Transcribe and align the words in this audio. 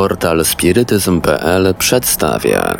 Portal 0.00 0.44
spirytyzm.pl 0.44 1.74
przedstawia 1.78 2.78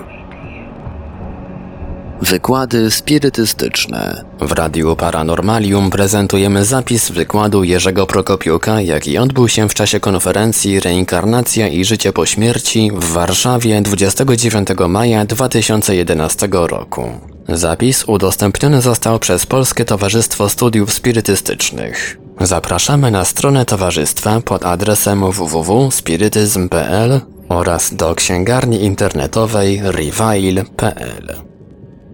Wykłady 2.23 2.91
spirytystyczne. 2.91 4.25
W 4.41 4.53
Radiu 4.53 4.97
Paranormalium 4.97 5.91
prezentujemy 5.91 6.65
zapis 6.65 7.11
wykładu 7.11 7.65
Jerzego 7.65 8.07
Prokopiuka, 8.07 8.81
jaki 8.81 9.19
odbył 9.19 9.49
się 9.49 9.69
w 9.69 9.75
czasie 9.75 10.01
konferencji 10.01 10.81
Reinkarnacja 10.81 11.69
i 11.69 11.85
życie 11.85 12.13
po 12.13 12.27
śmierci 12.27 12.91
w 12.95 13.05
Warszawie 13.05 13.81
29 13.83 14.69
maja 14.89 15.25
2011 15.25 16.49
roku. 16.53 17.11
Zapis 17.49 18.05
udostępniony 18.05 18.81
został 18.81 19.19
przez 19.19 19.47
Polskie 19.47 19.85
Towarzystwo 19.85 20.49
Studiów 20.49 20.93
Spirytystycznych. 20.93 22.20
Zapraszamy 22.41 23.11
na 23.11 23.25
stronę 23.25 23.67
towarzystwa 23.67 24.41
pod 24.41 24.65
adresem 24.65 25.33
www.spirytyzm.pl 25.33 27.21
oraz 27.49 27.95
do 27.95 28.15
księgarni 28.15 28.85
internetowej 28.85 29.81
reveil.pl. 29.83 31.35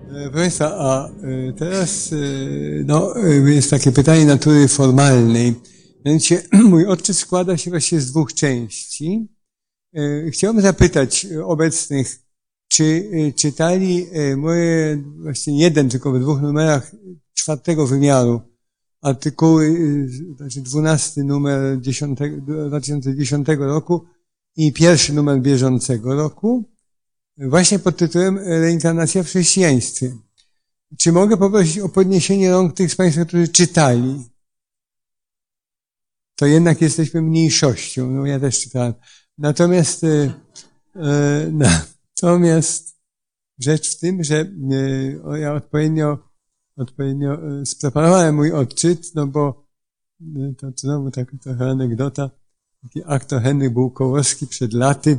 Proszę 0.09 0.30
Państwa, 0.30 0.77
a 0.78 1.09
y, 1.09 1.55
teraz 1.59 2.12
y, 2.12 2.84
no, 2.86 3.14
jest 3.47 3.70
takie 3.70 3.92
pytanie 3.92 4.27
natury 4.27 4.69
formalnej. 4.69 5.55
Mianowicie 6.05 6.42
mój 6.70 6.86
odczyt 6.86 7.16
składa 7.16 7.56
się 7.56 7.70
właściwie 7.70 8.00
z 8.00 8.11
dwóch 8.11 8.34
części. 8.34 9.28
Chciałbym 10.30 10.62
zapytać 10.62 11.27
obecnych, 11.45 12.19
czy 12.69 13.11
czytali 13.36 14.06
moje, 14.36 15.02
właśnie 15.22 15.58
jeden 15.58 15.88
tylko 15.88 16.12
w 16.12 16.20
dwóch 16.20 16.42
numerach 16.42 16.92
czwartego 17.34 17.86
wymiaru, 17.86 18.55
artykuły, 19.06 19.78
znaczy 20.37 20.60
dwunasty 20.60 21.24
numer 21.24 21.80
10, 21.80 22.19
2010 22.69 23.48
roku 23.58 24.05
i 24.56 24.72
pierwszy 24.72 25.12
numer 25.12 25.41
bieżącego 25.41 26.14
roku, 26.14 26.64
właśnie 27.39 27.78
pod 27.78 27.97
tytułem 27.97 28.39
Reinkarnacja 28.39 29.22
w 29.22 29.27
chrześcijaństwie. 29.27 30.17
Czy 30.98 31.12
mogę 31.12 31.36
poprosić 31.36 31.78
o 31.78 31.89
podniesienie 31.89 32.50
rąk 32.50 32.75
tych 32.75 32.92
z 32.92 32.97
Państwa, 32.97 33.25
którzy 33.25 33.48
czytali? 33.48 34.25
To 36.36 36.47
jednak 36.47 36.80
jesteśmy 36.80 37.23
mniejszością. 37.23 38.11
No 38.11 38.27
ja 38.27 38.41
też 38.41 38.61
czytałem. 38.61 38.95
Natomiast, 39.39 40.05
e, 40.05 40.33
natomiast 42.23 42.97
rzecz 43.58 43.97
w 43.97 44.00
tym, 44.00 44.25
że 44.25 44.52
e, 45.30 45.39
ja 45.41 45.55
odpowiednio, 45.55 46.25
odpowiednio 46.77 47.60
e, 47.60 47.66
spreparowałem 47.66 48.34
mój 48.34 48.52
odczyt, 48.52 49.14
no 49.14 49.27
bo 49.27 49.66
e, 50.20 50.55
to 50.58 50.72
znowu 50.77 51.10
taka 51.10 51.36
trochę 51.38 51.70
anegdota. 51.70 52.30
Taki 52.83 53.02
aktor 53.06 53.42
Henryk 53.42 53.72
Bułkołowski 53.72 54.46
przed 54.46 54.72
laty 54.72 55.18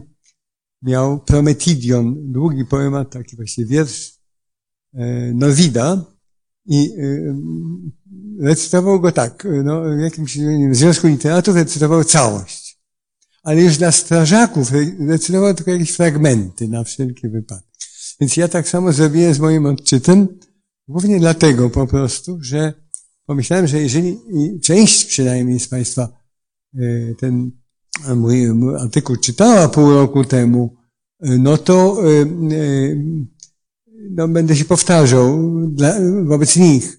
miał 0.81 1.19
Prometidion, 1.19 2.31
długi 2.31 2.65
poemat, 2.65 3.09
taki 3.09 3.35
właśnie 3.35 3.65
wiersz 3.65 4.19
e, 4.93 5.33
Norwida 5.33 6.05
i 6.65 6.93
recytował 8.39 8.99
go 8.99 9.11
tak, 9.11 9.47
no, 9.63 9.81
w 9.97 9.99
jakimś 9.99 10.37
w 10.71 10.75
Związku 10.75 11.07
Literatów 11.07 11.55
recytował 11.55 12.03
całość. 12.03 12.79
Ale 13.43 13.61
już 13.61 13.77
dla 13.77 13.91
strażaków 13.91 14.71
recytował 14.99 15.53
tylko 15.53 15.71
jakieś 15.71 15.91
fragmenty 15.91 16.67
na 16.67 16.83
wszelki 16.83 17.29
wypadek. 17.29 17.65
Więc 18.19 18.37
ja 18.37 18.47
tak 18.47 18.67
samo 18.69 18.93
zrobiłem 18.93 19.33
z 19.33 19.39
moim 19.39 19.65
odczytem, 19.65 20.27
głównie 20.87 21.19
dlatego 21.19 21.69
po 21.69 21.87
prostu, 21.87 22.37
że 22.41 22.73
pomyślałem, 23.25 23.67
że 23.67 23.81
jeżeli 23.81 24.17
część 24.63 25.05
przynajmniej 25.05 25.59
z 25.59 25.67
Państwa 25.67 26.09
e, 26.75 26.79
ten 27.19 27.51
mój 28.15 28.47
artykuł 28.79 29.15
czytała 29.15 29.69
pół 29.69 29.93
roku 29.93 30.25
temu, 30.25 30.75
no 31.21 31.57
to 31.57 31.97
e, 32.11 32.25
no, 34.11 34.27
będę 34.27 34.55
się 34.55 34.65
powtarzał 34.65 35.51
dla, 35.67 35.95
wobec 36.23 36.55
nich. 36.55 36.97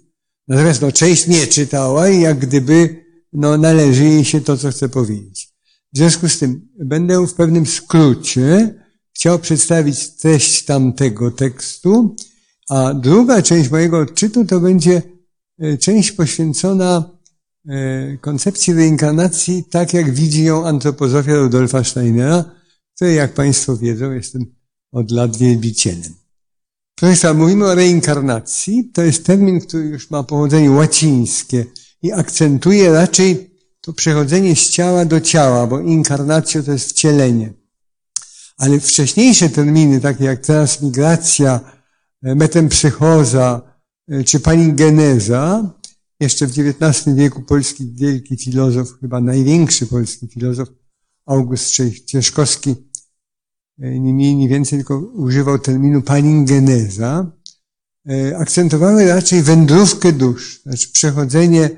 Natomiast 0.48 0.82
no, 0.82 0.92
część 0.92 1.26
nie 1.26 1.46
czytała 1.46 2.08
i 2.08 2.20
jak 2.20 2.38
gdyby 2.38 3.04
no, 3.32 3.58
należy 3.58 4.04
jej 4.04 4.24
się 4.24 4.40
to, 4.40 4.56
co 4.56 4.70
chcę 4.70 4.88
powiedzieć. 4.88 5.54
W 5.92 5.96
związku 5.98 6.28
z 6.28 6.38
tym 6.38 6.68
będę 6.84 7.26
w 7.26 7.34
pewnym 7.34 7.66
skrócie 7.66 8.74
chciał 9.12 9.38
przedstawić 9.38 10.16
treść 10.16 10.64
tamtego 10.64 11.30
tekstu, 11.30 12.16
a 12.68 12.94
druga 12.94 13.42
część 13.42 13.70
mojego 13.70 13.98
odczytu 13.98 14.44
to 14.44 14.60
będzie 14.60 15.02
e, 15.58 15.78
część 15.78 16.12
poświęcona 16.12 17.18
koncepcji 18.20 18.74
reinkarnacji, 18.74 19.64
tak 19.70 19.94
jak 19.94 20.10
widzi 20.10 20.44
ją 20.44 20.66
antropozofia 20.66 21.36
Rudolfa 21.36 21.84
Steinera, 21.84 22.44
której, 22.94 23.16
jak 23.16 23.34
Państwo 23.34 23.76
wiedzą, 23.76 24.12
jestem 24.12 24.46
od 24.92 25.10
lat 25.10 25.36
wielbicielem. 25.36 26.14
Proszę 26.94 27.10
Państwa, 27.10 27.34
mówimy 27.34 27.66
o 27.66 27.74
reinkarnacji. 27.74 28.90
To 28.94 29.02
jest 29.02 29.24
termin, 29.26 29.60
który 29.60 29.84
już 29.84 30.10
ma 30.10 30.22
pochodzenie 30.22 30.70
łacińskie 30.70 31.64
i 32.02 32.12
akcentuje 32.12 32.92
raczej 32.92 33.50
to 33.80 33.92
przechodzenie 33.92 34.56
z 34.56 34.70
ciała 34.70 35.04
do 35.04 35.20
ciała, 35.20 35.66
bo 35.66 35.80
inkarnacjo 35.80 36.62
to 36.62 36.72
jest 36.72 36.90
wcielenie. 36.90 37.52
Ale 38.58 38.80
wcześniejsze 38.80 39.48
terminy, 39.48 40.00
takie 40.00 40.24
jak 40.24 40.40
transmigracja, 40.40 41.60
metempsychoza 42.22 43.62
czy 44.24 44.40
paningeneza, 44.40 45.74
jeszcze 46.20 46.46
w 46.46 46.50
XIX 46.50 47.16
wieku 47.16 47.42
polski 47.42 47.92
wielki 47.92 48.36
filozof, 48.36 48.88
chyba 49.00 49.20
największy 49.20 49.86
polski 49.86 50.28
filozof, 50.28 50.68
August 51.26 51.80
Ciężkowski, 52.04 52.74
e, 53.78 54.00
nie 54.00 54.14
mniej, 54.14 54.36
nie 54.36 54.48
więcej, 54.48 54.78
tylko 54.78 54.98
używał 54.98 55.58
terminu 55.58 56.02
palingeneza, 56.02 57.32
e, 58.08 58.38
akcentowały 58.38 59.08
raczej 59.08 59.42
wędrówkę 59.42 60.12
dusz, 60.12 60.62
znaczy 60.62 60.92
przechodzenie 60.92 61.70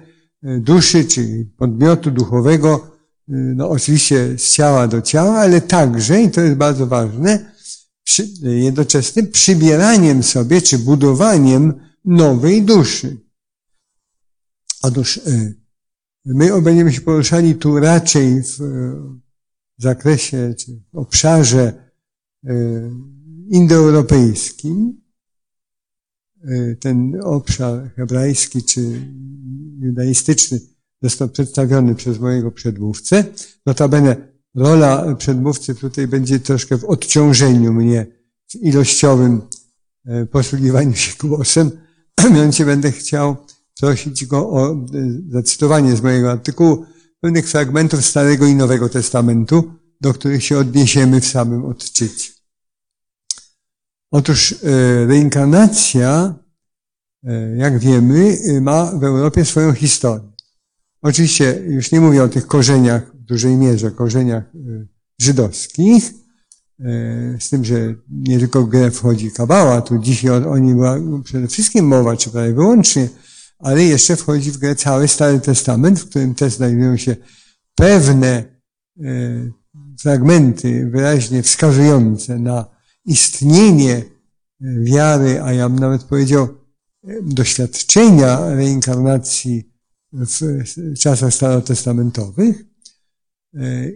e, 0.43 0.59
duszy, 0.59 1.05
czyli 1.05 1.45
podmiotu 1.45 2.11
duchowego, 2.11 2.91
no 3.33 3.71
oczywiście 3.71 4.39
z 4.39 4.53
ciała 4.53 4.89
do 4.89 5.03
ciała, 5.03 5.39
ale 5.39 5.61
także, 5.61 6.23
i 6.23 6.31
to 6.31 6.41
jest 6.41 6.57
bardzo 6.57 6.87
ważne, 6.87 7.53
przy, 8.11 8.29
jednoczesnym 8.43 9.31
przybieraniem 9.31 10.23
sobie, 10.23 10.63
czy 10.63 10.79
budowaniem 10.79 11.75
nowej 12.05 12.63
duszy. 12.63 13.17
Otóż 14.83 15.21
my 16.25 16.63
będziemy 16.63 16.93
się 16.93 17.01
poruszali 17.01 17.55
tu 17.55 17.81
raczej 17.81 18.43
w 18.43 18.59
zakresie, 19.79 20.55
czy 20.59 20.81
w 20.93 20.99
obszarze 20.99 21.91
e, 22.45 22.55
indoeuropejskim, 23.49 25.01
e, 26.45 26.77
ten 26.77 27.21
obszar 27.25 27.95
hebrajski 27.95 28.63
czy 28.63 29.13
judaistyczny 29.81 30.61
został 31.03 31.29
przedstawiony 31.29 31.95
przez 31.95 32.19
mojego 32.19 32.51
przedmówcę. 32.51 33.25
Notabene 33.67 34.30
rola 34.55 35.15
przedmówcy 35.15 35.75
tutaj 35.75 36.07
będzie 36.07 36.41
troszkę 36.41 36.79
w 36.79 36.85
odciążeniu 36.85 37.73
mnie 37.73 38.07
w 38.51 38.55
ilościowym 38.55 39.41
e, 40.07 40.27
posługiwaniu 40.27 40.95
się 40.95 41.13
głosem. 41.21 41.71
Mianowicie 42.35 42.65
będę 42.65 42.93
chciał 42.93 43.37
prosić 43.81 44.27
go 44.27 44.51
o 44.51 44.87
zacytowanie 45.29 45.97
z 45.97 46.03
mojego 46.03 46.31
artykułu 46.31 46.87
pewnych 47.21 47.49
fragmentów 47.49 48.07
Starego 48.07 48.47
i 48.47 48.55
Nowego 48.55 48.89
Testamentu, 48.89 49.75
do 50.01 50.15
których 50.15 50.45
się 50.45 50.59
odniesiemy 50.59 51.21
w 51.21 51.27
samym 51.27 51.65
odczycie. 51.65 52.33
Otóż 54.11 54.53
e, 54.53 55.07
reinkarnacja, 55.07 56.35
e, 57.25 57.57
jak 57.57 57.79
wiemy, 57.79 58.39
e, 58.49 58.61
ma 58.61 58.93
w 58.93 59.05
Europie 59.05 59.45
swoją 59.45 59.73
historię. 59.73 60.31
Oczywiście 61.03 61.63
już 61.67 61.93
nie 61.93 62.01
mówię 62.01 62.23
o 62.23 62.29
tych 62.29 62.47
korzeniach, 62.47 63.13
dużej 63.31 63.57
mierze 63.57 63.91
korzeniach 63.91 64.45
żydowskich, 65.21 66.13
z 67.41 67.51
tym, 67.51 67.65
że 67.65 67.95
nie 68.11 68.39
tylko 68.39 68.63
w 68.63 68.69
grę 68.69 68.91
wchodzi 68.91 69.31
kabała, 69.31 69.83
tu 69.83 69.99
dzisiaj 69.99 70.31
o, 70.31 70.51
o 70.51 70.59
niej 70.59 70.75
była 70.75 70.97
przede 71.25 71.49
wszystkim 71.49 71.87
mowa, 71.87 72.17
czy 72.17 72.31
prawie 72.31 72.53
wyłącznie, 72.53 73.09
ale 73.59 73.85
jeszcze 73.85 74.17
wchodzi 74.17 74.51
w 74.53 74.59
grę 74.59 74.77
cały 74.77 75.09
Stary 75.09 75.41
Testament, 75.41 76.01
w 76.01 76.09
którym 76.09 76.35
też 76.35 76.53
znajdują 76.53 76.97
się 76.97 77.17
pewne 77.75 78.45
e, 79.01 79.05
fragmenty 80.01 80.91
wyraźnie 80.93 81.43
wskazujące 81.43 82.39
na 82.39 82.65
istnienie 83.05 84.03
wiary, 84.83 85.43
a 85.43 85.53
ja 85.53 85.69
bym 85.69 85.79
nawet 85.79 86.05
powiedział 86.05 86.49
doświadczenia 87.23 88.55
reinkarnacji 88.55 89.71
w 90.13 90.99
czasach 90.99 91.35
starotestamentowych 91.35 92.70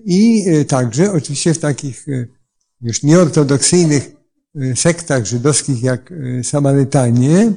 i 0.04 0.44
także 0.68 1.12
oczywiście 1.12 1.54
w 1.54 1.58
takich 1.58 2.06
już 2.80 3.02
nieortodoksyjnych 3.02 4.12
sektach 4.74 5.26
żydowskich 5.26 5.82
jak 5.82 6.12
Samarytanie 6.42 7.52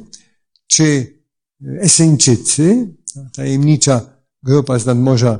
czy 0.67 1.17
Eseńczycy, 1.79 2.87
tajemnicza 3.33 4.17
grupa 4.43 4.79
z 4.79 4.85
nadmorza, 4.85 5.39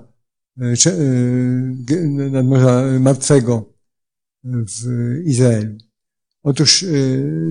e, 0.61 0.89
e, 0.91 2.07
nadmorza 2.07 2.83
Martwego, 2.99 3.73
w 4.43 4.85
Izraelu. 5.25 5.77
Otóż 6.43 6.85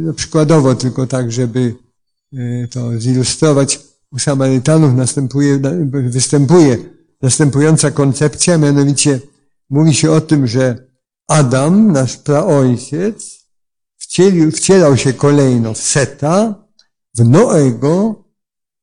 no, 0.01 0.13
przykładowo 0.13 0.75
tylko 0.75 1.07
tak, 1.07 1.33
żeby 1.33 1.75
to 2.71 3.01
zilustrować, 3.01 3.81
u 4.13 4.19
Samarytanów 4.19 4.95
następuje, 4.95 5.61
występuje 5.91 6.79
następująca 7.23 7.91
koncepcja, 7.91 8.59
mianowicie 8.59 9.21
mówi 9.71 9.95
się 9.95 10.11
o 10.11 10.21
tym, 10.21 10.47
że 10.47 10.87
Adam, 11.29 11.93
nasz 11.93 12.17
praojciec, 12.17 13.47
wcielił, 13.97 14.51
wcielał 14.51 14.97
się 14.97 15.13
kolejno 15.13 15.75
w 15.75 15.79
Seta, 15.79 16.55
w 17.15 17.25
Noego, 17.25 18.25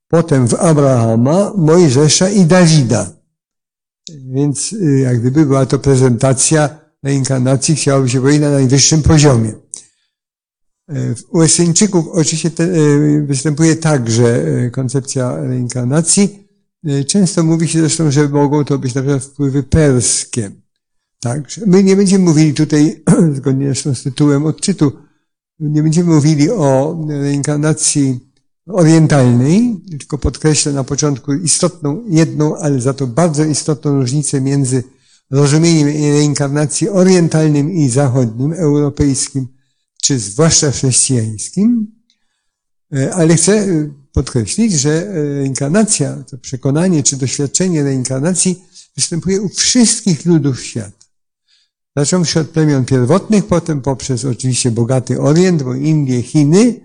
potem 0.08 0.48
w 0.48 0.54
Abrahama, 0.54 1.54
Mojżesza 1.58 2.30
i 2.30 2.46
Dawida. 2.46 3.12
Więc 4.10 4.74
y, 4.74 5.00
jak 5.00 5.20
gdyby 5.20 5.46
była 5.46 5.66
to 5.66 5.80
prezentacja 5.80 6.80
reinkarnacji, 7.04 7.76
chciałoby 7.76 8.10
się 8.10 8.20
powiedzieć 8.20 8.42
na 8.42 8.52
najwyższym 8.52 9.02
poziomie. 9.02 9.54
E, 10.90 11.16
u 11.32 11.42
Esyńczyków 11.42 12.08
oczywiście 12.08 12.52
te, 12.52 12.64
e, 12.64 13.22
występuje 13.22 13.76
także 13.76 14.46
e, 14.46 14.70
koncepcja 14.70 15.36
reinkarnacji. 15.36 16.43
Często 17.08 17.44
mówi 17.44 17.68
się 17.68 17.80
zresztą, 17.80 18.12
że 18.12 18.30
mogą 18.30 18.66
to 18.66 18.80
być 18.80 18.96
na 18.96 19.02
przykład 19.02 19.24
wpływy 19.24 19.64
perskie. 19.64 20.52
Tak? 21.20 21.44
My 21.68 21.84
nie 21.84 21.96
będziemy 21.96 22.26
mówili 22.26 22.54
tutaj, 22.54 23.04
zgodnie 23.38 23.66
zresztą 23.66 23.96
z 23.96 24.04
tytułem 24.04 24.46
odczytu, 24.46 24.92
nie 25.60 25.84
będziemy 25.84 26.14
mówili 26.14 26.50
o 26.50 27.00
reinkarnacji 27.10 28.20
orientalnej, 28.68 29.82
tylko 29.90 30.18
podkreślę 30.18 30.74
na 30.74 30.84
początku 30.84 31.34
istotną, 31.34 32.04
jedną, 32.10 32.58
ale 32.58 32.82
za 32.82 32.94
to 32.94 33.08
bardzo 33.08 33.46
istotną 33.46 34.00
różnicę 34.00 34.42
między 34.42 34.84
rozumieniem 35.32 35.88
reinkarnacji 35.88 36.90
orientalnym 36.90 37.72
i 37.72 37.90
zachodnim, 37.90 38.54
europejskim, 38.54 39.48
czy 40.02 40.20
zwłaszcza 40.20 40.72
chrześcijańskim. 40.72 41.88
E, 42.94 43.14
ale 43.14 43.36
chcę 43.36 43.68
podkreślić, 44.12 44.74
że 44.74 45.14
reinkarnacja, 45.14 46.24
to 46.30 46.38
przekonanie 46.38 47.04
czy 47.04 47.18
doświadczenie 47.18 47.84
reinkarnacji 47.84 48.64
występuje 48.96 49.42
u 49.42 49.50
wszystkich 49.50 50.26
ludów 50.26 50.64
świata. 50.64 51.04
Zacząwszy 51.98 52.40
od 52.40 52.50
plemion 52.50 52.86
pierwotnych, 52.86 53.48
potem 53.48 53.82
poprzez 53.82 54.26
oczywiście 54.26 54.72
bogaty 54.72 55.22
Orient, 55.22 55.64
bo 55.64 55.76
Indie, 55.76 56.22
Chiny, 56.22 56.80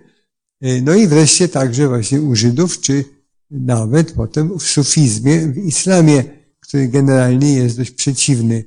e, 0.61 0.83
no 0.83 0.95
i 0.95 1.07
wreszcie 1.07 1.49
także 1.49 1.89
właśnie 1.89 2.21
u 2.21 2.35
Żydów, 2.35 2.81
czy 2.81 3.05
nawet 3.51 4.13
potem 4.13 4.59
w 4.59 4.63
sufizmie, 4.63 5.47
w 5.47 5.59
islamie, 5.59 6.25
który 6.61 6.89
generalnie 6.89 7.53
jest 7.53 7.77
dość 7.77 7.91
przeciwny 7.91 8.65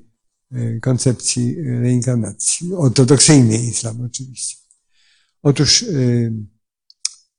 e, 0.52 0.80
koncepcji 0.80 1.56
reinkarnacji. 1.64 2.74
Ortodoksyjny 2.74 3.58
islam 3.58 4.02
oczywiście. 4.06 4.58
Otóż 5.44 5.84
e, 5.84 5.88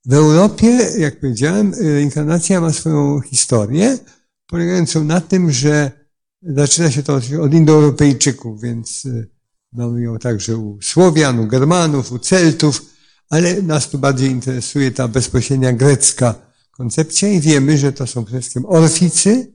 w 0.05 0.15
Europie, 0.15 0.79
jak 0.99 1.21
powiedziałem, 1.21 1.75
reinkarnacja 1.81 2.61
ma 2.61 2.73
swoją 2.73 3.21
historię, 3.21 3.99
polegającą 4.47 5.05
na 5.05 5.21
tym, 5.21 5.53
że 5.53 6.03
Zaczyna 6.43 6.91
się 6.91 7.03
to 7.03 7.21
od 7.43 7.55
Indoeuropejczyków, 7.55 8.61
więc 8.61 9.05
y, 9.05 9.29
mamy 9.73 10.03
ją 10.03 10.19
także 10.19 10.57
u 10.57 10.79
Słowian, 10.83 11.39
u 11.39 11.47
Germanów, 11.47 12.13
u 12.13 12.19
Celtów, 12.19 12.83
ale 13.31 13.63
nas 13.63 13.91
tu 13.91 13.99
bardziej 13.99 14.31
interesuje 14.31 14.91
ta 14.91 15.09
bezpośrednia 15.09 15.73
grecka 15.73 16.35
koncepcja 16.71 17.29
i 17.29 17.41
wiemy, 17.41 17.79
że 17.79 17.93
to 17.93 18.07
są 18.07 18.25
przede 18.25 18.41
wszystkim 18.41 18.67
Orficy, 18.67 19.53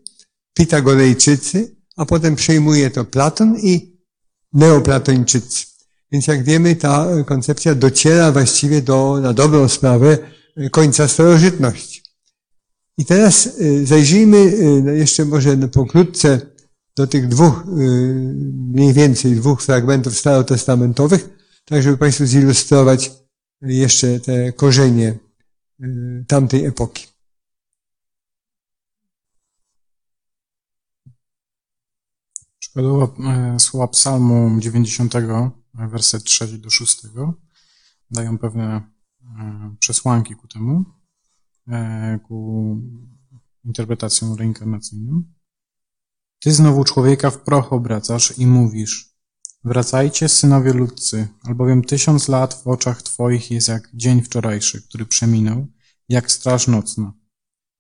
Pitagorejczycy, 0.54 1.76
a 1.96 2.06
potem 2.06 2.36
przejmuje 2.36 2.92
to 2.92 3.06
Platon 3.06 3.58
i 3.60 3.98
Neoplatończycy. 4.54 5.66
Więc 6.12 6.28
jak 6.28 6.44
wiemy, 6.44 6.76
ta 6.76 7.08
koncepcja 7.26 7.76
dociera 7.76 8.32
właściwie 8.32 8.82
do, 8.82 9.20
na 9.22 9.34
dobrą 9.34 9.68
sprawę, 9.68 10.18
końca 10.72 11.08
starożytności. 11.08 12.02
I 12.98 13.06
teraz 13.06 13.46
y, 13.46 13.86
zajrzyjmy 13.86 14.38
y, 14.38 14.98
jeszcze 14.98 15.26
może 15.26 15.58
pokrótce 15.58 16.42
do 16.96 17.08
tych 17.08 17.28
dwóch, 17.28 17.64
y, 17.68 17.72
mniej 18.54 18.94
więcej 18.94 19.36
dwóch 19.36 19.62
fragmentów 19.62 20.18
starotestamentowych, 20.18 21.30
tak 21.66 21.84
żeby 21.84 21.98
Państwu 21.98 22.26
zilustrować 22.26 23.12
jeszcze 23.62 24.20
te 24.20 24.54
korzenie 24.54 25.18
tamtej 26.28 26.66
epoki. 26.66 27.08
Przykładowo 32.60 33.16
e, 33.26 33.60
słowa 33.60 33.88
psalmu 33.88 34.60
90, 34.60 35.14
werset 35.74 36.24
3 36.24 36.58
do 36.58 36.70
6 36.70 37.02
dają 38.12 38.38
pewne 38.38 38.64
e, 38.64 38.82
przesłanki 39.80 40.36
ku 40.36 40.48
temu, 40.48 40.86
e, 41.68 42.20
ku 42.28 42.78
interpretacjom 43.66 44.36
reinkarnacyjnym. 44.36 45.34
Ty 46.40 46.52
znowu 46.52 46.84
człowieka 46.84 47.30
w 47.30 47.38
proch 47.38 47.74
obracasz 47.74 48.38
i 48.38 48.48
mówisz: 48.48 49.18
Wracajcie, 49.64 50.30
synowie 50.30 50.74
ludcy, 50.74 51.28
albowiem 51.44 51.84
tysiąc 51.84 52.28
lat 52.28 52.54
w 52.64 52.68
oczach 52.68 53.02
Twoich 53.02 53.52
jest 53.52 53.68
jak 53.68 53.90
dzień 53.94 54.22
wczorajszy, 54.22 54.82
który 54.82 55.06
przeminął, 55.06 55.68
jak 56.10 56.32
straż 56.32 56.68
nocna. 56.68 57.14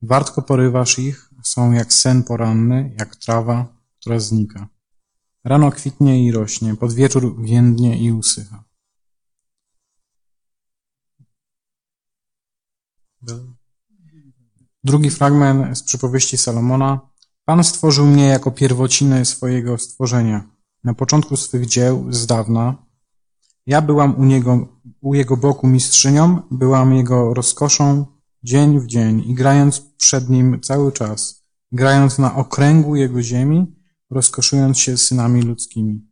Wartko 0.02 0.42
porywasz 0.42 1.00
ich, 1.00 1.30
są 1.44 1.72
jak 1.72 1.94
sen 1.94 2.24
poranny, 2.24 2.96
jak 3.00 3.16
trawa, 3.16 3.82
która 4.00 4.20
znika. 4.20 4.68
Rano 5.44 5.72
kwitnie 5.72 6.26
i 6.26 6.32
rośnie, 6.32 6.76
pod 6.76 6.94
wieczór 6.94 7.44
więdnie 7.44 8.00
i 8.00 8.12
usycha. 8.12 8.64
Drugi 14.84 15.10
fragment 15.10 15.78
z 15.78 15.84
przypowieści 15.84 16.38
Salomona. 16.38 17.00
Pan 17.46 17.64
stworzył 17.64 18.06
mnie 18.06 18.26
jako 18.26 18.52
pierwocinę 18.52 19.26
swojego 19.26 19.78
stworzenia, 19.78 20.50
na 20.84 20.94
początku 20.94 21.38
swych 21.38 21.66
dzieł, 21.66 22.06
z 22.10 22.26
dawna. 22.26 22.86
Ja 23.66 23.82
byłam 23.82 24.16
u, 24.16 24.26
niego, 24.26 24.68
u 25.02 25.14
jego 25.14 25.38
boku 25.38 25.68
mistrzynią, 25.68 26.42
byłam 26.52 26.94
jego 26.94 27.34
rozkoszą 27.34 28.06
dzień 28.44 28.80
w 28.80 28.88
dzień 28.88 29.24
i 29.26 29.34
grając 29.34 29.80
przed 29.80 30.30
nim 30.30 30.62
cały 30.62 30.92
czas, 30.92 31.44
grając 31.72 32.20
na 32.20 32.36
okręgu 32.36 32.96
jego 32.96 33.22
ziemi, 33.22 33.76
rozkoszując 34.10 34.80
się 34.80 34.98
synami 34.98 35.42
ludzkimi. 35.42 36.08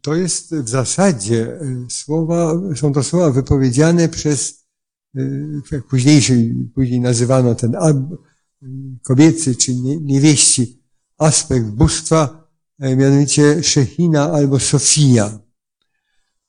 To 0.00 0.14
jest 0.14 0.54
w 0.54 0.68
zasadzie 0.68 1.60
e, 1.60 1.86
słowa, 1.90 2.54
są 2.76 2.92
to 2.92 3.02
słowa 3.02 3.30
wypowiedziane 3.30 4.08
przez, 4.08 4.66
e, 5.16 5.20
jak 5.72 5.86
późniejszy, 5.86 6.54
później 6.74 7.00
nazywano 7.00 7.54
ten 7.54 7.76
kobiecy 9.02 9.54
czy 9.54 9.74
niewieści 10.00 10.82
aspekt 11.18 11.66
bóstwa, 11.66 12.48
e, 12.78 12.96
mianowicie 12.96 13.62
Szechina 13.62 14.32
albo 14.32 14.58
Sofia. 14.58 15.38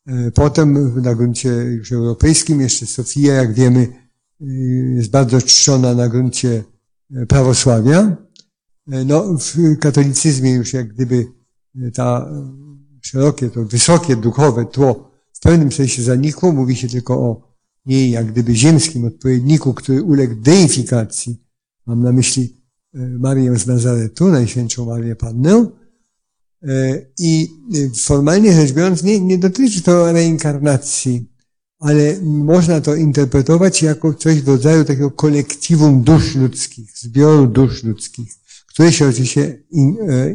E, 0.07 0.31
potem 0.31 1.01
na 1.01 1.15
gruncie 1.15 1.49
już 1.49 1.91
europejskim 1.91 2.61
jeszcze 2.61 2.85
Sofia, 2.85 3.33
jak 3.33 3.53
wiemy, 3.53 3.87
e, 4.41 4.45
jest 4.95 5.11
bardzo 5.11 5.41
czczona 5.41 5.93
na 5.93 6.09
gruncie 6.09 6.63
prawosławia. 7.27 8.17
No, 9.05 9.37
w 9.37 9.77
katolicyzmie 9.79 10.51
już 10.51 10.73
jak 10.73 10.87
gdyby 10.93 11.25
ta 11.93 12.31
szerokie, 13.01 13.49
to 13.49 13.65
wysokie 13.65 14.15
duchowe 14.15 14.65
tło 14.65 15.11
w 15.33 15.39
pewnym 15.39 15.71
sensie 15.71 16.03
zanikło. 16.03 16.51
Mówi 16.51 16.75
się 16.75 16.87
tylko 16.87 17.13
o 17.13 17.47
jej 17.85 18.11
jak 18.11 18.31
gdyby 18.31 18.55
ziemskim 18.55 19.05
odpowiedniku, 19.05 19.73
który 19.73 20.03
uległ 20.03 20.35
deifikacji 20.35 21.47
Mam 21.87 22.03
na 22.03 22.11
myśli 22.11 22.63
e, 22.93 22.99
Marię 22.99 23.59
z 23.59 23.67
Nazaretu, 23.67 24.27
Najświętszą 24.27 24.85
Marię 24.85 25.15
Pannę. 25.15 25.65
E, 26.63 27.05
I 27.19 27.47
e, 27.75 27.99
formalnie 27.99 28.53
rzecz 28.53 28.71
biorąc, 28.71 29.03
nie, 29.03 29.19
nie 29.19 29.37
dotyczy 29.37 29.81
to 29.81 30.11
reinkarnacji, 30.11 31.31
ale 31.79 32.21
można 32.21 32.81
to 32.81 32.95
interpretować 32.95 33.81
jako 33.81 34.13
coś 34.13 34.41
w 34.41 34.47
rodzaju 34.47 34.85
takiego 34.85 35.11
kolektiwum 35.11 36.03
dusz 36.03 36.35
ludzkich, 36.35 36.97
zbioru 36.97 37.47
dusz 37.47 37.83
ludzkich, 37.83 38.33
które 38.67 38.91
się 38.91 39.07
oczywiście 39.07 39.63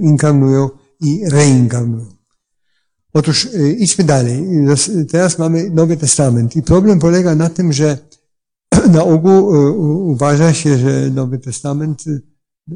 inkarnują 0.01 0.69
i 1.01 1.23
reinkarnują. 1.29 2.12
Otóż 3.13 3.49
idźmy 3.79 4.05
dalej. 4.05 4.47
Teraz 5.11 5.39
mamy 5.39 5.71
Nowy 5.71 5.97
Testament 5.97 6.57
i 6.57 6.63
problem 6.63 6.99
polega 6.99 7.35
na 7.35 7.49
tym, 7.49 7.73
że 7.73 7.99
na 8.93 9.05
ogół 9.05 9.55
e, 9.55 9.71
uważa 10.13 10.55
się, 10.55 10.79
że 10.79 11.11
Nowy 11.11 11.39
Testament 11.39 12.05
e, 12.07 12.21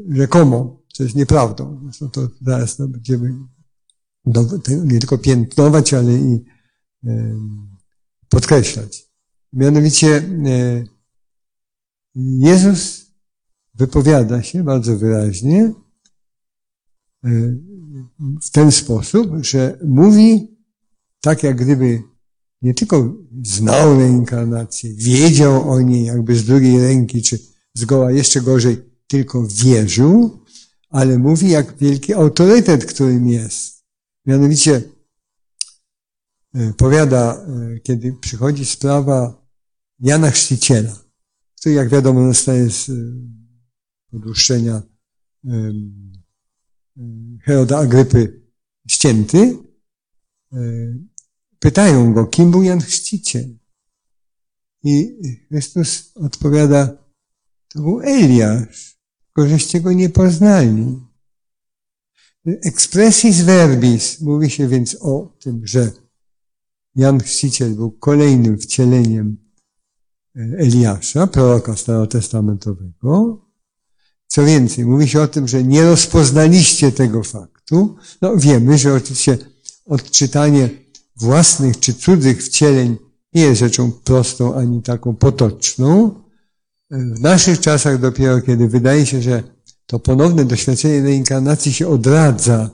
rzekomo, 0.09 0.83
co 0.93 1.03
jest 1.03 1.17
nieprawdą. 1.17 1.81
Zresztą 1.85 2.11
to 2.11 2.29
zaraz 2.43 2.79
no, 2.79 2.89
będziemy 2.89 3.35
nie 4.85 4.99
tylko 4.99 5.19
piętnować, 5.19 5.95
ale 5.95 6.13
i 6.13 6.45
podkreślać. 8.29 9.11
Mianowicie 9.53 10.23
Jezus 12.15 13.07
wypowiada 13.75 14.43
się 14.43 14.65
bardzo 14.65 14.97
wyraźnie 14.97 15.73
w 18.43 18.51
ten 18.51 18.73
sposób, 18.73 19.31
że 19.41 19.79
mówi 19.85 20.57
tak 21.21 21.43
jak 21.43 21.57
gdyby 21.57 22.03
nie 22.63 22.75
tylko 22.75 23.15
znał 23.45 23.99
reinkarnację, 23.99 24.95
wiedział 24.95 25.71
o 25.71 25.81
niej 25.81 26.05
jakby 26.05 26.37
z 26.37 26.45
drugiej 26.45 26.81
ręki, 26.81 27.23
czy 27.23 27.39
zgoła 27.75 28.13
jeszcze 28.13 28.41
gorzej, 28.41 28.77
tylko 29.07 29.47
wierzył, 29.47 30.45
ale 30.91 31.19
mówi 31.19 31.51
jak 31.51 31.79
wielki 31.79 32.15
autorytet, 32.15 32.85
którym 32.85 33.29
jest. 33.29 33.85
Mianowicie 34.27 34.83
e, 36.55 36.73
powiada, 36.73 37.35
e, 37.35 37.81
kiedy 37.81 38.13
przychodzi 38.13 38.65
sprawa 38.65 39.47
Jana 40.01 40.31
Chrzciciela, 40.31 40.99
który 41.61 41.75
jak 41.75 41.89
wiadomo 41.89 42.33
zostaje 42.33 42.71
z 42.71 42.89
e, 42.89 42.93
podłuszczenia 44.11 44.83
Heroda 47.43 47.79
Agrypy 47.79 48.43
ścięty, 48.89 49.59
pytają 51.59 52.13
go, 52.13 52.27
kim 52.27 52.51
był 52.51 52.63
Jan 52.63 52.81
Chrzciciel? 52.81 53.59
I 54.83 55.17
Chrystus 55.49 56.13
odpowiada, 56.15 56.87
to 57.69 57.81
był 57.83 58.01
Eliasz, 58.01 58.99
tylko 59.27 59.49
żeście 59.49 59.81
go 59.81 59.93
nie 59.93 60.09
poznali. 60.09 61.01
Expressis 62.47 63.41
verbis 63.41 64.21
mówi 64.21 64.51
się 64.51 64.69
więc 64.69 64.97
o 65.01 65.37
tym, 65.41 65.67
że 65.67 65.93
Jan 66.95 67.21
Chrzciciel 67.21 67.75
był 67.75 67.91
kolejnym 67.93 68.59
wcieleniem 68.59 69.37
e, 70.37 70.41
Eliasza, 70.41 71.27
proroka 71.27 71.77
starotestamentowego. 71.77 73.46
Co 74.27 74.45
więcej, 74.45 74.85
mówi 74.85 75.09
się 75.09 75.21
o 75.21 75.29
tym, 75.29 75.49
że 75.49 75.65
nie 75.65 75.85
rozpoznaliście 75.85 76.93
tego 76.93 77.23
faktu. 77.23 77.97
No 78.23 78.37
wiemy, 78.37 78.79
że 78.79 78.95
oczywiście 78.95 79.39
odczytanie 79.87 80.69
własnych 81.17 81.81
czy 81.81 81.95
cudzych 81.95 82.45
wcieleń 82.45 82.97
nie 83.35 83.43
jest 83.43 83.61
rzeczą 83.61 83.93
prostą 83.93 84.55
ani 84.55 84.83
taką 84.83 85.17
potoczną. 85.17 86.15
W 86.91 87.21
naszych 87.21 87.61
czasach 87.61 88.01
dopiero, 88.01 88.41
kiedy 88.41 88.69
wydaje 88.69 89.07
się, 89.07 89.23
że 89.23 89.43
to 89.87 89.99
ponowne 89.99 90.45
doświadczenie 90.45 91.03
reinkarnacji 91.03 91.73
się 91.73 91.89
odradza, 91.89 92.71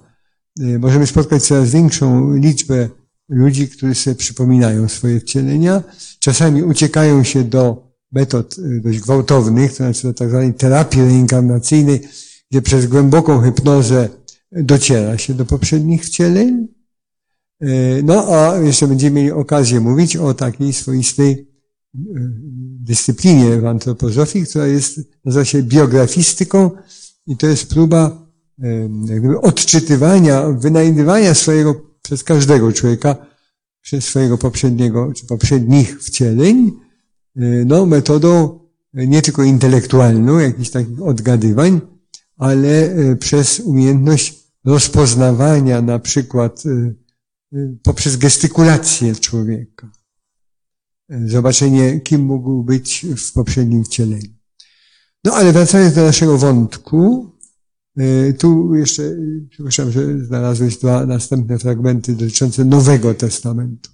y, 0.60 0.78
możemy 0.78 1.06
spotkać 1.06 1.42
coraz 1.42 1.70
większą 1.70 2.34
liczbę 2.36 2.88
ludzi, 3.28 3.68
którzy 3.68 3.94
sobie 3.94 4.16
przypominają 4.16 4.88
swoje 4.88 5.20
wcielenia. 5.20 5.82
Czasami 6.18 6.62
uciekają 6.62 7.24
się 7.24 7.44
do 7.44 7.91
metod 8.12 8.58
y, 8.58 8.80
dość 8.80 9.00
gwałtownych, 9.00 9.70
to 9.70 9.76
znaczy 9.76 10.02
do 10.02 10.14
tak 10.14 10.28
zwanej 10.28 10.54
terapii 10.54 11.02
reinkarnacyjnej, 11.02 12.00
gdzie 12.50 12.62
przez 12.62 12.86
głęboką 12.86 13.40
hypnozę 13.40 14.08
dociera 14.52 15.18
się 15.18 15.34
do 15.34 15.44
poprzednich 15.44 16.04
wcieleń. 16.04 16.68
Y, 17.62 18.02
no 18.04 18.26
a 18.28 18.56
jeszcze 18.58 18.88
będziemy 18.88 19.16
mieli 19.16 19.32
okazję 19.32 19.80
mówić 19.80 20.16
o 20.16 20.34
takiej 20.34 20.72
swoistej 20.72 21.52
dyscyplinie 22.80 23.60
w 23.60 23.66
antropozofii, 23.66 24.46
która 24.46 24.66
jest, 24.66 25.00
nazywa 25.24 25.44
się 25.44 25.62
biografistyką 25.62 26.70
i 27.26 27.36
to 27.36 27.46
jest 27.46 27.66
próba 27.66 28.22
jak 29.08 29.20
gdyby 29.20 29.40
odczytywania, 29.40 30.48
wynajdywania 30.48 31.34
swojego 31.34 31.74
przez 32.02 32.24
każdego 32.24 32.72
człowieka, 32.72 33.16
przez 33.80 34.04
swojego 34.04 34.38
poprzedniego, 34.38 35.12
czy 35.12 35.26
poprzednich 35.26 36.02
wcieleń, 36.02 36.72
no 37.66 37.86
metodą 37.86 38.60
nie 38.94 39.22
tylko 39.22 39.42
intelektualną, 39.42 40.38
jakichś 40.38 40.70
takich 40.70 41.02
odgadywań, 41.02 41.80
ale 42.36 42.68
e, 42.68 43.16
przez 43.16 43.60
umiejętność 43.60 44.42
rozpoznawania 44.64 45.82
na 45.82 45.98
przykład 45.98 46.62
poprzez 47.82 48.16
gestykulację 48.16 49.14
człowieka 49.14 49.90
zobaczenie, 51.26 52.00
kim 52.00 52.20
mógł 52.20 52.64
być 52.64 53.06
w 53.16 53.32
poprzednim 53.32 53.84
wcieleniu. 53.84 54.30
No 55.24 55.34
ale 55.34 55.52
wracając 55.52 55.94
do 55.94 56.04
naszego 56.04 56.38
wątku, 56.38 57.32
tu 58.38 58.74
jeszcze, 58.74 59.02
przepraszam, 59.50 59.92
że 59.92 60.24
znalazłeś 60.24 60.78
dwa 60.78 61.06
następne 61.06 61.58
fragmenty 61.58 62.12
dotyczące 62.12 62.64
Nowego 62.64 63.14
Testamentu. 63.14 63.90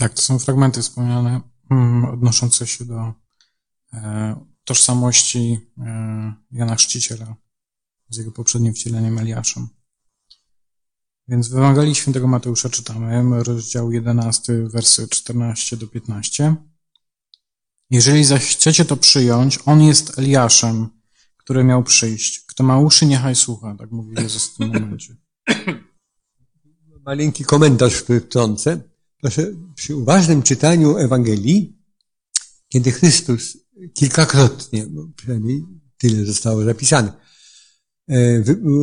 Tak, 0.00 0.14
to 0.14 0.22
są 0.22 0.38
fragmenty 0.38 0.82
wspomniane 0.82 1.40
mm, 1.70 2.04
odnoszące 2.04 2.66
się 2.66 2.84
do 2.84 3.12
e, 3.92 4.44
tożsamości 4.64 5.58
e, 5.78 6.34
Jana 6.50 6.76
Chrzciciela 6.76 7.36
z 8.08 8.16
jego 8.16 8.32
poprzednim 8.32 8.74
wcieleniem 8.74 9.18
Eliaszem. 9.18 9.68
Więc 11.28 11.48
w 11.48 11.56
Ewangelii 11.56 11.94
Świętego 11.94 12.26
Mateusza 12.26 12.68
czytamy, 12.68 13.42
rozdział 13.44 13.92
11, 13.92 14.68
wersy 14.68 15.08
14 15.08 15.76
do 15.76 15.86
15. 15.86 16.54
Jeżeli 17.90 18.24
zaś 18.24 18.56
chcecie 18.56 18.84
to 18.84 18.96
przyjąć, 18.96 19.58
on 19.66 19.82
jest 19.82 20.18
Eliaszem, 20.18 20.88
który 21.36 21.64
miał 21.64 21.82
przyjść. 21.82 22.44
Kto 22.46 22.64
ma 22.64 22.78
uszy, 22.78 23.06
niechaj 23.06 23.36
słucha, 23.36 23.74
tak 23.78 23.90
mówi 23.90 24.14
Jezus 24.22 24.46
w 24.46 24.56
tym 24.56 24.68
momencie. 24.68 25.16
Maleńki 27.06 27.44
komentarz 27.44 27.94
wtrącę. 27.94 28.89
Proszę, 29.20 29.46
przy 29.74 29.96
uważnym 29.96 30.42
czytaniu 30.42 30.96
Ewangelii, 30.96 31.78
kiedy 32.68 32.92
Chrystus 32.92 33.58
kilkakrotnie, 33.94 34.86
przynajmniej 35.16 35.64
tyle 35.98 36.24
zostało 36.24 36.64
zapisane, 36.64 37.12
E, 38.10 38.42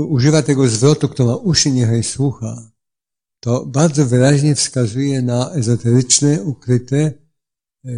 używa 0.09 0.41
tego 0.41 0.67
zwrotu, 0.67 1.09
kto 1.09 1.25
ma 1.25 1.35
uszy, 1.35 1.71
niechaj 1.71 2.03
słucha, 2.03 2.71
to 3.39 3.65
bardzo 3.65 4.05
wyraźnie 4.05 4.55
wskazuje 4.55 5.21
na 5.21 5.51
ezoteryczne, 5.51 6.43
ukryte 6.43 6.97
e, 6.97 7.13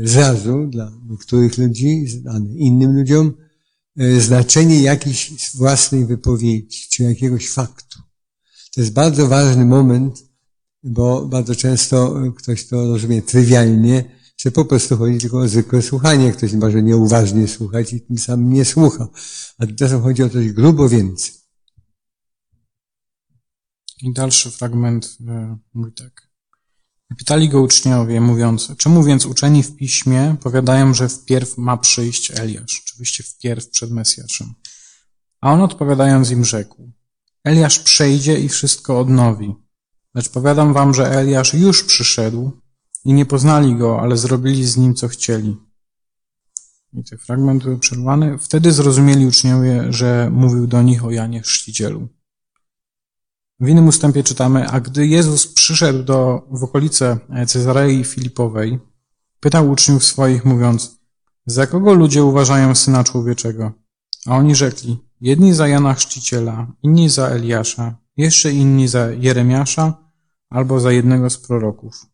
zrazu 0.07 0.67
dla 0.67 0.91
niektórych 1.09 1.57
ludzi, 1.57 2.07
znane 2.07 2.53
innym 2.55 2.95
ludziom, 2.95 3.33
e, 3.97 4.21
znaczenie 4.21 4.81
jakiejś 4.81 5.51
własnej 5.55 6.05
wypowiedzi, 6.05 6.89
czy 6.89 7.03
jakiegoś 7.03 7.49
faktu. 7.49 7.99
To 8.75 8.81
jest 8.81 8.93
bardzo 8.93 9.27
ważny 9.27 9.65
moment, 9.65 10.28
bo 10.83 11.25
bardzo 11.25 11.55
często 11.55 12.15
ktoś 12.37 12.67
to 12.67 12.87
rozumie 12.87 13.21
trywialnie, 13.21 14.19
że 14.37 14.51
po 14.51 14.65
prostu 14.65 14.97
chodzi 14.97 15.17
tylko 15.17 15.37
o 15.37 15.47
zwykłe 15.47 15.81
słuchanie. 15.81 16.31
Ktoś 16.31 16.53
może 16.53 16.83
nieuważnie 16.83 17.47
słuchać 17.47 17.93
i 17.93 18.01
tym 18.01 18.17
samym 18.17 18.53
nie 18.53 18.65
słucha. 18.65 19.07
A 19.57 19.65
tymczasem 19.65 20.01
chodzi 20.01 20.23
o 20.23 20.29
coś 20.29 20.51
grubo 20.51 20.89
więcej. 20.89 21.33
I 24.01 24.13
dalszy 24.13 24.51
fragment 24.51 25.17
e, 25.27 25.57
mówi 25.73 25.91
tak. 25.93 26.29
Pytali 27.17 27.49
go 27.49 27.61
uczniowie, 27.61 28.21
mówiąc, 28.21 28.71
czemu 28.77 29.03
więc 29.03 29.25
uczeni 29.25 29.63
w 29.63 29.75
piśmie 29.75 30.35
powiadają, 30.43 30.93
że 30.93 31.09
wpierw 31.09 31.57
ma 31.57 31.77
przyjść 31.77 32.31
Eliasz, 32.31 32.83
oczywiście 32.85 33.23
wpierw 33.23 33.69
przed 33.69 33.91
Mesjaszem. 33.91 34.53
A 35.41 35.53
on 35.53 35.61
odpowiadając 35.61 36.31
im 36.31 36.45
rzekł, 36.45 36.91
Eliasz 37.43 37.79
przejdzie 37.79 38.39
i 38.39 38.49
wszystko 38.49 38.99
odnowi. 38.99 39.55
Lecz 40.15 40.29
powiadam 40.29 40.73
wam, 40.73 40.93
że 40.93 41.11
Eliasz 41.11 41.53
już 41.53 41.83
przyszedł 41.83 42.51
i 43.05 43.13
nie 43.13 43.25
poznali 43.25 43.75
go, 43.75 44.01
ale 44.01 44.17
zrobili 44.17 44.65
z 44.65 44.77
nim, 44.77 44.95
co 44.95 45.07
chcieli. 45.07 45.57
I 46.93 47.03
ten 47.03 47.19
fragment 47.19 47.63
był 47.63 47.79
przerwany. 47.79 48.37
Wtedy 48.37 48.71
zrozumieli 48.71 49.25
uczniowie, 49.27 49.85
że 49.89 50.29
mówił 50.31 50.67
do 50.67 50.81
nich 50.81 51.05
o 51.05 51.11
Janie 51.11 51.41
Chrzcicielu. 51.41 52.07
W 53.59 53.67
innym 53.67 53.87
ustępie 53.87 54.23
czytamy, 54.23 54.67
a 54.67 54.79
gdy 54.79 55.07
Jezus 55.07 55.47
przyszedł 55.47 56.03
do, 56.03 56.47
w 56.51 56.63
okolice 56.63 57.19
Cezarei 57.47 58.03
Filipowej, 58.03 58.79
pytał 59.39 59.69
uczniów 59.69 60.05
swoich, 60.05 60.45
mówiąc, 60.45 60.99
za 61.45 61.67
kogo 61.67 61.93
ludzie 61.93 62.23
uważają 62.23 62.75
Syna 62.75 63.03
Człowieczego? 63.03 63.71
A 64.25 64.37
oni 64.37 64.55
rzekli, 64.55 64.97
jedni 65.21 65.53
za 65.53 65.67
Jana 65.67 65.93
Chrzciciela, 65.93 66.67
inni 66.83 67.09
za 67.09 67.27
Eliasza, 67.27 67.97
jeszcze 68.19 68.51
inni 68.51 68.87
za 68.87 69.11
Jeremiasza 69.11 70.11
albo 70.49 70.79
za 70.79 70.91
jednego 70.91 71.29
z 71.29 71.37
proroków. 71.37 72.05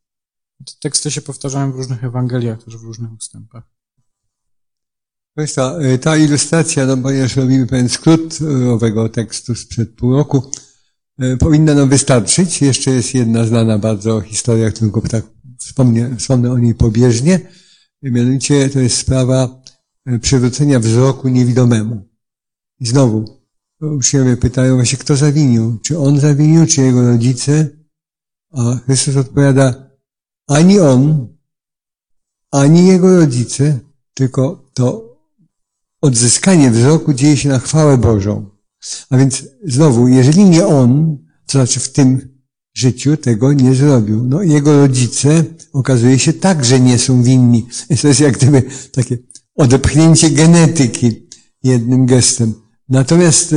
Te 0.66 0.74
teksty 0.82 1.12
się 1.12 1.22
powtarzają 1.22 1.72
w 1.72 1.76
różnych 1.76 2.04
Ewangeliach, 2.04 2.64
też 2.64 2.78
w 2.78 2.84
różnych 2.84 3.14
ustępach. 3.14 3.64
Państwa, 5.36 5.78
e, 5.78 5.98
ta 5.98 6.18
ilustracja, 6.18 6.86
no 6.86 6.98
ponieważ 6.98 7.36
robimy 7.36 7.68
pewien 7.68 7.90
skrót 7.90 8.40
e, 8.42 8.72
owego 8.72 9.10
tekstu 9.10 9.56
sprzed 9.56 9.96
pół 9.96 10.14
roku, 10.14 10.52
e, 11.20 11.38
powinna 11.38 11.74
nam 11.74 11.90
wystarczyć. 11.90 12.62
Jeszcze 12.62 12.92
jest 12.92 13.14
jedna 13.14 13.46
znana 13.46 13.80
bardzo 13.80 14.22
historia, 14.22 14.72
tylko 14.72 15.02
tak 15.02 15.26
wspomnę, 15.60 16.16
wspomnę 16.18 16.52
o 16.52 16.60
niej 16.60 16.76
pobieżnie. 16.76 17.40
Mianowicie 18.02 18.70
to 18.70 18.80
jest 18.80 18.98
sprawa 18.98 19.62
przywrócenia 20.22 20.80
wzroku 20.80 21.28
niewidomemu. 21.28 22.10
I 22.80 22.88
znowu, 22.88 23.45
uczniowie 23.82 24.38
pytają 24.38 24.76
właśnie, 24.76 24.98
kto 24.98 25.16
zawinił? 25.16 25.80
Czy 25.84 26.00
on 26.00 26.20
zawinił, 26.20 26.66
czy 26.66 26.82
jego 26.82 27.08
rodzice? 27.08 27.70
A 28.52 28.76
Chrystus 28.76 29.16
odpowiada, 29.16 29.90
ani 30.48 30.80
on, 30.80 31.28
ani 32.52 32.88
jego 32.88 33.20
rodzice, 33.20 33.80
tylko 34.14 34.70
to 34.74 35.16
odzyskanie 36.02 36.72
wzroku 36.72 37.14
dzieje 37.14 37.38
się 37.38 37.50
na 37.50 37.60
chwałę 37.60 37.98
Bożą. 37.98 38.50
A 39.10 39.18
więc 39.18 39.44
znowu, 39.64 40.08
jeżeli 40.08 40.46
nie 40.46 40.68
on, 40.68 41.18
to 41.46 41.52
znaczy 41.52 41.80
w 41.80 41.92
tym 41.92 42.36
życiu 42.74 43.18
tego 43.18 43.54
nie 43.54 43.76
zrobił. 43.76 44.24
No 44.24 44.42
jego 44.42 44.80
rodzice 44.80 45.44
okazuje 45.74 46.20
się 46.20 46.34
także 46.34 46.80
nie 46.80 47.00
są 47.00 47.24
winni. 47.24 47.68
To 48.02 48.08
jest 48.08 48.20
jak 48.20 48.38
gdyby 48.38 48.64
takie 48.92 49.18
odepchnięcie 49.56 50.30
genetyki 50.30 51.28
jednym 51.64 52.06
gestem. 52.06 52.54
Natomiast 52.90 53.56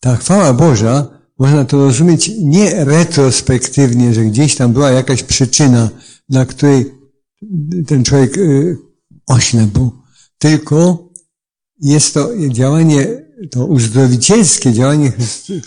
ta 0.00 0.16
chwała 0.16 0.52
Boża, 0.54 1.20
można 1.38 1.64
to 1.64 1.76
rozumieć 1.76 2.30
nie 2.42 2.84
retrospektywnie, 2.84 4.14
że 4.14 4.24
gdzieś 4.24 4.56
tam 4.56 4.72
była 4.72 4.90
jakaś 4.90 5.22
przyczyna, 5.22 5.88
dla 6.28 6.46
której 6.46 7.00
ten 7.86 8.04
człowiek 8.04 8.38
y, 8.38 8.76
oślepł, 9.26 9.90
tylko 10.38 11.08
jest 11.80 12.14
to 12.14 12.28
działanie, 12.48 13.06
to 13.50 13.66
uzdrowicielskie 13.66 14.72
działanie 14.72 15.12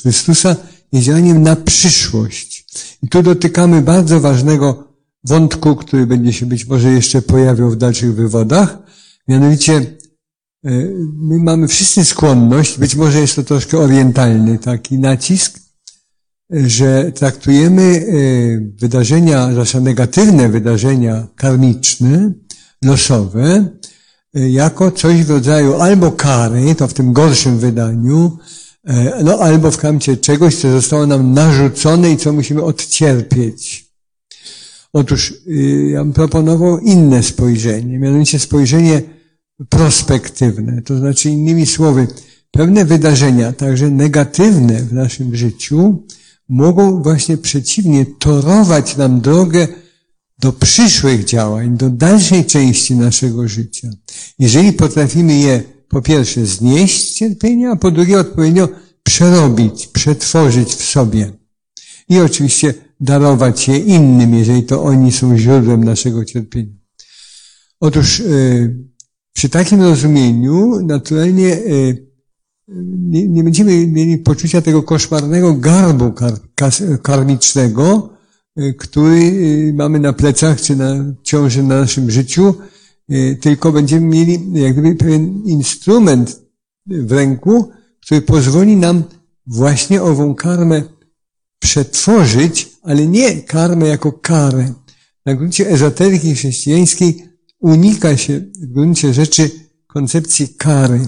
Chrystusa 0.02 0.56
jest 0.92 1.06
działaniem 1.06 1.42
na 1.42 1.56
przyszłość. 1.56 2.66
I 3.04 3.10
tu 3.10 3.24
dotykamy 3.24 3.82
bardzo 3.82 4.20
ważnego 4.20 4.88
wątku, 5.24 5.76
który 5.76 6.08
będzie 6.08 6.34
się 6.34 6.46
być 6.46 6.66
może 6.66 6.92
jeszcze 6.92 7.22
pojawiał 7.22 7.70
w 7.72 7.76
dalszych 7.76 8.16
wywodach, 8.16 8.78
mianowicie 9.28 9.74
y, 9.74 9.98
my 11.18 11.40
mamy 11.40 11.68
wszyscy 11.68 12.06
skłonność, 12.06 12.78
być 12.78 12.96
może 12.96 13.20
jest 13.20 13.36
to 13.36 13.44
troszkę 13.44 13.78
orientalny 13.78 14.58
taki 14.58 15.00
nacisk, 15.00 15.60
że 16.50 17.12
traktujemy 17.12 17.82
e, 17.82 18.06
wydarzenia, 18.80 19.52
zwłaszcza 19.52 19.80
negatywne 19.80 20.50
wydarzenia 20.50 21.28
karmiczne, 21.36 22.32
losowe, 22.84 23.66
e, 24.36 24.50
jako 24.50 24.92
coś 24.92 25.24
w 25.24 25.30
rodzaju 25.30 25.74
albo 25.74 26.12
kary, 26.12 26.76
to 26.76 26.88
w 26.88 26.94
tym 26.94 27.14
gorszym 27.14 27.60
wydaniu, 27.60 28.38
e, 28.88 29.24
no 29.24 29.40
albo 29.40 29.72
w 29.72 29.78
kamcie 29.78 30.18
czegoś, 30.18 30.56
co 30.56 30.72
zostało 30.72 31.08
nam 31.08 31.34
narzucone 31.34 32.12
i 32.12 32.18
co 32.18 32.34
musimy 32.34 32.64
odcierpieć. 32.64 33.94
Otóż 34.94 35.34
ja 35.92 36.04
bym 36.04 36.14
proponował 36.14 36.80
inne 36.80 37.24
spojrzenie, 37.24 38.00
mianowicie 38.00 38.40
spojrzenie 38.40 39.02
prospektywne, 39.70 40.82
to 40.82 40.98
znaczy 40.98 41.30
innymi 41.30 41.66
słowy, 41.66 42.08
pewne 42.52 42.86
wydarzenia, 42.86 43.54
także 43.54 43.90
negatywne 43.90 44.82
w 44.82 44.94
naszym 44.94 45.36
życiu, 45.36 46.04
mogą 46.50 47.04
właśnie 47.04 47.38
przeciwnie 47.38 48.06
torować 48.20 48.98
nam 48.98 49.22
drogę 49.22 49.68
do 50.40 50.54
przyszłych 50.54 51.24
działań, 51.26 51.78
do 51.78 51.90
dalszej 51.90 52.46
części 52.46 52.96
naszego 52.96 53.48
życia. 53.48 53.90
Jeżeli 54.40 54.74
potrafimy 54.74 55.40
je 55.40 55.64
po 55.90 56.02
pierwsze 56.02 56.46
znieść 56.46 57.14
cierpienia, 57.14 57.72
a 57.72 57.76
po 57.76 57.92
drugie 57.92 58.20
odpowiednio 58.20 58.70
przerobić, 59.04 59.88
przetworzyć 59.88 60.70
w 60.70 60.84
sobie. 60.84 61.32
I 62.10 62.20
oczywiście 62.20 62.74
darować 63.00 63.68
je 63.68 63.78
innym, 63.78 64.34
jeżeli 64.34 64.64
to 64.64 64.84
oni 64.84 65.12
są 65.12 65.38
źródłem 65.38 65.84
naszego 65.84 66.26
cierpienia. 66.26 66.74
Otóż 67.80 68.20
yy, 68.20 68.93
przy 69.34 69.50
takim 69.50 69.82
rozumieniu 69.82 70.80
naturalnie 70.86 71.48
yy, 71.48 72.08
nie, 72.98 73.28
nie 73.28 73.44
będziemy 73.44 73.88
mieli 73.88 74.18
poczucia 74.18 74.62
tego 74.62 74.84
koszmarnego 74.84 75.54
garbu 75.54 76.12
kar, 76.12 76.34
karmicznego, 77.02 78.10
y, 78.60 78.74
który 78.74 79.74
mamy 79.74 80.00
na 80.00 80.14
plecach, 80.14 80.62
czy 80.62 80.76
na 80.76 81.14
ciąży 81.24 81.64
na 81.64 81.80
naszym 81.80 82.12
życiu, 82.12 82.56
tylko 83.42 83.72
będziemy 83.72 84.06
mieli 84.06 84.40
jak 84.54 84.74
gdyby 84.74 84.96
pewien 84.96 85.44
instrument 85.46 86.42
w 86.88 87.12
ręku, 87.12 87.72
który 88.06 88.22
pozwoli 88.22 88.78
nam 88.78 89.04
właśnie 89.48 90.04
ową 90.04 90.36
karmę 90.36 90.84
przetworzyć, 91.60 92.70
ale 92.84 93.08
nie 93.08 93.42
karmę 93.42 93.88
jako 93.88 94.12
karę. 94.12 94.74
Na 95.26 95.36
gruncie 95.36 95.70
ezoteryki 95.70 96.36
chrześcijańskiej 96.36 97.33
unika 97.64 98.18
się 98.18 98.40
w 98.40 98.66
gruncie 98.66 99.14
rzeczy 99.14 99.50
koncepcji 99.88 100.48
kary. 100.48 101.08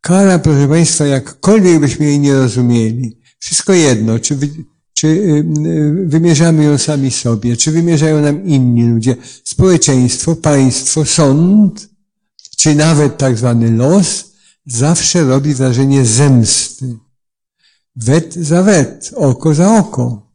Kara, 0.00 0.38
proszę 0.38 0.68
Państwa, 0.68 1.06
jakkolwiek 1.06 1.80
byśmy 1.80 2.06
jej 2.06 2.20
nie 2.20 2.34
rozumieli, 2.34 3.18
wszystko 3.38 3.72
jedno, 3.72 4.18
czy, 4.18 4.36
wy, 4.36 4.48
czy 4.92 5.06
y, 5.06 5.44
y, 5.66 6.06
wymierzamy 6.06 6.64
ją 6.64 6.78
sami 6.78 7.10
sobie, 7.10 7.56
czy 7.56 7.70
wymierzają 7.70 8.22
nam 8.22 8.46
inni 8.46 8.86
ludzie, 8.86 9.16
społeczeństwo, 9.44 10.36
państwo, 10.36 11.04
sąd, 11.04 11.88
czy 12.56 12.74
nawet 12.74 13.18
tak 13.18 13.38
zwany 13.38 13.70
los, 13.70 14.32
zawsze 14.66 15.24
robi 15.24 15.54
wrażenie 15.54 16.04
zemsty. 16.04 16.96
Wet 17.96 18.34
za 18.34 18.62
wet, 18.62 19.10
oko 19.16 19.54
za 19.54 19.78
oko. 19.78 20.32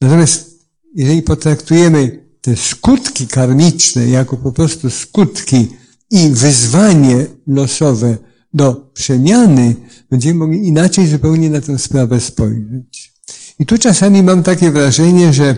Natomiast 0.00 0.50
jeżeli 0.94 1.22
potraktujemy 1.22 2.29
te 2.40 2.56
skutki 2.56 3.26
karmiczne 3.26 4.08
jako 4.08 4.36
po 4.36 4.52
prostu 4.52 4.90
skutki 4.90 5.68
i 6.10 6.28
wyzwanie 6.28 7.26
losowe, 7.46 8.16
do 8.54 8.74
przemiany, 8.74 9.76
będziemy 10.10 10.34
mogli 10.34 10.68
inaczej 10.68 11.06
zupełnie 11.06 11.50
na 11.50 11.60
tę 11.60 11.78
sprawę 11.78 12.20
spojrzeć. 12.20 13.12
I 13.58 13.66
tu 13.66 13.78
czasami 13.78 14.22
mam 14.22 14.42
takie 14.42 14.70
wrażenie, 14.70 15.32
że 15.32 15.56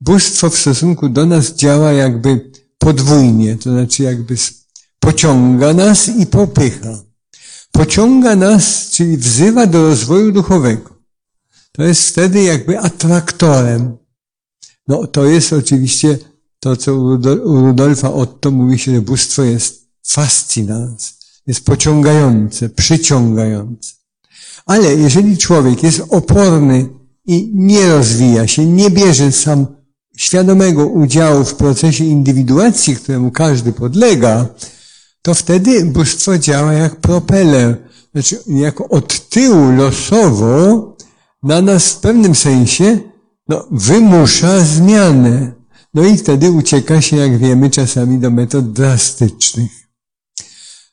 bóstwo 0.00 0.50
w 0.50 0.58
stosunku 0.58 1.08
do 1.08 1.26
nas 1.26 1.54
działa 1.54 1.92
jakby 1.92 2.50
podwójnie, 2.78 3.56
to 3.56 3.70
znaczy 3.72 4.02
jakby 4.02 4.36
pociąga 5.00 5.74
nas 5.74 6.08
i 6.08 6.26
popycha. 6.26 7.02
Pociąga 7.72 8.36
nas, 8.36 8.90
czyli 8.90 9.16
wzywa 9.16 9.66
do 9.66 9.82
rozwoju 9.88 10.32
duchowego. 10.32 10.90
To 11.72 11.82
jest 11.82 12.08
wtedy 12.08 12.42
jakby 12.42 12.78
atraktorem. 12.78 13.96
No 14.88 15.06
to 15.06 15.24
jest 15.24 15.52
oczywiście 15.52 16.18
to, 16.60 16.76
co 16.76 16.94
u 16.94 17.60
Rudolfa 17.60 18.12
Otto 18.12 18.50
mówi 18.50 18.78
się, 18.78 18.94
że 18.94 19.00
bóstwo 19.00 19.42
jest 19.42 19.88
fascinans 20.06 21.22
jest 21.46 21.64
pociągające, 21.64 22.68
przyciągające. 22.68 23.92
Ale 24.66 24.94
jeżeli 24.94 25.38
człowiek 25.38 25.82
jest 25.82 26.02
oporny 26.08 26.88
i 27.26 27.50
nie 27.54 27.88
rozwija 27.88 28.46
się, 28.46 28.66
nie 28.66 28.90
bierze 28.90 29.32
sam 29.32 29.66
świadomego 30.16 30.86
udziału 30.86 31.44
w 31.44 31.54
procesie 31.54 32.04
indywiduacji, 32.04 32.96
któremu 32.96 33.30
każdy 33.30 33.72
podlega, 33.72 34.46
to 35.22 35.34
wtedy 35.34 35.84
bóstwo 35.84 36.38
działa 36.38 36.72
jak 36.72 36.96
propeler, 36.96 37.76
znaczy 38.12 38.38
jako 38.46 38.88
od 38.88 39.28
tyłu 39.28 39.72
losowo 39.72 40.96
na 41.42 41.62
nas 41.62 41.88
w 41.88 42.00
pewnym 42.00 42.34
sensie 42.34 42.98
no, 43.48 43.66
wymusza 43.70 44.60
zmianę. 44.60 45.52
No 45.94 46.04
i 46.04 46.16
wtedy 46.16 46.50
ucieka 46.50 47.00
się, 47.00 47.16
jak 47.16 47.38
wiemy, 47.38 47.70
czasami 47.70 48.18
do 48.18 48.30
metod 48.30 48.72
drastycznych. 48.72 49.70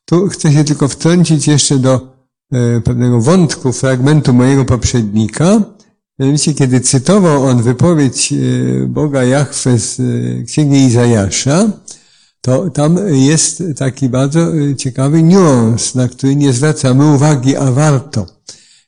Tu 0.06 0.28
chcę 0.28 0.54
się 0.54 0.64
tylko 0.64 0.88
wtrącić 0.88 1.48
jeszcze 1.48 1.80
do 1.80 2.16
e, 2.52 2.82
pewnego 2.82 3.22
wątku, 3.22 3.74
fragmentu 3.74 4.34
mojego 4.34 4.66
poprzednika. 4.66 5.62
Mianowicie, 6.20 6.54
kiedy 6.54 6.82
cytował 6.82 7.44
on 7.46 7.64
wypowiedź 7.64 8.34
e, 8.34 8.36
Boga 8.88 9.24
Jahwe 9.24 9.80
z 9.80 10.00
e, 10.00 10.44
Księgi 10.44 10.78
Izajasza, 10.78 11.72
to 12.42 12.70
tam 12.70 12.98
jest 13.08 13.64
taki 13.78 14.10
bardzo 14.10 14.52
ciekawy 14.78 15.24
niuans, 15.24 15.96
na 15.96 16.08
który 16.08 16.36
nie 16.36 16.54
zwracamy 16.54 17.14
uwagi, 17.14 17.56
a 17.56 17.72
warto. 17.72 18.26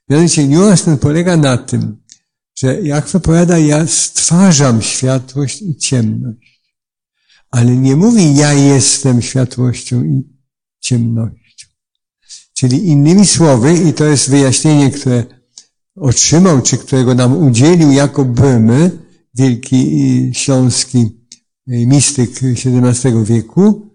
Mianowicie 0.09 0.47
niuans 0.47 0.83
ten 0.83 0.97
polega 0.97 1.37
na 1.37 1.57
tym, 1.57 2.00
że 2.55 2.81
Jahwe 2.81 3.19
powiada, 3.19 3.57
ja 3.57 3.87
stwarzam 3.87 4.81
światłość 4.81 5.61
i 5.61 5.75
ciemność. 5.75 6.61
Ale 7.51 7.77
nie 7.77 7.95
mówi, 7.95 8.35
ja 8.35 8.53
jestem 8.53 9.21
światłością 9.21 10.03
i 10.03 10.23
ciemnością. 10.79 11.67
Czyli 12.53 12.87
innymi 12.87 13.25
słowy, 13.25 13.73
i 13.73 13.93
to 13.93 14.05
jest 14.05 14.29
wyjaśnienie, 14.29 14.91
które 14.91 15.23
otrzymał, 15.95 16.61
czy 16.61 16.77
którego 16.77 17.15
nam 17.15 17.37
udzielił 17.37 17.91
jako 17.91 18.25
Böhme, 18.25 18.89
wielki 19.35 20.31
śląski 20.33 21.21
mistyk 21.67 22.31
XVII 22.43 23.23
wieku, 23.23 23.91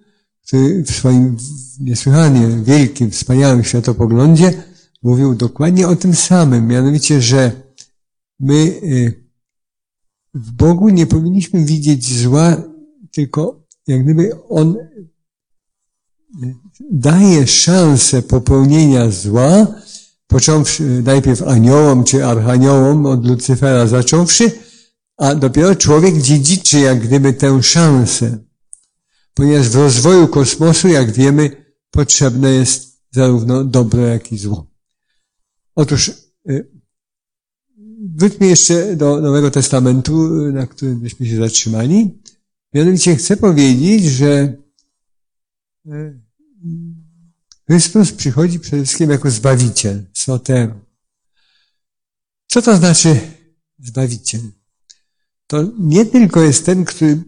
który 0.47 0.83
w 0.83 0.91
swoim 0.91 1.37
niesłychanie 1.81 2.49
wielkim, 2.49 3.11
wspaniałym 3.11 3.65
światopoglądzie 3.65 4.63
mówił 5.03 5.35
dokładnie 5.35 5.89
o 5.89 5.97
tym 5.97 6.15
samym, 6.15 6.67
mianowicie, 6.67 7.23
że 7.23 7.66
my 8.41 8.55
y, 8.55 9.27
w 10.35 10.53
Bogu 10.53 10.89
nie 10.89 11.07
powinniśmy 11.07 11.65
widzieć 11.65 12.21
zła, 12.21 12.63
tylko 13.13 13.67
jak 13.87 14.05
gdyby 14.05 14.45
On 14.49 14.77
daje 16.91 17.47
szansę 17.47 18.23
popełnienia 18.23 19.11
zła, 19.11 19.67
począwszy 20.27 20.83
najpierw 20.83 21.43
aniołom 21.43 22.05
czy 22.05 22.27
archaniołom 22.27 23.07
od 23.07 23.27
Lucyfera 23.27 23.87
zacząwszy, 23.87 24.51
a 25.17 25.35
dopiero 25.35 25.77
człowiek 25.77 26.23
dziedziczy 26.23 26.81
jak 26.81 27.01
gdyby 27.01 27.33
tę 27.33 27.63
szansę. 27.63 28.39
Ponieważ 29.35 29.69
w 29.69 29.75
rozwoju 29.75 30.29
kosmosu, 30.29 30.89
jak 30.89 31.13
wiemy, 31.13 31.67
potrzebne 31.91 32.51
jest 32.51 33.03
zarówno 33.11 33.65
dobro, 33.65 34.07
jak 34.07 34.33
i 34.33 34.39
zło. 34.39 34.71
Otóż 35.75 36.13
y, 36.51 36.76
wróćmy 38.17 38.47
jeszcze 38.47 38.97
do 38.97 39.21
Nowego 39.21 39.51
Testamentu, 39.51 40.29
na 40.53 40.67
którym 40.67 41.01
byśmy 41.01 41.27
się 41.27 41.37
zatrzymali. 41.37 42.19
Mianowicie 42.75 43.17
chcę 43.17 43.37
powiedzieć, 43.37 44.05
że 44.05 44.57
y, 45.87 46.21
Chrystus 47.67 48.13
przychodzi 48.13 48.61
przede 48.61 48.85
wszystkim 48.85 49.11
jako 49.11 49.31
Zbawiciel, 49.31 50.05
Soter. 50.13 50.75
Co 52.47 52.63
to 52.63 52.77
znaczy 52.77 53.21
Zbawiciel? 53.79 54.41
To 55.47 55.65
nie 55.79 56.07
tylko 56.07 56.43
jest 56.43 56.67
ten, 56.67 56.85
który 56.85 57.25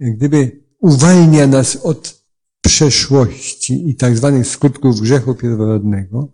jak 0.00 0.16
gdyby 0.16 0.64
uwalnia 0.80 1.46
nas 1.46 1.76
od 1.76 2.22
przeszłości 2.60 3.90
i 3.90 3.94
tak 3.94 4.16
zwanych 4.16 4.46
skutków 4.46 5.00
grzechu 5.00 5.34
pierworodnego, 5.34 6.28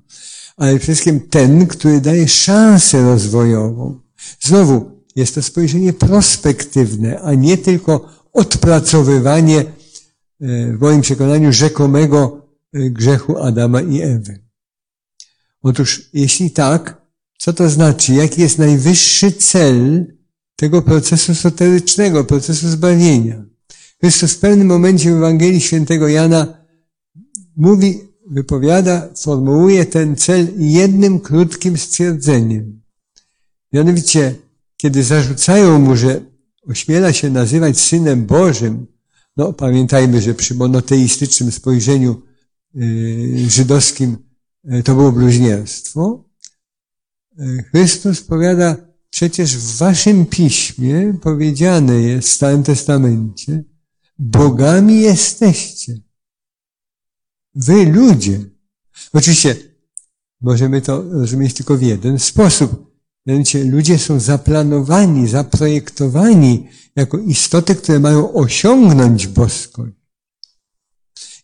ale 0.57 0.71
przede 0.71 0.83
wszystkim 0.83 1.21
ten, 1.21 1.67
który 1.67 2.01
daje 2.01 2.29
szansę 2.29 3.03
rozwojową. 3.03 4.01
Znowu, 4.40 4.90
jest 5.17 5.35
to 5.35 5.43
spojrzenie 5.43 5.93
prospektywne, 5.93 7.21
a 7.21 7.35
nie 7.35 7.59
tylko 7.59 8.09
odpracowywanie, 8.33 9.59
e, 9.61 9.64
w 10.77 10.81
moim 10.81 11.01
przekonaniu, 11.01 11.53
rzekomego 11.53 12.49
e, 12.73 12.90
grzechu 12.90 13.38
Adama 13.38 13.81
i 13.81 14.01
Ewy. 14.01 14.45
Otóż, 15.62 16.11
jeśli 16.12 16.51
tak, 16.51 17.03
co 17.38 17.53
to 17.53 17.71
znaczy? 17.71 18.14
Jaki 18.14 18.40
jest 18.40 18.59
najwyższy 18.59 19.33
cel 19.33 20.07
tego 20.57 20.83
procesu 20.83 21.35
soterycznego, 21.35 22.25
procesu 22.25 22.69
zbawienia? 22.69 23.45
Chrystus 24.01 24.33
w 24.33 24.38
pewnym 24.38 24.67
momencie 24.67 25.12
w 25.12 25.17
Ewangelii 25.17 25.61
Świętego 25.61 26.09
Jana 26.09 26.67
mówi, 27.57 28.01
wypowiada, 28.27 29.09
formułuje 29.17 29.87
ten 29.87 30.17
cel 30.17 30.49
jednym 30.59 31.21
krótkim 31.21 31.79
stwierdzeniem. 31.79 32.83
Mianowicie, 33.73 34.35
kiedy 34.77 35.03
zarzucają 35.03 35.79
mu, 35.79 35.97
że 35.97 36.21
ośmiela 36.69 37.13
się 37.13 37.31
nazywać 37.31 37.81
Synem 37.81 38.27
Bożym, 38.27 38.87
no 39.37 39.53
pamiętajmy, 39.53 40.21
że 40.21 40.35
przy 40.35 40.55
monoteistycznym 40.55 41.53
spojrzeniu 41.53 42.23
yy, 42.75 43.51
żydowskim 43.51 44.17
yy, 44.65 44.83
to 44.83 44.95
było 44.95 45.13
bluźnierstwo, 45.13 46.25
yy, 47.39 47.63
Chrystus 47.63 48.23
powiada, 48.23 48.77
przecież 49.11 49.57
w 49.57 49.77
waszym 49.77 50.27
piśmie 50.27 51.19
powiedziane 51.23 52.03
jest 52.03 52.29
w 52.29 52.33
Starym 52.33 52.63
Testamencie, 52.63 53.65
bogami 54.19 55.01
jesteście. 55.01 56.01
Wy 57.55 57.87
ludzie. 57.87 58.40
Oczywiście 59.12 59.57
możemy 60.40 60.81
to 60.81 61.03
rozumieć 61.03 61.55
tylko 61.55 61.77
w 61.77 61.83
jeden 61.83 62.19
sposób. 62.19 62.95
Mianowicie 63.27 63.64
ludzie 63.64 63.99
są 63.99 64.21
zaplanowani, 64.21 65.29
zaprojektowani 65.29 66.69
jako 66.97 67.19
istoty, 67.19 67.75
które 67.75 68.01
mają 68.01 68.33
osiągnąć 68.33 69.27
boskość. 69.27 69.93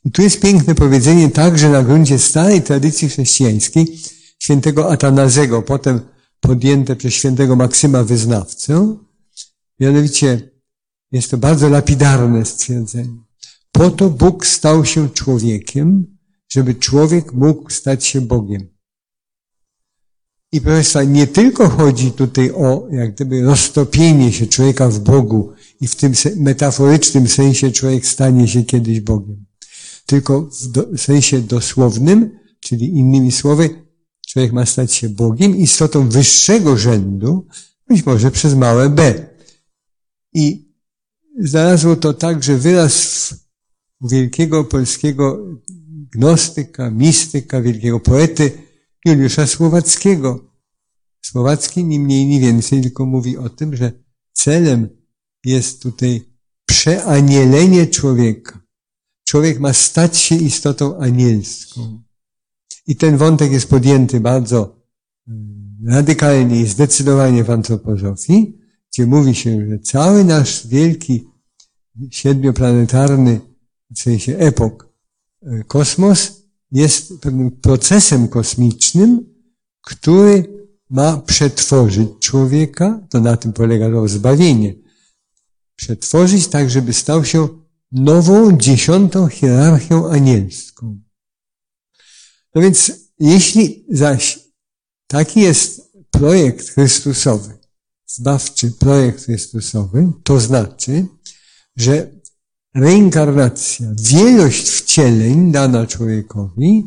I 0.05 0.11
tu 0.11 0.23
jest 0.23 0.40
piękne 0.40 0.75
powiedzenie 0.75 1.31
także 1.31 1.68
na 1.68 1.83
gruncie 1.83 2.18
starej 2.18 2.62
tradycji 2.62 3.09
chrześcijańskiej 3.09 4.01
świętego 4.38 4.92
Atanazego, 4.92 5.62
potem 5.62 6.01
podjęte 6.40 6.96
przez 6.96 7.14
świętego 7.14 7.57
Maksyma 7.57 8.05
Wyznawcę. 8.05 8.96
Mianowicie 9.81 10.51
jest 11.12 11.31
to 11.31 11.38
bardzo 11.38 11.68
lapidarne 11.68 12.44
stwierdzenie. 12.44 13.30
Po 13.72 13.90
to 13.90 14.11
Bóg 14.11 14.46
stał 14.46 14.85
się 14.85 15.11
człowiekiem, 15.11 16.16
żeby 16.48 16.74
człowiek 16.74 17.33
mógł 17.33 17.70
stać 17.70 18.06
się 18.06 18.20
Bogiem. 18.20 18.68
I 20.52 20.61
proszę 20.61 20.74
Państwa, 20.74 21.02
nie 21.02 21.26
tylko 21.26 21.68
chodzi 21.68 22.12
tutaj 22.12 22.50
o 22.50 22.88
jak 22.90 23.14
gdyby 23.14 23.42
roztopienie 23.42 24.33
się 24.33 24.46
człowieka 24.46 24.88
w 24.88 25.00
Bogu 25.00 25.52
i 25.80 25.88
w 25.88 25.96
tym 25.96 26.12
metaforycznym 26.37 27.28
sensie 27.28 27.72
człowiek 27.72 28.06
stanie 28.06 28.48
się 28.48 28.64
kiedyś 28.64 29.00
Bogiem. 29.00 29.46
Tylko 30.06 30.40
w 30.42 30.66
do, 30.68 30.98
sensie 30.98 31.40
dosłownym, 31.40 32.38
czyli 32.61 32.87
innymi 32.87 33.33
słowy, 33.33 33.85
człowiek 34.28 34.52
ma 34.52 34.66
stać 34.66 34.92
się 34.92 35.09
Bogiem, 35.09 35.56
istotą 35.56 36.09
wyższego 36.09 36.76
rzędu, 36.76 37.46
być 37.88 38.06
może 38.06 38.30
przez 38.30 38.54
małe 38.54 38.88
b. 38.88 39.26
I 40.35 40.70
znalazło 41.38 41.96
to 41.96 42.14
także 42.14 42.56
wyraz 42.56 42.94
w 42.94 43.39
wielkiego 44.00 44.64
polskiego 44.64 45.46
gnostyka, 46.12 46.90
mistyka, 46.90 47.62
wielkiego 47.62 48.00
poety 48.00 48.52
Juliusza 49.04 49.46
Słowackiego. 49.46 50.50
Słowacki 51.22 51.84
ni 51.84 52.00
mniej, 52.00 52.26
ni 52.26 52.40
więcej 52.40 52.82
tylko 52.82 53.06
mówi 53.06 53.36
o 53.36 53.48
tym, 53.48 53.76
że 53.76 53.92
celem 54.32 54.88
jest 55.44 55.82
tutaj 55.82 56.22
przeanielenie 56.66 57.86
człowieka. 57.86 58.60
Człowiek 59.24 59.60
ma 59.60 59.72
stać 59.72 60.16
się 60.16 60.34
istotą 60.34 60.98
anielską. 60.98 62.02
I 62.86 62.96
ten 62.96 63.16
wątek 63.16 63.52
jest 63.52 63.68
podjęty 63.68 64.20
bardzo 64.20 64.76
mm, 65.28 65.76
radykalnie 65.86 66.60
i 66.60 66.66
zdecydowanie 66.66 67.44
w 67.44 67.50
antropozofii, 67.50 68.58
gdzie 68.92 69.06
mówi 69.06 69.34
się, 69.34 69.66
że 69.68 69.78
cały 69.78 70.24
nasz 70.24 70.66
wielki 70.66 71.24
siedmioplanetarny, 72.10 73.40
w 73.90 73.98
sensie 73.98 74.38
epok, 74.38 74.88
e, 75.42 75.64
kosmos 75.64 76.42
jest 76.72 77.20
pewnym 77.20 77.50
procesem 77.50 78.29
kosmicznym, 78.29 79.35
który 79.81 80.61
ma 80.90 81.16
przetworzyć 81.16 82.09
człowieka, 82.20 83.07
to 83.11 83.20
na 83.20 83.37
tym 83.37 83.53
polega 83.53 83.90
to 83.90 84.09
zbawienie, 84.09 84.74
przetworzyć 85.76 86.48
tak, 86.48 86.70
żeby 86.70 86.92
stał 86.92 87.24
się 87.24 87.48
nową, 87.92 88.59
dziesiątą 88.59 89.29
hierarchią 89.29 90.11
anielską. 90.11 91.00
No 92.55 92.62
więc, 92.62 92.92
jeśli 93.18 93.85
zaś 93.88 94.38
taki 95.07 95.40
jest 95.40 95.92
projekt 96.11 96.68
Chrystusowy, 96.68 97.59
zbawczy 98.07 98.70
projekt 98.70 99.24
Chrystusowy, 99.24 100.12
to 100.22 100.40
znaczy, 100.40 101.07
że 101.76 102.19
reinkarnacja, 102.74 103.87
wielość 103.98 104.68
wcieleń 104.68 105.52
dana 105.52 105.87
człowiekowi 105.87 106.87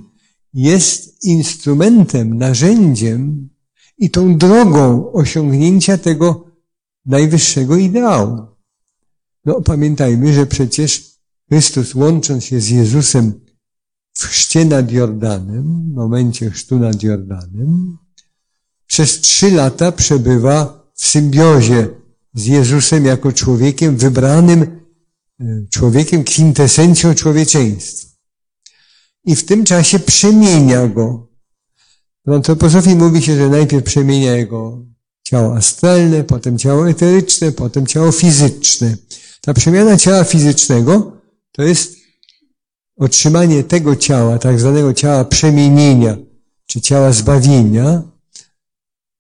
jest 0.54 1.24
instrumentem, 1.24 2.38
narzędziem 2.38 3.50
i 3.98 4.10
tą 4.10 4.38
drogą 4.38 5.12
osiągnięcia 5.12 5.98
tego 5.98 6.46
najwyższego 7.06 7.76
ideału. 7.78 8.38
No 9.46 9.62
pamiętajmy, 9.62 10.34
że 10.34 10.46
przecież 10.46 11.14
Chrystus 11.50 11.96
łącząc 11.96 12.44
się 12.44 12.62
z 12.62 12.70
Jezusem 12.70 13.34
w 14.14 14.24
chrzcie 14.24 14.66
nad 14.66 14.92
Jordanem, 14.92 15.92
w 15.92 15.96
momencie 15.96 16.52
chrztu 16.52 16.80
nad 16.80 17.04
Jordanem, 17.04 17.98
przez 18.88 19.22
trzy 19.22 19.52
lata 19.52 19.92
przebywa 19.92 20.90
w 20.96 21.06
symbiozie 21.06 21.90
z 22.34 22.46
Jezusem 22.46 23.06
jako 23.06 23.32
człowiekiem 23.32 23.98
wybranym, 23.98 24.83
człowiekiem 25.70 26.24
kwintesencją 26.24 27.16
człowieczeństwa. 27.16 28.14
I 29.26 29.36
w 29.36 29.46
tym 29.46 29.64
czasie 29.64 30.00
przemienia 30.00 30.88
go. 30.88 31.28
W 32.26 32.32
antropozofii 32.32 32.96
mówi 32.96 33.22
się, 33.22 33.36
że 33.36 33.50
najpierw 33.50 33.84
przemienia 33.84 34.36
jego 34.36 34.86
ciało 35.24 35.56
astralne, 35.56 36.24
potem 36.24 36.58
ciało 36.58 36.90
eteryczne, 36.90 37.52
potem 37.52 37.88
ciało 37.88 38.12
fizyczne. 38.12 38.98
Ta 39.42 39.54
przemiana 39.54 39.98
ciała 39.98 40.24
fizycznego 40.24 41.22
to 41.52 41.64
jest 41.64 41.96
otrzymanie 42.98 43.64
tego 43.64 43.96
ciała, 43.96 44.40
tak 44.40 44.60
zwanego 44.60 44.94
ciała 44.94 45.26
przemienienia, 45.26 46.18
czy 46.66 46.82
ciała 46.82 47.12
zbawienia, 47.12 48.02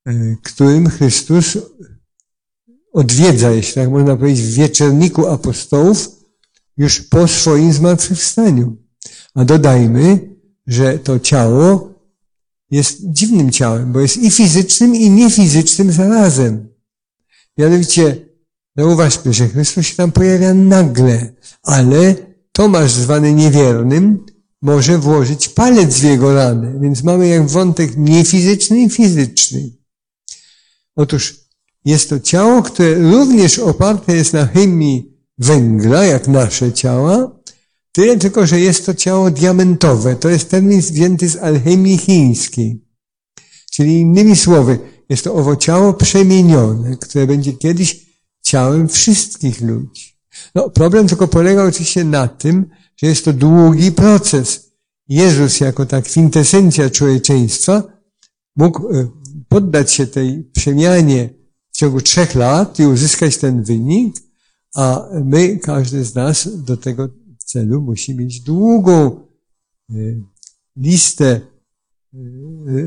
e, 0.05 0.35
którym 0.43 0.89
Chrystus 0.89 1.57
odwiedza, 2.93 3.51
jeśli 3.51 3.73
tak 3.73 3.89
można 3.89 4.15
powiedzieć, 4.15 4.45
w 4.45 4.53
wieczerniku 4.53 5.27
apostołów 5.27 6.09
już 6.77 7.01
po 7.01 7.27
swoim 7.27 7.73
zmartwychwstaniu. 7.73 8.77
A 9.35 9.45
dodajmy, 9.45 10.35
że 10.67 10.99
to 10.99 11.19
ciało 11.19 11.93
jest 12.71 12.97
dziwnym 13.11 13.51
ciałem, 13.51 13.91
bo 13.91 13.99
jest 13.99 14.17
i 14.17 14.31
fizycznym, 14.31 14.95
i 14.95 15.09
niefizycznym 15.09 15.91
zarazem. 15.91 16.69
Mianowicie, 17.57 18.25
zauważmy, 18.77 19.33
że 19.33 19.47
Chrystus 19.47 19.85
się 19.85 19.95
tam 19.95 20.11
pojawia 20.11 20.53
nagle, 20.53 21.33
ale 21.63 22.15
Tomasz 22.53 22.91
zwany 22.91 23.33
niewiernym 23.33 24.25
może 24.61 24.97
włożyć 24.97 25.49
palec 25.49 25.99
w 25.99 26.03
jego 26.03 26.33
ranę, 26.33 26.79
więc 26.81 27.03
mamy 27.03 27.27
jak 27.27 27.47
wątek 27.47 27.97
niefizyczny 27.97 28.81
i 28.81 28.89
fizyczny. 28.89 29.69
Otóż 30.95 31.42
jest 31.85 32.09
to 32.09 32.19
ciało, 32.19 32.61
które 32.61 32.95
również 32.95 33.59
oparte 33.59 34.15
jest 34.15 34.33
na 34.33 34.45
chemii 34.45 35.13
węgla, 35.37 36.05
jak 36.05 36.27
nasze 36.27 36.73
ciała, 36.73 37.39
tyle 37.91 38.17
tylko, 38.17 38.47
że 38.47 38.59
jest 38.59 38.85
to 38.85 38.93
ciało 38.93 39.31
diamentowe. 39.31 40.15
To 40.15 40.29
jest 40.29 40.49
termin 40.49 40.81
wzięty 40.81 41.29
z 41.29 41.37
alchemii 41.37 41.97
chińskiej. 41.97 42.85
Czyli 43.71 43.99
innymi 43.99 44.35
słowy, 44.35 44.79
jest 45.09 45.23
to 45.23 45.33
owo 45.33 45.55
ciało 45.55 45.93
przemienione, 45.93 46.97
które 46.97 47.27
będzie 47.27 47.53
kiedyś 47.53 48.05
ciałem 48.41 48.87
wszystkich 48.87 49.61
ludzi. 49.61 50.13
No, 50.55 50.69
problem 50.69 51.07
tylko 51.07 51.27
polega 51.27 51.63
oczywiście 51.63 52.03
na 52.03 52.27
tym, 52.27 52.69
że 52.97 53.07
jest 53.07 53.25
to 53.25 53.33
długi 53.33 53.91
proces. 53.91 54.71
Jezus 55.09 55.59
jako 55.59 55.85
ta 55.85 56.01
kwintesencja 56.01 56.89
człowieczeństwa 56.89 57.83
mógł 58.55 58.89
e, 58.89 59.07
poddać 59.47 59.91
się 59.91 60.07
tej 60.07 60.43
przemianie 60.43 61.42
ciągu 61.83 62.01
trzech 62.01 62.35
lat 62.35 62.79
i 62.79 62.85
uzyskać 62.85 63.37
ten 63.37 63.63
wynik, 63.63 64.15
a 64.75 65.09
my, 65.23 65.57
każdy 65.57 66.05
z 66.05 66.15
nas 66.15 66.63
do 66.63 66.77
tego 66.77 67.09
celu 67.37 67.81
musi 67.81 68.15
mieć 68.15 68.41
długą 68.41 69.27
e, 69.89 69.93
listę 70.77 71.27
e, 71.27 71.41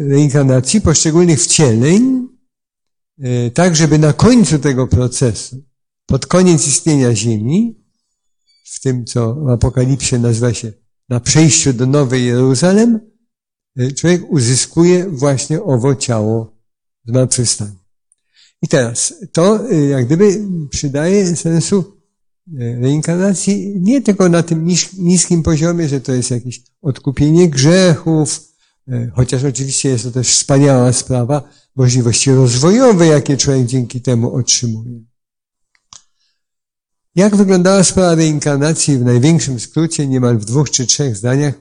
reinkarnacji 0.08 0.80
poszczególnych 0.80 1.42
wcieleń, 1.42 2.28
tak 3.54 3.76
żeby 3.76 3.98
na 3.98 4.12
końcu 4.12 4.58
tego 4.58 4.86
procesu, 4.86 5.56
pod 6.06 6.26
koniec 6.26 6.66
istnienia 6.68 7.14
Ziemi, 7.14 7.84
w 8.64 8.80
tym, 8.80 9.04
co 9.04 9.34
w 9.34 9.48
Apokalipsie 9.48 10.18
nazywa 10.18 10.54
się 10.54 10.72
na 11.08 11.20
przejściu 11.20 11.72
do 11.72 11.86
Nowej 11.86 12.26
Jeruzalem, 12.26 13.00
człowiek 13.96 14.22
uzyskuje 14.30 15.10
właśnie 15.10 15.62
owo 15.62 15.94
ciało 15.94 16.56
zmartwychwstania. 17.04 17.85
I 18.66 18.68
teraz, 18.68 19.14
to 19.32 19.70
e, 19.70 19.74
jak 19.74 20.06
gdyby 20.06 20.40
przydaje 20.70 21.36
sensu 21.36 21.84
e, 22.58 22.80
reinkarnacji 22.80 23.80
nie 23.80 24.02
tylko 24.02 24.28
na 24.28 24.42
tym 24.42 24.66
niskim 24.98 25.42
poziomie, 25.42 25.88
że 25.88 26.00
to 26.00 26.12
jest 26.12 26.30
jakieś 26.30 26.62
odkupienie 26.82 27.48
grzechów, 27.48 28.40
chociaż 29.12 29.44
oczywiście 29.44 29.88
jest 29.88 30.04
to 30.04 30.10
też 30.10 30.28
wspaniała 30.28 30.92
sprawa, 30.92 31.48
możliwości 31.76 32.30
rozwojowe, 32.30 33.06
jakie 33.06 33.36
człowiek 33.36 33.66
dzięki 33.66 34.00
temu 34.00 34.34
otrzymuje. 34.34 35.00
Jak 37.14 37.36
wyglądała 37.36 37.84
sprawa 37.84 38.14
reinkarnacji 38.14 38.98
w 38.98 39.04
największym 39.04 39.60
skrócie, 39.60 40.06
niemal 40.06 40.38
w 40.38 40.44
dwóch 40.44 40.70
czy 40.70 40.86
trzech 40.86 41.16
zdaniach, 41.16 41.54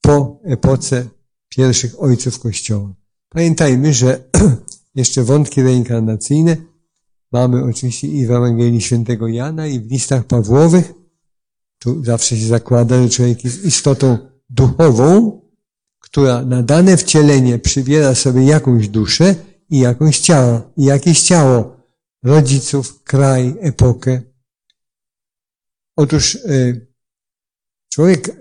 po 0.00 0.40
epoce 0.44 1.08
pierwszych 1.48 2.02
ojców 2.02 2.38
Kościoła? 2.38 2.94
Pamiętajmy, 3.28 3.94
że 3.94 4.24
jeszcze 4.98 5.24
wątki 5.24 5.62
reinkarnacyjne 5.62 6.56
mamy 7.32 7.64
oczywiście 7.64 8.08
i 8.08 8.26
w 8.26 8.30
Ewangelii 8.30 8.80
Świętego 8.80 9.28
Jana, 9.28 9.66
i 9.66 9.80
w 9.80 9.90
listach 9.90 10.24
Pawłowych. 10.24 10.92
Tu 11.78 12.04
zawsze 12.04 12.36
się 12.36 12.46
zakłada, 12.46 13.02
że 13.02 13.08
człowiek 13.08 13.44
jest 13.44 13.64
istotą 13.64 14.18
duchową, 14.50 15.40
która 15.98 16.44
na 16.44 16.62
dane 16.62 16.96
wcielenie 16.96 17.58
przybiera 17.58 18.14
sobie 18.14 18.44
jakąś 18.44 18.88
duszę 18.88 19.34
i 19.70 19.78
jakąś 19.78 20.18
ciało, 20.18 20.72
i 20.76 20.84
jakieś 20.84 21.22
ciało 21.22 21.76
rodziców, 22.22 23.02
kraj, 23.02 23.54
epokę, 23.60 24.22
Otóż 25.98 26.36
e, 26.36 26.80
człowiek 27.88 28.28
e, 28.28 28.34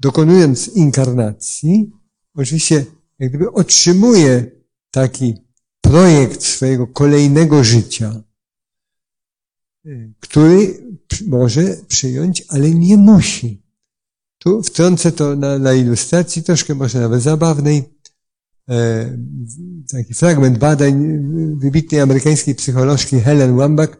dokonując 0.00 0.68
inkarnacji, 0.68 1.92
oczywiście 2.34 2.86
jak 3.18 3.30
gdyby 3.30 3.52
otrzymuje 3.52 4.50
taki 4.90 5.45
projekt 5.90 6.42
swojego 6.42 6.86
kolejnego 6.86 7.64
życia, 7.64 8.22
e, 9.86 9.90
który 10.20 10.86
może 11.26 11.76
przyjąć, 11.88 12.44
ale 12.48 12.70
nie 12.70 12.96
musi. 12.96 13.62
Tu 14.38 14.62
wtrącę 14.62 15.12
to 15.12 15.36
na, 15.36 15.58
na 15.58 15.74
ilustracji, 15.74 16.42
troszkę 16.42 16.74
może 16.74 17.00
nawet 17.00 17.22
zabawnej, 17.22 17.96
taki 19.92 20.14
fragment 20.14 20.58
badań 20.58 21.18
wybitnej 21.58 22.00
amerykańskiej 22.00 22.54
psycholożki 22.54 23.20
Helen 23.20 23.56
Wambach, 23.56 23.96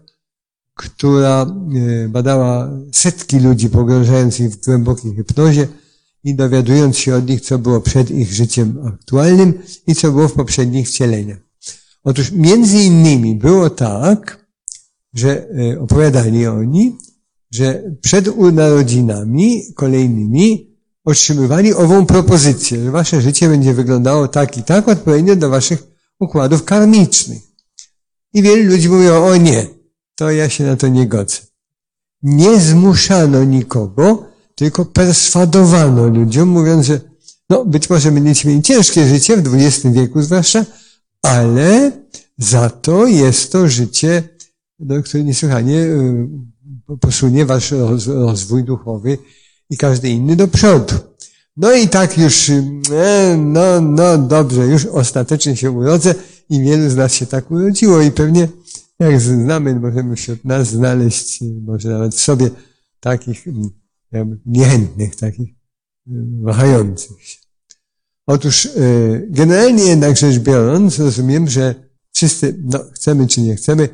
która 0.75 1.47
e, 1.47 2.09
badała 2.09 2.71
setki 2.93 3.41
ludzi 3.41 3.71
pogrążających 3.71 4.53
w 4.53 4.65
głębokiej 4.65 5.15
hipnozie 5.15 5.69
i 6.25 6.35
dowiadując 6.35 6.99
się 6.99 7.15
od 7.15 7.29
nich, 7.29 7.41
co 7.41 7.59
było 7.59 7.81
przed 7.81 8.11
ich 8.11 8.33
życiem 8.33 8.79
aktualnym 8.87 9.55
i 9.87 9.95
co 9.95 10.13
było 10.13 10.29
w 10.29 10.33
poprzednich 10.33 10.89
wcieleniach. 10.89 11.46
Otóż 12.07 12.33
między 12.33 12.79
innymi 12.79 13.35
było 13.35 13.71
tak, 13.71 14.47
że 15.15 15.47
e, 15.49 15.81
opowiadali 15.81 16.47
oni, 16.47 16.99
że 17.51 17.83
przed 18.01 18.29
urodzinami 18.29 19.63
kolejnymi 19.75 20.77
otrzymywali 21.05 21.75
ową 21.75 22.07
propozycję, 22.07 22.85
że 22.85 22.91
wasze 22.91 23.21
życie 23.21 23.49
będzie 23.49 23.75
wyglądało 23.75 24.29
tak 24.29 24.57
i 24.59 24.63
tak, 24.63 24.89
odpowiednio 24.89 25.37
do 25.37 25.51
waszych 25.51 25.83
układów 26.21 26.65
karmicznych. 26.65 27.43
I 28.35 28.43
wielu 28.43 28.71
ludzi 28.71 28.89
mówiło, 28.89 29.27
o 29.27 29.37
nie, 29.37 29.67
to 30.15 30.31
ja 30.31 30.49
się 30.49 30.65
na 30.65 30.77
to 30.77 30.89
nie 30.89 31.09
godzę. 31.09 31.37
Nie 32.23 32.61
zmuszano 32.61 33.45
nikogo, 33.45 34.25
tylko 34.55 34.85
perswadowano 34.85 36.09
ludziom, 36.09 36.49
mówiąc, 36.49 36.87
że 36.87 37.01
no, 37.51 37.65
być 37.65 37.91
może 37.91 38.13
będziecie 38.13 38.49
mieli 38.49 38.63
ciężkie 38.63 39.07
życie 39.09 39.37
w 39.37 39.55
XX 39.55 39.95
wieku 39.95 40.23
zwłaszcza, 40.23 40.65
ale 41.27 41.93
za 42.39 42.71
to 42.71 43.07
jest 43.07 43.53
to 43.53 43.69
życie, 43.69 44.29
no, 44.79 45.03
które 45.03 45.25
niesłychanie 45.25 45.79
y, 45.79 46.29
posunie 47.01 47.47
wasz 47.47 47.71
rozwój 48.07 48.65
duchowy 48.65 49.19
i 49.71 49.77
każdy 49.77 50.09
inny 50.09 50.37
do 50.37 50.49
przodu. 50.49 50.95
No 51.57 51.75
i 51.75 51.89
tak 51.89 52.19
już, 52.19 52.49
y, 52.49 52.63
e, 52.93 53.37
no, 53.37 53.81
no 53.81 54.19
dobrze, 54.19 54.67
już 54.67 54.87
ostatecznie 54.87 55.57
się 55.57 55.71
urodzę 55.71 56.15
i 56.51 56.61
wielu 56.61 56.91
z 56.91 56.97
nas 56.97 57.15
się 57.15 57.27
tak 57.27 57.51
urodziło 57.51 58.03
i 58.03 58.11
pewnie 58.11 58.49
jak 58.99 59.21
znamy, 59.21 59.81
możemy 59.81 60.17
wśród 60.17 60.45
nas 60.45 60.69
znaleźć, 60.69 61.45
może 61.63 61.89
nawet 61.89 62.15
w 62.15 62.21
sobie 62.21 62.51
takich 63.01 63.47
mm, 64.13 64.41
niechętnych, 64.47 65.17
takich 65.17 65.55
wahających 66.43 67.23
się. 67.23 67.46
Otóż 68.27 68.65
y, 68.65 69.27
generalnie 69.31 69.85
jednak 69.85 70.17
rzecz 70.17 70.39
biorąc, 70.39 70.99
rozumiem, 70.99 71.49
że 71.49 71.75
wszyscy, 72.13 72.61
no, 72.65 72.79
chcemy 72.95 73.27
czy 73.27 73.41
nie 73.41 73.57
chcemy, 73.57 73.89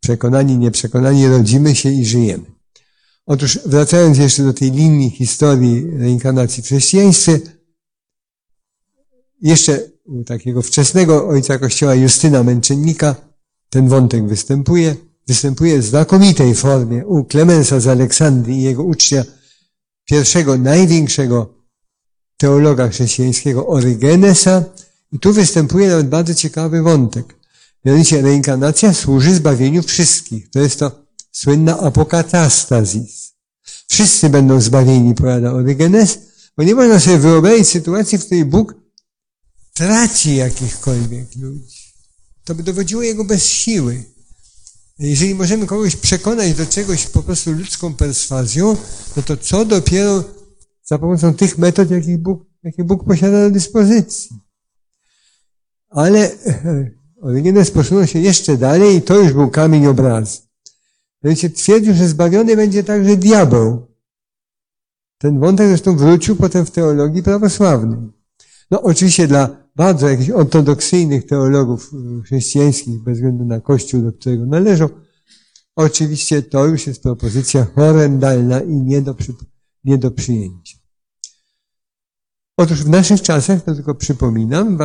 przekonani, 0.00 0.58
nieprzekonani, 0.58 1.26
rodzimy 1.26 1.74
się 1.74 1.90
i 1.90 2.06
żyjemy. 2.06 2.44
Otóż 3.26 3.58
wracając 3.66 4.18
jeszcze 4.18 4.42
do 4.42 4.52
tej 4.52 4.70
linii 4.70 5.10
historii 5.10 5.90
reinkarnacji 5.98 6.62
w 6.62 6.66
chrześcijaństwie, 6.66 7.40
jeszcze 9.42 9.80
u 10.04 10.24
takiego 10.24 10.62
wczesnego 10.62 11.28
ojca 11.28 11.58
kościoła 11.58 11.94
Justyna 11.94 12.42
Męczennika 12.42 13.14
ten 13.70 13.88
wątek 13.88 14.28
występuje. 14.28 14.96
Występuje 15.26 15.78
w 15.78 15.84
znakomitej 15.84 16.54
formie 16.54 17.06
u 17.06 17.24
Klemensa 17.24 17.80
z 17.80 17.86
Aleksandrii 17.86 18.58
i 18.58 18.62
jego 18.62 18.82
ucznia, 18.82 19.24
pierwszego, 20.04 20.58
największego 20.58 21.57
teologa 22.38 22.88
chrześcijańskiego 22.88 23.66
Orygenesa. 23.66 24.64
I 25.12 25.18
tu 25.18 25.32
występuje 25.32 25.88
nawet 25.88 26.08
bardzo 26.08 26.34
ciekawy 26.34 26.82
wątek. 26.82 27.34
Mianowicie 27.84 28.22
reinkarnacja 28.22 28.94
służy 28.94 29.34
zbawieniu 29.34 29.82
wszystkich. 29.82 30.50
To 30.50 30.60
jest 30.60 30.78
to 30.78 31.04
słynna 31.32 31.80
apokatastazis. 31.80 33.32
Wszyscy 33.88 34.28
będą 34.30 34.60
zbawieni, 34.60 35.14
powiada 35.14 35.52
Orygenes, 35.52 36.18
bo 36.56 36.62
nie 36.62 36.74
można 36.74 37.00
sobie 37.00 37.18
wyobrazić 37.18 37.68
sytuacji, 37.68 38.18
w 38.18 38.24
której 38.24 38.44
Bóg 38.44 38.74
traci 39.74 40.36
jakichkolwiek 40.36 41.36
ludzi 41.36 41.88
to 42.48 42.54
by 42.54 42.62
dowodziło 42.62 43.02
jego 43.02 43.24
bez 43.24 43.46
siły. 43.46 44.04
Jeżeli 44.98 45.34
możemy 45.34 45.66
kogoś 45.66 45.96
przekonać 45.96 46.54
do 46.54 46.66
czegoś 46.66 47.06
po 47.06 47.22
prostu 47.22 47.52
ludzką 47.52 47.94
perswazją, 47.94 48.76
no 49.16 49.22
to 49.22 49.36
co 49.36 49.64
dopiero 49.64 50.24
za 50.88 50.98
pomocą 50.98 51.34
tych 51.34 51.58
metod, 51.58 51.90
jakich 51.90 52.18
Bóg, 52.18 52.44
jakie 52.62 52.84
Bóg 52.84 53.04
posiada 53.04 53.44
do 53.44 53.50
dyspozycji. 53.50 54.36
Ale 55.88 56.30
Orygenes 57.22 57.70
posunął 57.70 58.06
się 58.06 58.18
jeszcze 58.18 58.56
dalej 58.56 58.96
i 58.96 59.02
to 59.02 59.18
już 59.18 59.32
był 59.32 59.50
kamień 59.50 59.86
obrazu. 59.86 60.42
Mianowicie 61.22 61.50
twierdził, 61.50 61.94
że 61.94 62.08
zbawiony 62.08 62.56
będzie 62.56 62.84
także 62.84 63.16
diabeł. 63.16 63.86
Ten 65.18 65.40
wątek 65.40 65.68
zresztą 65.68 65.96
wrócił 65.96 66.36
potem 66.36 66.66
w 66.66 66.70
teologii 66.70 67.22
prawosławnej. 67.22 68.12
No 68.70 68.82
oczywiście 68.82 69.28
dla 69.28 69.56
bardzo 69.76 70.08
jakichś 70.08 70.30
ortodoksyjnych 70.30 71.26
teologów 71.26 71.90
y, 72.18 72.22
chrześcijańskich, 72.22 73.02
bez 73.02 73.14
względu 73.14 73.44
na 73.44 73.60
kościół, 73.60 74.02
do 74.02 74.12
którego 74.12 74.46
należą, 74.46 74.88
oczywiście 75.76 76.42
to 76.42 76.66
już 76.66 76.86
jest 76.86 77.02
propozycja 77.02 77.64
horrendalna 77.74 78.60
i 78.60 78.72
nie 78.72 79.02
do, 79.02 79.16
nie 79.84 79.98
do 79.98 80.10
przyjęcia. 80.10 80.67
Otóż 82.58 82.84
w 82.84 82.88
naszych 82.88 83.22
czasach, 83.22 83.62
to 83.62 83.74
tylko 83.74 83.94
przypominam, 83.94 84.78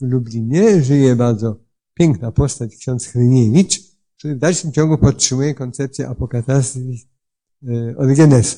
w 0.00 0.02
Lublinie 0.02 0.82
żyje 0.82 1.16
bardzo 1.16 1.56
piękna 1.94 2.32
postać, 2.32 2.76
ksiądz 2.76 3.06
Hryniewicz, 3.06 3.80
który 4.18 4.34
w 4.34 4.38
dalszym 4.38 4.72
ciągu 4.72 4.98
podtrzymuje 4.98 5.54
koncepcję 5.54 6.08
apokatastazji 6.08 7.08
y, 7.68 7.94
Origenesa. 7.96 8.56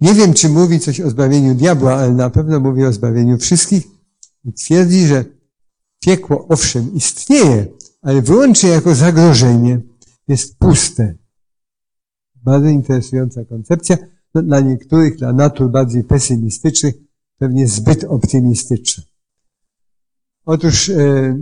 Nie 0.00 0.14
wiem, 0.14 0.34
czy 0.34 0.48
mówi 0.48 0.80
coś 0.80 1.00
o 1.00 1.10
zbawieniu 1.10 1.54
diabła, 1.54 1.94
ale 1.94 2.12
na 2.12 2.30
pewno 2.30 2.60
mówi 2.60 2.84
o 2.84 2.92
zbawieniu 2.92 3.38
wszystkich, 3.38 3.84
i 4.44 4.52
twierdzi, 4.52 5.06
że 5.06 5.24
piekło 6.00 6.48
owszem 6.48 6.94
istnieje, 6.94 7.66
ale 8.02 8.22
wyłącznie 8.22 8.68
jako 8.68 8.94
zagrożenie 8.94 9.80
jest 10.28 10.58
puste. 10.58 11.14
Bardzo 12.34 12.68
interesująca 12.68 13.44
koncepcja. 13.44 13.96
No, 14.34 14.42
dla 14.42 14.60
niektórych, 14.60 15.16
dla 15.16 15.32
natur 15.32 15.70
bardziej 15.70 16.04
pesymistycznych, 16.04 17.05
pewnie 17.38 17.68
zbyt 17.68 18.04
optymistyczna. 18.04 19.04
Otóż 20.44 20.88
e, 20.88 21.38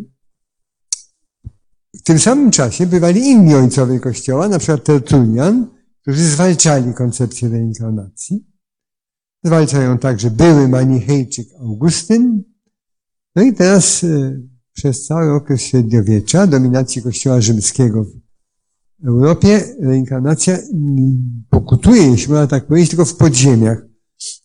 w 1.95 2.03
tym 2.03 2.19
samym 2.19 2.51
czasie 2.51 2.87
bywali 2.87 3.21
inni 3.21 3.55
ojcowie 3.55 4.01
Kościoła, 4.01 4.49
na 4.49 4.59
przykład 4.59 4.85
Tertulian, 4.85 5.71
którzy 6.03 6.25
zwalczali 6.25 6.95
koncepcję 6.95 7.49
reinkarnacji. 7.49 8.47
Zwalczają 9.45 9.99
także 9.99 10.31
były 10.31 10.69
manichejczyk 10.69 11.49
Augustyn. 11.61 12.43
No 13.37 13.43
i 13.43 13.55
teraz 13.55 14.05
e, 14.05 14.41
przez 14.73 15.07
cały 15.07 15.35
okres 15.35 15.61
średniowiecza, 15.61 16.47
dominacji 16.47 17.03
Kościoła 17.03 17.41
rzymskiego 17.41 18.05
w 18.05 19.09
Europie, 19.09 19.65
reinkarnacja 19.81 20.59
pokutuje, 21.51 22.03
jeśli 22.03 22.29
można 22.29 22.47
tak 22.47 22.67
powiedzieć, 22.67 22.91
tylko 22.91 23.05
w 23.05 23.17
podziemiach. 23.17 23.94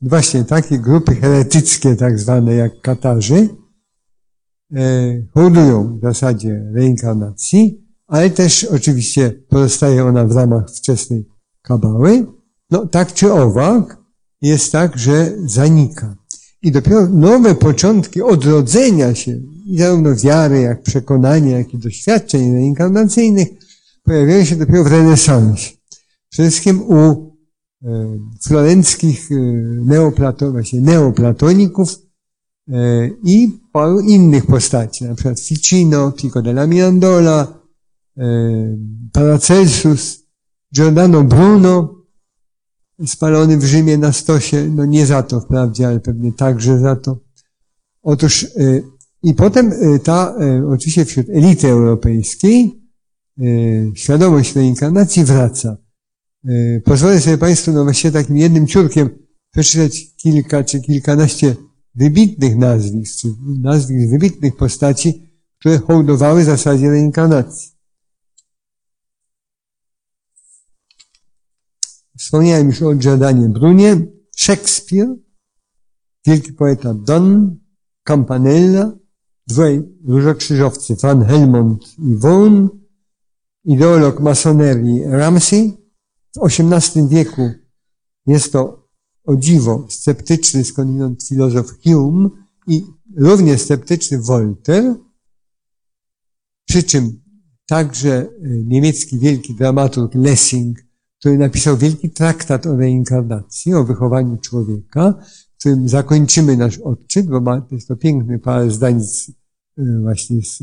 Właśnie 0.02 0.44
takie 0.44 0.80
grupy 0.80 1.16
heretyckie, 1.16 1.96
tak 1.96 2.20
zwane 2.20 2.54
jak 2.56 2.82
Katarzy, 2.82 3.50
e, 4.76 4.82
hołdują 5.34 6.00
w 6.00 6.02
zasadzie 6.02 6.72
reinkarnacji, 6.74 7.86
ale 8.08 8.30
też 8.30 8.64
oczywiście 8.64 9.32
pozostaje 9.50 10.06
ona 10.06 10.26
w 10.26 10.32
ramach 10.32 10.72
wczesnej 10.72 11.26
kabały. 11.62 12.26
No 12.72 12.88
tak 12.88 13.14
czy 13.14 13.34
owak, 13.34 13.98
jest 14.42 14.72
tak, 14.72 14.98
że 14.98 15.32
zanika. 15.46 16.16
I 16.62 16.72
dopiero 16.72 17.08
nowe 17.08 17.56
początki 17.56 18.22
odrodzenia 18.22 19.16
się, 19.16 19.40
zarówno 19.78 20.16
wiary, 20.16 20.62
jak 20.62 20.84
przekonania, 20.84 21.58
jak 21.58 21.74
i 21.74 21.78
doświadczeń 21.78 22.54
reinkarnacyjnych, 22.54 23.48
pojawiają 24.04 24.46
się 24.46 24.56
dopiero 24.56 24.84
w 24.84 24.88
renesansie. 24.88 25.78
Przede 26.30 26.50
wszystkim 26.50 26.82
u 26.82 27.29
florenckich 28.42 29.32
e, 29.32 29.36
neoplato, 29.86 30.52
właśnie 30.52 30.82
neoplatoników 30.82 31.96
e, 32.70 33.08
i 33.24 33.60
paru 33.72 34.00
innych 34.00 34.46
postaci, 34.46 35.06
na 35.06 35.16
przykład 35.16 35.40
Ficino, 35.40 36.12
Pico 36.12 36.42
della 36.42 36.68
Mirandola, 36.68 37.60
Paracelsus, 39.14 40.20
Giordano 40.76 41.24
Bruno, 41.24 41.96
spalony 43.06 43.58
w 43.58 43.64
Rzymie 43.64 43.98
na 43.98 44.14
stosie, 44.14 44.70
no 44.76 44.86
nie 44.86 45.06
za 45.06 45.24
to 45.24 45.42
wprawdzie, 45.42 45.88
ale 45.88 46.00
pewnie 46.00 46.34
także 46.34 46.80
za 46.80 46.96
to. 46.96 47.20
Otóż 48.02 48.48
i 49.24 49.34
potem 49.34 49.72
ta, 50.04 50.36
oczywiście 50.70 51.06
wśród 51.06 51.30
elity 51.30 51.68
europejskiej, 51.68 52.82
świadomość 53.96 54.56
reinkarnacji 54.56 55.24
wraca. 55.24 55.78
Pozwolę 56.84 57.22
sobie 57.22 57.38
Państwu, 57.38 57.72
no 57.72 57.84
właściwie 57.84 58.12
takim 58.12 58.38
jednym 58.38 58.68
ciurkiem 58.68 59.10
przeczytać 59.52 60.16
kilka 60.16 60.64
czy 60.64 60.82
kilkanaście 60.82 61.56
wybitnych 61.96 62.58
nazwisk, 62.58 63.20
czy 63.20 63.28
nazwisk 63.62 64.10
wybitnych 64.10 64.56
postaci, 64.56 65.30
które 65.60 65.78
hołdowały 65.78 66.44
zasadzie 66.44 66.90
reinkarnacji. 66.90 67.72
Wspomniałem 72.18 72.68
już 72.68 72.82
o 72.82 72.96
Giordanie 72.96 73.50
Brunie, 73.50 73.98
Szekspir, 74.36 75.08
wielki 76.26 76.54
poeta 76.54 76.94
Donne, 76.94 77.56
Campanella, 78.04 78.92
dwaj 79.48 79.84
różokrzyżowcy, 80.08 80.96
Van 80.96 81.26
Helmont 81.26 81.98
i 81.98 82.16
Vaughan, 82.16 82.70
ideolog 83.66 84.20
masonerii 84.20 85.04
Ramsey. 85.06 85.79
W 86.36 86.46
XVIII 86.46 87.08
wieku 87.08 87.52
jest 88.28 88.52
to 88.52 88.90
o 89.24 89.36
dziwo 89.36 89.88
sceptyczny 89.90 90.64
skądinąd 90.64 91.24
filozof 91.28 91.68
Hume 91.84 92.30
i 92.68 92.84
równie 93.18 93.58
sceptyczny 93.58 94.22
Voltaire, 94.22 94.96
przy 96.68 96.84
czym 96.84 97.22
także 97.66 98.14
e, 98.14 98.30
niemiecki 98.44 99.20
wielki 99.20 99.56
dramaturg 99.56 100.16
Lessing, 100.16 100.78
który 101.20 101.38
napisał 101.38 101.78
wielki 101.78 102.10
traktat 102.10 102.66
o 102.66 102.76
reinkarnacji, 102.76 103.74
o 103.74 103.84
wychowaniu 103.84 104.38
człowieka, 104.38 105.24
którym 105.60 105.90
zakończymy 105.90 106.58
nasz 106.58 106.78
odczyt, 106.78 107.28
bo 107.28 107.42
ma, 107.42 107.68
jest 107.72 107.88
to 107.88 107.96
piękny 107.96 108.40
parę 108.40 108.72
zdań 108.72 109.04
z, 109.04 109.30
e, 109.78 109.84
właśnie 110.02 110.42
z 110.42 110.62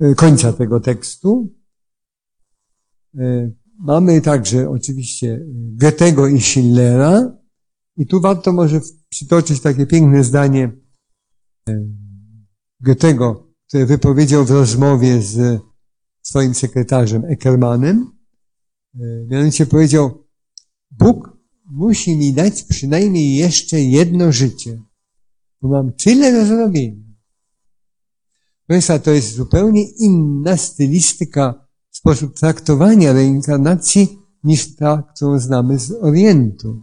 e, 0.00 0.14
końca 0.14 0.52
tego 0.52 0.80
tekstu. 0.80 1.52
Mamy 3.78 4.20
także 4.20 4.70
oczywiście 4.70 5.46
Goethego 5.52 6.26
i 6.28 6.40
Schillera, 6.40 7.38
i 7.96 8.06
tu 8.06 8.20
warto 8.20 8.52
może 8.52 8.80
przytoczyć 9.08 9.60
takie 9.60 9.86
piękne 9.86 10.24
zdanie 10.24 10.72
Goethego, 12.80 13.52
które 13.68 13.86
wypowiedział 13.86 14.44
w 14.44 14.50
rozmowie 14.50 15.22
z 15.22 15.60
swoim 16.22 16.54
sekretarzem 16.54 17.24
Eckermanem. 17.24 18.12
Mianowicie 19.28 19.66
powiedział, 19.66 20.26
Bóg 20.90 21.38
musi 21.64 22.16
mi 22.16 22.32
dać 22.32 22.62
przynajmniej 22.62 23.36
jeszcze 23.36 23.80
jedno 23.80 24.32
życie, 24.32 24.82
bo 25.62 25.68
mam 25.68 25.92
tyle 25.92 26.32
do 26.32 26.46
zrobienia. 26.46 27.06
Państwa, 28.66 28.98
to 28.98 29.10
jest 29.10 29.34
zupełnie 29.34 29.82
inna 29.82 30.56
stylistyka, 30.56 31.65
sposób 31.96 32.38
traktowania 32.38 33.12
reinkarnacji 33.12 34.18
niż 34.44 34.76
ta, 34.76 35.02
którą 35.14 35.38
znamy 35.38 35.78
z 35.78 35.92
Orientu. 35.92 36.82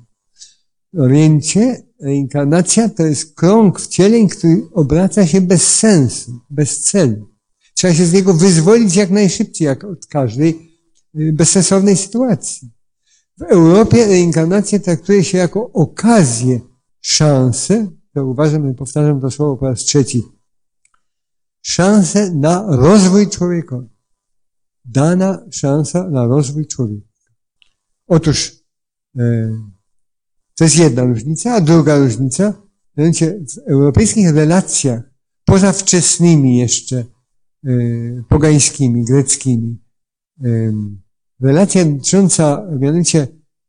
Oriencie 0.98 1.84
reinkarnacja 2.02 2.90
to 2.90 3.04
jest 3.04 3.36
krąg 3.36 3.80
wcieleń, 3.80 4.28
który 4.28 4.62
obraca 4.74 5.28
się 5.28 5.42
bez 5.42 5.76
sensu, 5.76 6.40
bez 6.50 6.84
celu. 6.84 7.30
Trzeba 7.76 7.94
się 7.94 8.06
z 8.06 8.14
niego 8.14 8.34
wyzwolić 8.34 8.96
jak 8.96 9.10
najszybciej, 9.10 9.66
jak 9.66 9.84
od 9.84 10.06
każdej 10.06 10.80
y, 11.20 11.34
bezsensownej 11.34 11.98
sytuacji. 11.98 12.72
W 13.38 13.42
Europie 13.42 14.08
reinkarnację 14.08 14.80
traktuje 14.80 15.24
się 15.24 15.38
jako 15.38 15.72
okazję, 15.72 16.60
szansę, 17.02 17.88
to 18.14 18.26
uważam 18.26 18.72
i 18.72 18.74
powtarzam 18.74 19.22
to 19.22 19.32
słowo 19.32 19.58
po 19.58 19.66
raz 19.66 19.80
trzeci, 19.80 20.24
szansę 21.62 22.32
na 22.32 22.66
rozwój 22.70 23.30
człowieka. 23.30 23.93
Dana 24.86 25.46
szansa 25.52 26.10
na 26.10 26.26
rozwój 26.28 26.68
człowieka. 26.68 27.08
Otóż, 28.08 28.52
e, 29.18 29.52
to 30.56 30.64
jest 30.64 30.78
jedna 30.78 31.04
różnica, 31.04 31.54
a 31.54 31.62
druga 31.62 31.98
różnica, 31.98 32.54
mianowicie 32.98 33.40
w 33.56 33.58
europejskich 33.72 34.30
relacjach, 34.36 35.14
poza 35.46 35.74
wczesnymi 35.74 36.58
jeszcze 36.58 37.06
y, 37.68 38.24
pogańskimi, 38.30 39.06
greckimi, 39.06 39.84
y, 40.46 40.74
relacja 41.42 41.86
dotycząca 41.86 42.68
mianowicie 42.80 43.28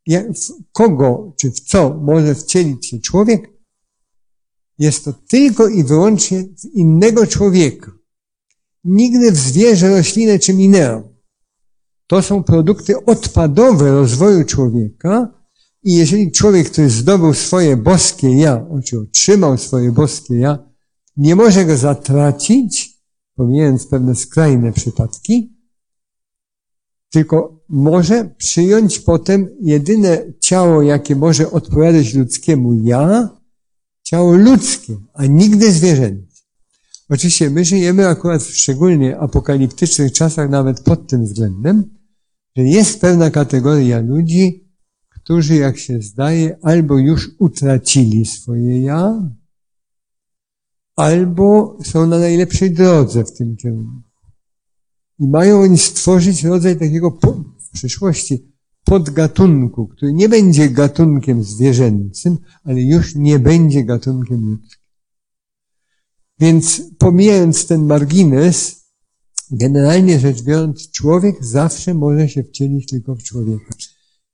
w 0.09 0.71
kogo 0.71 1.33
czy 1.39 1.51
w 1.51 1.59
co 1.59 1.93
może 1.93 2.35
wcielić 2.35 2.87
się 2.87 2.99
człowiek, 2.99 3.49
jest 4.79 5.05
to 5.05 5.13
tylko 5.13 5.67
i 5.67 5.83
wyłącznie 5.83 6.45
innego 6.73 7.27
człowieka. 7.27 7.91
Nigdy 8.85 9.31
w 9.31 9.37
zwierzę, 9.37 9.89
roślinę 9.89 10.39
czy 10.39 10.53
mineał. 10.53 11.15
To 12.07 12.21
są 12.21 12.43
produkty 12.43 13.05
odpadowe 13.05 13.91
rozwoju 13.91 14.43
człowieka, 14.43 15.35
i 15.83 15.93
jeżeli 15.93 16.31
człowiek, 16.31 16.69
który 16.69 16.89
zdobył 16.89 17.33
swoje 17.33 17.77
boskie 17.77 18.37
ja, 18.37 18.65
czy 18.85 18.99
otrzymał 18.99 19.57
swoje 19.57 19.91
boskie 19.91 20.35
ja, 20.35 20.69
nie 21.17 21.35
może 21.35 21.65
go 21.65 21.77
zatracić, 21.77 23.01
pomijając 23.35 23.87
pewne 23.87 24.15
skrajne 24.15 24.71
przypadki, 24.71 25.55
tylko 27.11 27.63
może 27.69 28.35
przyjąć 28.37 28.99
potem 28.99 29.49
jedyne 29.61 30.33
ciało, 30.39 30.81
jakie 30.81 31.15
może 31.15 31.51
odpowiadać 31.51 32.13
ludzkiemu 32.13 32.73
ja, 32.73 33.29
ciało 34.03 34.33
ludzkie, 34.33 34.95
a 35.13 35.25
nigdy 35.25 35.71
zwierzęce. 35.71 36.24
Oczywiście 37.09 37.49
my 37.49 37.65
żyjemy 37.65 38.07
akurat 38.07 38.43
w 38.43 38.55
szczególnie 38.57 39.17
apokaliptycznych 39.17 40.11
czasach 40.11 40.49
nawet 40.49 40.83
pod 40.83 41.07
tym 41.07 41.23
względem, 41.23 41.83
że 42.57 42.63
jest 42.63 43.01
pewna 43.01 43.31
kategoria 43.31 43.99
ludzi, 43.99 44.69
którzy, 45.09 45.55
jak 45.55 45.77
się 45.77 46.01
zdaje, 46.01 46.57
albo 46.61 46.97
już 46.97 47.29
utracili 47.39 48.25
swoje 48.25 48.81
ja, 48.81 49.29
albo 50.95 51.77
są 51.83 52.07
na 52.07 52.19
najlepszej 52.19 52.71
drodze 52.71 53.23
w 53.23 53.33
tym 53.33 53.57
kierunku. 53.57 54.01
I 55.19 55.27
mają 55.27 55.61
oni 55.61 55.77
stworzyć 55.77 56.43
rodzaj 56.43 56.79
takiego 56.79 57.11
w 57.59 57.69
przyszłości 57.73 58.55
podgatunku, 58.83 59.87
który 59.87 60.13
nie 60.13 60.29
będzie 60.29 60.69
gatunkiem 60.69 61.43
zwierzęcym, 61.43 62.37
ale 62.63 62.81
już 62.81 63.15
nie 63.15 63.39
będzie 63.39 63.83
gatunkiem 63.83 64.49
ludzkim. 64.49 64.84
Więc 66.39 66.81
pomijając 66.97 67.67
ten 67.67 67.85
margines, 67.85 68.85
generalnie 69.51 70.19
rzecz 70.19 70.43
biorąc, 70.43 70.91
człowiek 70.91 71.45
zawsze 71.45 71.93
może 71.93 72.29
się 72.29 72.43
wcielić 72.43 72.89
tylko 72.89 73.15
w 73.15 73.23
człowieka. 73.23 73.75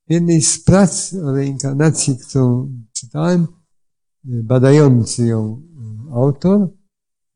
W 0.07 0.13
jednej 0.13 0.41
z 0.41 0.63
prac 0.63 1.13
o 1.13 1.31
reinkarnacji, 1.31 2.17
którą 2.17 2.73
czytałem, 2.93 3.47
badający 4.23 5.25
ją 5.25 5.61
autor 6.13 6.69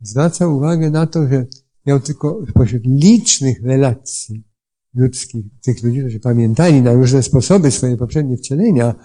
zwraca 0.02 0.48
uwagę 0.48 0.90
na 0.90 1.08
to, 1.08 1.28
że 1.28 1.46
miał 1.86 2.00
tylko 2.00 2.46
spośród 2.50 2.84
licznych 2.86 3.64
relacji 3.64 4.44
ludzkich, 4.94 5.46
tych 5.62 5.84
ludzi, 5.84 6.00
którzy 6.00 6.20
pamiętali 6.20 6.82
na 6.82 6.94
różne 6.94 7.24
sposoby 7.24 7.72
swoje 7.72 7.98
poprzednie 7.98 8.38
wcielenia, 8.38 8.96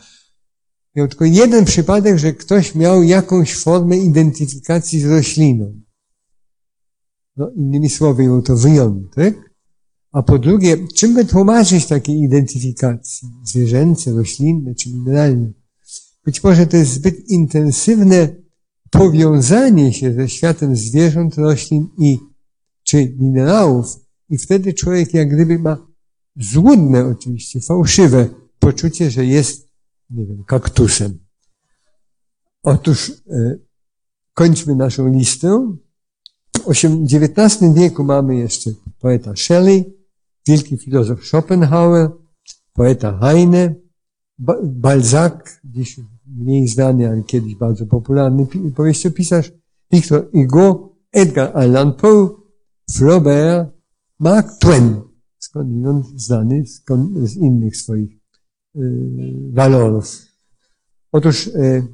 miał 0.97 1.09
tylko 1.09 1.25
jeden 1.25 1.65
przypadek, 1.65 2.19
że 2.19 2.33
ktoś 2.33 2.75
miał 2.75 3.03
jakąś 3.03 3.57
formę 3.57 3.99
identyfikacji 3.99 5.01
z 5.01 5.07
rośliną. 5.07 5.81
No, 7.37 7.51
innymi 7.57 7.89
słowy, 7.89 8.25
był 8.25 8.43
to 8.43 8.57
wyjątek. 8.57 9.51
A 10.13 10.23
po 10.23 10.39
drugie, 10.39 10.77
czym 10.95 11.15
by 11.15 11.25
tłumaczyć 11.25 11.87
takiej 11.87 12.19
identyfikacji? 12.19 13.29
Zwierzęce, 13.45 14.13
roślinne 14.13 14.75
czy 14.75 14.91
mineralne? 14.91 15.53
Być 16.25 16.45
może 16.45 16.67
to 16.67 16.77
jest 16.77 16.93
zbyt 16.93 17.31
intensywne 17.31 18.37
powiązanie 18.91 19.93
się 19.93 20.15
ze 20.15 20.29
światem 20.29 20.77
zwierząt, 20.77 21.39
roślin 21.39 21.89
i 21.99 22.19
czy 22.83 23.17
minerałów 23.19 23.87
i 24.31 24.39
wtedy 24.39 24.75
człowiek 24.75 25.15
jak 25.15 25.35
gdyby 25.35 25.59
ma 25.59 25.87
złudne 26.37 27.07
oczywiście, 27.07 27.61
fałszywe 27.61 28.29
poczucie, 28.59 29.11
że 29.11 29.27
jest, 29.27 29.70
nie 30.11 30.27
wiem, 30.27 30.45
kaktusem. 30.45 31.19
Otóż 32.63 33.13
e, 33.31 33.59
kończmy 34.35 34.75
naszą 34.75 35.09
listę. 35.09 35.77
W 36.67 36.71
XIX 36.71 37.75
wieku 37.75 38.05
mamy 38.05 38.37
jeszcze 38.37 38.71
poeta 39.01 39.37
Shelley, 39.37 39.97
wielki 40.47 40.79
filozof 40.79 41.25
Schopenhauer, 41.25 42.11
poeta 42.73 43.19
Heine, 43.19 43.75
Balzac, 44.63 45.61
dziś 45.65 46.01
mniej 46.27 46.69
znany, 46.69 47.09
ale 47.09 47.23
kiedyś 47.23 47.55
bardzo 47.55 47.87
popularny 47.87 48.47
powieściopisarz, 48.77 49.53
Victor 49.93 50.31
Hugo, 50.33 50.97
Edgar 51.13 51.57
Allan 51.57 51.93
Poe, 51.93 52.29
Flaubert, 52.93 53.71
Mark 54.19 54.59
Twain, 54.59 55.01
skądinąd 55.39 56.07
znany 56.07 56.67
skąd, 56.67 57.29
z 57.29 57.37
innych 57.37 57.77
swoich 57.77 58.20
walorów. 59.53 60.23
Otóż 61.13 61.47
y, 61.47 61.87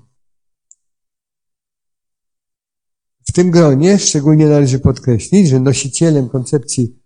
w 3.29 3.33
tym 3.33 3.51
gronie 3.51 3.99
szczególnie 3.99 4.47
należy 4.47 4.79
podkreślić, 4.79 5.49
że 5.49 5.61
nosicielem 5.61 6.29
koncepcji 6.29 6.97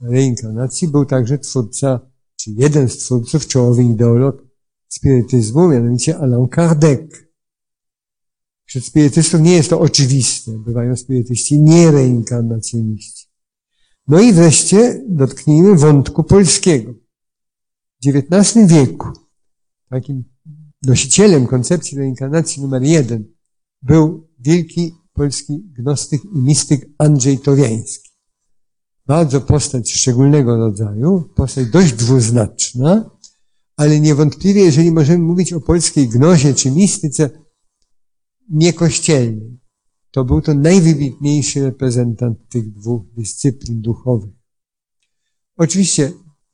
reinkarnacji 0.00 0.88
był 0.88 1.04
także 1.04 1.38
twórca, 1.38 2.00
czy 2.36 2.50
jeden 2.50 2.88
z 2.88 2.98
twórców, 2.98 3.46
czołowy 3.46 3.84
ideolog 3.84 4.46
spirytyzmu, 4.88 5.68
mianowicie 5.68 6.18
Allan 6.18 6.48
Kardec. 6.48 7.32
Wśród 8.64 8.84
spirytystów 8.84 9.40
nie 9.40 9.52
jest 9.52 9.70
to 9.70 9.80
oczywiste. 9.80 10.52
Bywają 10.58 10.96
spirytyści 10.96 11.60
niereinkarnacjoniści. 11.60 13.28
No 14.08 14.20
i 14.20 14.32
wreszcie 14.32 15.04
dotknijmy 15.08 15.76
wątku 15.76 16.24
polskiego. 16.24 16.94
W 18.04 18.08
XIX 18.08 18.66
wieku 18.66 19.08
takim 19.90 20.24
nosicielem 20.82 21.46
koncepcji 21.46 21.98
reinkarnacji 21.98 22.62
numer 22.62 22.82
jeden 22.82 23.24
był 23.82 24.28
wielki 24.38 24.94
polski 25.12 25.60
gnostyk 25.78 26.24
i 26.24 26.38
mistyk 26.38 26.88
Andrzej 26.98 27.38
Towiański. 27.38 28.10
Bardzo 29.06 29.40
postać 29.40 29.92
szczególnego 29.92 30.56
rodzaju, 30.56 31.28
postać 31.36 31.70
dość 31.70 31.92
dwuznaczna, 31.92 33.10
ale 33.76 34.00
niewątpliwie, 34.00 34.64
jeżeli 34.64 34.92
możemy 34.92 35.24
mówić 35.24 35.52
o 35.52 35.60
polskiej 35.60 36.08
gnozie 36.08 36.54
czy 36.54 36.70
mistyce 36.70 37.30
niekościelnej, 38.48 39.60
to 40.10 40.24
był 40.24 40.40
to 40.40 40.54
najwybitniejszy 40.54 41.62
reprezentant 41.62 42.48
tych 42.48 42.72
dwóch 42.72 43.02
dyscyplin 43.16 43.80
duchowych. 43.80 44.34
Oczywiście 45.56 46.12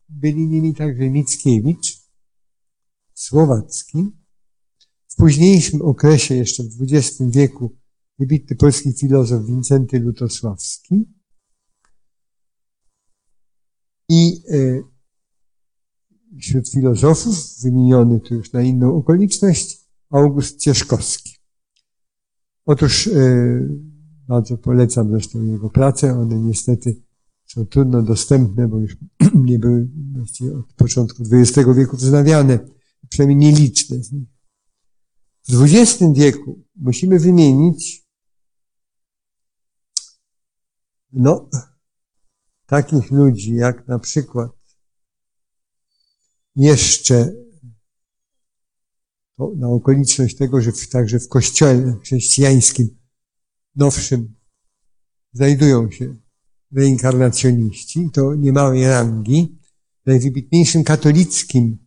byli 0.09 0.47
nimi 0.47 0.75
także 0.75 1.11
Mickiewicz, 1.11 2.09
Słowacki, 3.15 4.13
w 5.09 5.17
późniejszym 5.17 5.83
okresie, 5.83 6.35
jeszcze 6.35 6.63
w 6.63 6.83
XX 6.83 7.23
wieku, 7.31 7.77
wybitny 8.19 8.57
polski 8.57 8.93
filozof 8.93 9.47
Wincenty 9.47 9.99
Lutosławski 9.99 11.05
i 14.09 14.43
e, 14.51 14.83
wśród 16.39 16.71
filozofów, 16.71 17.37
wymieniony 17.63 18.21
tu 18.21 18.35
już 18.35 18.53
na 18.53 18.63
inną 18.63 18.97
okoliczność, 18.97 19.89
August 20.11 20.61
Cieszkowski. 20.61 21.39
Otóż 22.67 23.07
yy, 23.07 23.69
bardzo 24.29 24.59
polecam 24.59 25.11
zresztą 25.11 25.45
jego 25.45 25.71
pracę. 25.71 26.19
One 26.19 26.39
niestety 26.39 27.03
są 27.49 27.67
trudno 27.67 28.03
dostępne, 28.03 28.69
bo 28.69 28.79
już 28.79 28.97
nie 29.35 29.59
były 29.59 29.89
właściwie 30.13 30.57
od 30.57 30.73
początku 30.73 31.23
XX 31.33 31.69
wieku 31.77 31.97
wznawiane, 31.97 32.59
przynajmniej 33.09 33.53
nieliczne 33.53 34.03
z 34.03 34.13
nich. 34.13 34.29
W 35.49 35.63
XX 35.63 36.03
wieku 36.15 36.65
musimy 36.77 37.19
wymienić 37.19 38.09
no, 41.13 41.49
takich 42.67 43.11
ludzi 43.11 43.55
jak 43.55 43.89
na 43.89 43.99
przykład 43.99 44.51
jeszcze 46.57 47.33
na 49.57 49.69
okoliczność 49.69 50.37
tego, 50.37 50.61
że 50.61 50.73
w, 50.73 50.89
także 50.89 51.21
w 51.21 51.29
kościele 51.29 51.97
chrześcijańskim 52.03 52.99
nowszym 53.77 54.35
znajdują 55.33 55.91
się 55.91 56.17
reinkarnacjoniści, 56.73 58.11
to 58.13 58.35
niemałej 58.35 58.85
rangi, 58.85 59.59
najwybitniejszym 60.07 60.85
katolickim, 60.85 61.79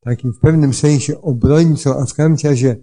takim 0.00 0.32
w 0.32 0.38
pewnym 0.38 0.74
sensie 0.74 1.20
obrońcą, 1.20 2.00
a 2.00 2.06
w 2.06 2.14
każdym 2.14 2.50
razie 2.50 2.76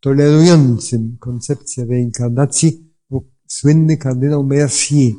tolerującym 0.00 1.16
koncepcję 1.20 1.84
reinkarnacji 1.84 2.94
był 3.10 3.30
słynny 3.48 3.96
kardynał 3.96 4.44
Mercier, 4.44 5.12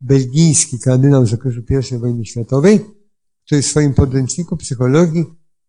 belgijski 0.00 0.78
kardynał 0.78 1.26
z 1.26 1.32
okresu 1.32 1.60
I 1.94 1.98
wojny 1.98 2.24
światowej, 2.24 2.80
który 3.46 3.62
w 3.62 3.66
swoim 3.66 3.94
podręczniku 3.94 4.56
psychologii 4.56 5.24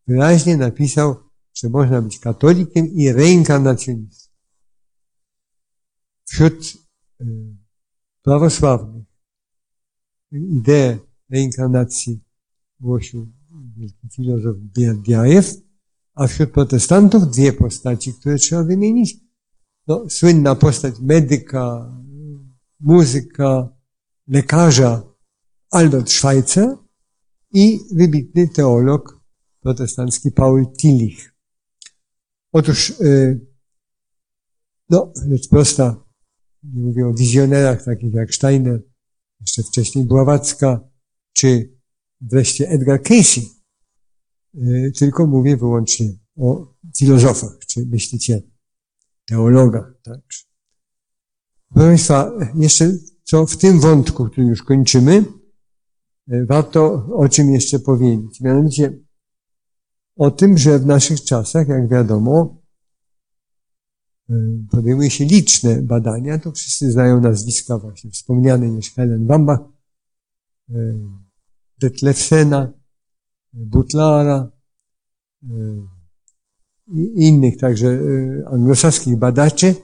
wyraźnie 0.07 0.57
napisał, 0.57 1.15
że 1.53 1.69
można 1.69 2.01
być 2.01 2.19
katolikiem 2.19 2.87
i 2.87 3.11
reinkarnacjonistą. 3.11 4.29
Wśród 6.25 6.73
y, 7.21 7.25
prawosławnych 8.23 9.05
ideę 10.31 10.97
reinkarnacji 11.29 12.23
głosił 12.79 13.31
wielki 13.77 14.09
filozof 14.15 14.57
Bierdiajew, 14.57 15.55
a 16.13 16.27
wśród 16.27 16.51
protestantów 16.51 17.31
dwie 17.31 17.53
postaci, 17.53 18.13
które 18.13 18.35
trzeba 18.35 18.63
wymienić. 18.63 19.17
No, 19.87 20.09
słynna 20.09 20.55
postać 20.55 20.99
medyka, 20.99 21.93
muzyka, 22.79 23.69
lekarza 24.27 25.03
Albert 25.71 26.09
Schweitzer 26.09 26.77
i 27.51 27.79
wybitny 27.91 28.47
teolog 28.47 29.19
protestancki 29.59 30.31
Paul 30.31 30.65
Tillich. 30.77 31.35
Otóż, 32.51 32.89
y, 32.89 33.47
no, 34.89 35.11
rzecz 35.29 35.49
prosta, 35.49 36.02
nie 36.63 36.81
mówię 36.81 37.07
o 37.07 37.13
wizjonerach 37.13 37.83
takich 37.83 38.13
jak 38.13 38.35
Steiner, 38.35 38.81
jeszcze 39.39 39.63
wcześniej 39.63 40.05
Bławacka, 40.05 40.89
czy 41.33 41.77
wreszcie 42.21 42.69
Edgar 42.69 43.01
Casey, 43.01 43.49
tylko 44.99 45.27
mówię 45.27 45.57
wyłącznie 45.57 46.09
o 46.37 46.73
filozofach, 46.97 47.57
czy 47.67 47.85
myślicielach, 47.85 48.43
teologach 49.25 49.93
także. 50.03 50.43
Proszę 51.73 51.87
Państwa, 51.87 52.31
jeszcze 52.55 52.91
co 53.23 53.45
w 53.45 53.57
tym 53.57 53.79
wątku, 53.79 54.29
który 54.29 54.47
już 54.47 54.63
kończymy, 54.63 55.25
y, 56.33 56.45
warto 56.45 57.07
o 57.13 57.29
czym 57.29 57.53
jeszcze 57.53 57.79
powiedzieć. 57.79 58.41
Mianowicie 58.41 58.99
o 60.15 60.31
tym, 60.31 60.57
że 60.57 60.79
w 60.79 60.85
naszych 60.85 61.23
czasach, 61.23 61.67
jak 61.67 61.89
wiadomo, 61.89 62.62
podejmuje 64.71 65.09
się 65.09 65.25
liczne 65.25 65.81
badania, 65.81 66.39
to 66.39 66.51
wszyscy 66.51 66.91
znają 66.91 67.21
nazwiska 67.21 67.77
właśnie 67.77 68.11
wspomniane 68.11 68.67
już 68.67 68.91
Helen 68.91 69.25
Bambach, 69.25 69.59
e, 70.69 70.75
Detlefsena, 71.79 72.73
Butlara 73.53 74.51
e, 75.43 75.47
i 76.93 77.27
innych 77.27 77.57
także 77.57 77.99
anglosaskich 78.45 79.17
badaczy, 79.17 79.75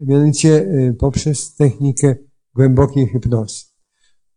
mianowicie 0.00 0.48
y, 0.48 0.94
poprzez 0.98 1.54
technikę 1.54 2.16
głębokiej 2.54 3.08
hipnozy. 3.08 3.64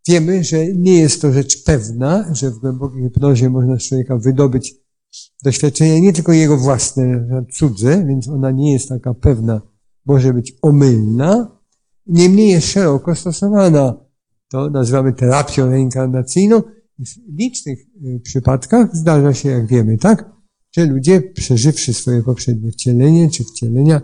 Wiemy, 0.07 0.43
że 0.43 0.73
nie 0.73 0.99
jest 0.99 1.21
to 1.21 1.33
rzecz 1.33 1.63
pewna, 1.63 2.33
że 2.35 2.51
w 2.51 2.59
głębokiej 2.59 3.03
hipnozie 3.03 3.49
można 3.49 3.79
z 3.79 3.83
człowieka 3.83 4.17
wydobyć 4.17 4.75
doświadczenia 5.43 5.99
nie 5.99 6.13
tylko 6.13 6.33
jego 6.33 6.57
własne, 6.57 7.27
cudze, 7.53 8.05
więc 8.05 8.27
ona 8.27 8.51
nie 8.51 8.73
jest 8.73 8.89
taka 8.89 9.13
pewna, 9.13 9.61
może 10.05 10.33
być 10.33 10.53
omylna, 10.61 11.59
niemniej 12.07 12.49
jest 12.49 12.67
szeroko 12.67 13.15
stosowana. 13.15 14.09
To 14.51 14.69
nazywamy 14.69 15.13
terapią 15.13 15.69
reinkarnacyjną. 15.69 16.61
W 16.99 17.39
licznych 17.39 17.79
y, 17.79 18.19
przypadkach 18.23 18.95
zdarza 18.95 19.33
się, 19.33 19.49
jak 19.49 19.67
wiemy, 19.67 19.97
tak, 19.97 20.31
że 20.71 20.85
ludzie 20.85 21.21
przeżywszy 21.21 21.93
swoje 21.93 22.23
poprzednie 22.23 22.71
wcielenie 22.71 23.29
czy 23.29 23.43
wcielenia, 23.43 24.01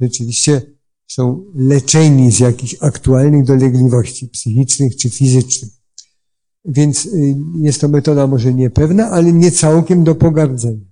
rzeczywiście 0.00 0.62
są 1.06 1.44
leczeni 1.54 2.32
z 2.32 2.40
jakichś 2.40 2.76
aktualnych 2.80 3.44
dolegliwości 3.44 4.28
psychicznych 4.28 4.96
czy 4.96 5.10
fizycznych. 5.10 5.70
Więc 6.68 7.06
y, 7.06 7.36
jest 7.60 7.80
to 7.80 7.88
metoda 7.88 8.26
może 8.26 8.54
niepewna, 8.54 9.10
ale 9.10 9.32
nie 9.32 9.50
całkiem 9.50 10.04
do 10.04 10.14
pogardzenia. 10.14 10.86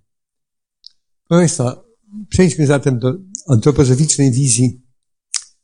Proszę 1.28 1.40
Państwa, 1.40 1.84
przejdźmy 2.28 2.66
zatem 2.66 2.98
do 2.98 3.14
antropozoficznej 3.48 4.32
wizji 4.32 4.84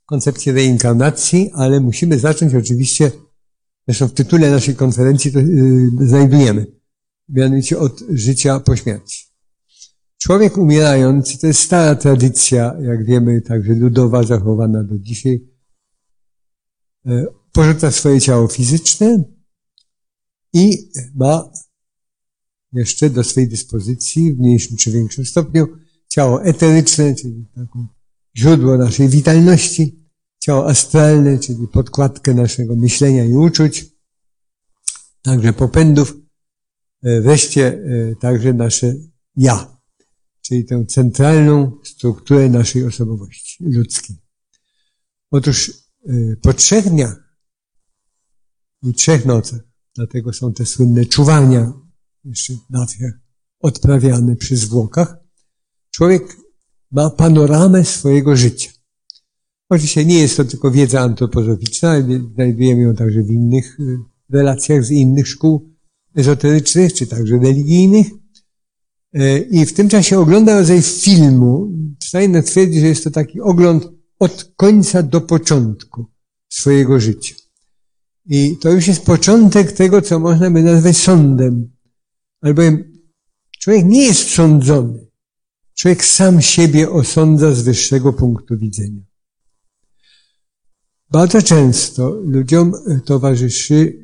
koncepcji 0.07 0.53
reinkarnacji, 0.53 1.51
ale 1.55 1.81
musimy 1.81 2.19
zacząć 2.19 2.55
oczywiście, 2.55 3.13
zresztą 3.89 4.09
w 4.09 4.13
tytule 4.13 4.51
naszej 4.51 4.75
konferencji 4.75 5.33
to 5.33 5.39
yy, 5.39 5.91
znajdujemy, 6.01 6.67
mianowicie 7.29 7.79
od 7.79 8.03
życia 8.09 8.61
po 8.61 8.77
śmierci. 8.77 9.27
Człowiek 10.19 10.59
umierający, 10.59 11.39
to 11.39 11.47
jest 11.47 11.61
stara 11.61 11.95
tradycja, 11.95 12.77
jak 12.81 13.05
wiemy, 13.05 13.41
także 13.41 13.75
ludowa, 13.75 14.23
zachowana 14.23 14.85
do 14.85 14.99
dzisiaj, 14.99 15.41
yy, 17.05 17.27
porzuca 17.53 17.91
swoje 17.91 18.21
ciało 18.21 18.49
fizyczne, 18.49 19.25
i 20.53 20.91
ma 21.15 21.51
jeszcze 22.73 23.11
do 23.11 23.25
swojej 23.25 23.49
dyspozycji 23.49 24.33
w 24.33 24.39
mniejszym 24.39 24.77
czy 24.77 24.91
większym 24.91 25.27
stopniu 25.27 25.67
ciało 26.09 26.45
eteryczne, 26.45 27.15
czyli 27.15 27.47
taką 27.55 27.87
źródło 28.37 28.77
naszej 28.77 29.09
witalności, 29.09 30.07
ciało 30.39 30.69
astralne, 30.69 31.39
czyli 31.39 31.69
podkładkę 31.69 32.35
naszego 32.35 32.77
myślenia 32.77 33.25
i 33.25 33.33
uczuć, 33.33 33.87
także 35.23 35.53
popędów, 35.53 36.17
e, 37.03 37.21
wreszcie 37.21 37.67
e, 37.67 38.17
także 38.17 38.53
nasze 38.53 38.95
ja, 39.37 39.81
czyli 40.43 40.65
tę 40.65 40.87
centralną 40.87 41.79
strukturę 41.85 42.49
naszej 42.49 42.85
osobowości 42.85 43.65
ludzkiej. 43.65 44.17
Otóż 45.31 45.73
e, 46.09 46.13
po 46.43 46.53
trzech 46.53 46.89
dniach 46.89 47.17
i 48.83 48.95
trzech 48.95 49.27
nocach 49.27 49.70
Dlatego 49.97 50.33
są 50.33 50.53
te 50.53 50.67
słynne 50.67 51.07
czuwania, 51.07 51.73
jeszcze 52.25 52.53
na 52.71 52.87
wsiach, 52.87 53.13
odprawiane 53.61 54.37
przy 54.37 54.57
zwłokach. 54.57 55.17
Człowiek 55.91 56.37
ma 56.91 57.11
panoramę 57.11 57.85
swojego 57.85 58.37
życia. 58.37 58.71
Oczywiście 59.69 60.05
nie 60.05 60.19
jest 60.19 60.37
to 60.37 60.45
tylko 60.45 60.71
wiedza 60.71 61.01
antropozoficzna, 61.01 61.95
znajdujemy 62.35 62.83
ją 62.83 62.95
także 62.95 63.23
w 63.23 63.31
innych 63.31 63.81
y, 63.81 63.99
relacjach 64.31 64.85
z 64.85 64.91
innych 64.91 65.29
szkół 65.29 65.71
ezoterycznych, 66.17 66.93
czy 66.93 67.07
także 67.07 67.39
religijnych. 67.39 68.07
Y, 69.17 69.49
I 69.51 69.67
w 69.67 69.73
tym 69.73 69.89
czasie 69.89 70.19
ogląda 70.19 70.59
rodzaj 70.59 70.83
filmu. 70.83 71.73
Steiner 72.03 72.45
twierdzi, 72.45 72.81
że 72.81 72.87
jest 72.87 73.05
to 73.05 73.11
taki 73.11 73.41
ogląd 73.41 73.89
od 74.19 74.53
końca 74.57 75.03
do 75.03 75.21
początku 75.21 76.07
swojego 76.49 77.01
życia. 77.01 77.35
I 78.33 78.57
to 78.61 78.71
już 78.73 78.87
jest 78.87 79.05
początek 79.05 79.73
tego, 79.73 80.03
co 80.03 80.19
można 80.19 80.51
by 80.51 80.63
nazwać 80.63 80.97
sądem. 80.97 81.71
Albowiem 82.41 82.93
człowiek 83.59 83.85
nie 83.85 84.03
jest 84.03 84.31
sądzony. 84.31 85.07
Człowiek 85.75 86.05
sam 86.05 86.43
siebie 86.43 86.91
osądza 86.91 87.55
z 87.55 87.63
wyższego 87.63 88.13
punktu 88.13 88.59
widzenia. 88.59 89.03
Bardzo 91.11 91.43
często 91.43 92.11
ludziom 92.25 92.73
towarzyszy, 93.05 94.03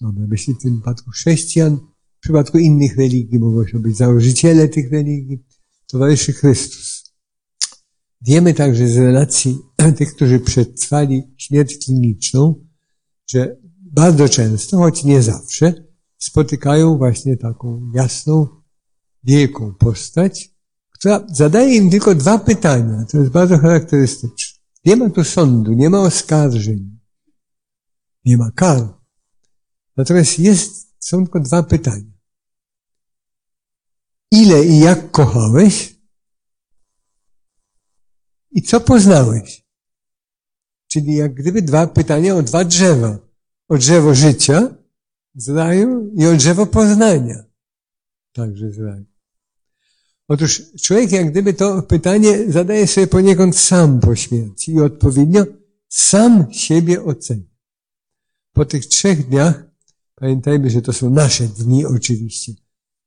no 0.00 0.12
na 0.12 0.26
myśli 0.26 0.54
w 0.54 0.58
tym 0.58 0.76
przypadku 0.76 1.10
chrześcijan, 1.10 1.76
w 2.18 2.20
przypadku 2.20 2.58
innych 2.58 2.96
religii, 2.96 3.38
mogą 3.38 3.66
się 3.66 3.78
być 3.78 3.96
założyciele 3.96 4.68
tych 4.68 4.92
religii, 4.92 5.44
towarzyszy 5.86 6.32
Chrystus. 6.32 7.04
Wiemy 8.20 8.54
także 8.54 8.88
z 8.88 8.96
relacji 8.96 9.58
tych, 9.98 10.14
którzy 10.14 10.40
przetrwali 10.40 11.22
śmierć 11.36 11.78
kliniczną, 11.86 12.67
że 13.28 13.56
bardzo 13.92 14.28
często, 14.28 14.78
choć 14.78 15.04
nie 15.04 15.22
zawsze, 15.22 15.74
spotykają 16.18 16.98
właśnie 16.98 17.36
taką 17.36 17.90
jasną, 17.94 18.46
wielką 19.24 19.74
postać, 19.74 20.54
która 20.90 21.26
zadaje 21.32 21.76
im 21.76 21.90
tylko 21.90 22.14
dwa 22.14 22.38
pytania. 22.38 23.04
To 23.10 23.18
jest 23.18 23.30
bardzo 23.30 23.58
charakterystyczne. 23.58 24.58
Nie 24.84 24.96
ma 24.96 25.10
tu 25.10 25.24
sądu, 25.24 25.72
nie 25.72 25.90
ma 25.90 26.00
oskarżeń, 26.00 26.98
nie 28.24 28.36
ma 28.36 28.50
kar. 28.50 28.98
Natomiast 29.96 30.38
jest, 30.38 30.96
są 31.00 31.24
tylko 31.24 31.40
dwa 31.40 31.62
pytania. 31.62 32.12
Ile 34.30 34.64
i 34.64 34.78
jak 34.78 35.10
kochałeś? 35.10 35.98
I 38.50 38.62
co 38.62 38.80
poznałeś? 38.80 39.67
Czyli 40.88 41.14
jak 41.14 41.34
gdyby 41.34 41.62
dwa 41.62 41.86
pytania 41.86 42.34
o 42.36 42.42
dwa 42.42 42.64
drzewa. 42.64 43.18
O 43.68 43.78
drzewo 43.78 44.14
życia 44.14 44.74
z 45.34 45.48
raju 45.48 46.10
i 46.14 46.26
o 46.26 46.36
drzewo 46.36 46.66
poznania 46.66 47.48
także 48.38 48.70
z 48.70 48.78
raju. 48.78 49.04
Otóż 50.28 50.62
człowiek 50.82 51.12
jak 51.12 51.30
gdyby 51.30 51.54
to 51.54 51.82
pytanie 51.82 52.52
zadaje 52.52 52.86
sobie 52.86 53.06
poniekąd 53.06 53.56
sam 53.56 54.00
po 54.00 54.16
śmierci 54.16 54.72
i 54.72 54.80
odpowiednio 54.80 55.46
sam 55.88 56.52
siebie 56.52 57.04
oceni. 57.04 57.48
Po 58.52 58.64
tych 58.64 58.86
trzech 58.86 59.28
dniach, 59.28 59.64
pamiętajmy, 60.14 60.70
że 60.70 60.82
to 60.82 60.92
są 60.92 61.10
nasze 61.10 61.48
dni 61.48 61.86
oczywiście. 61.86 62.52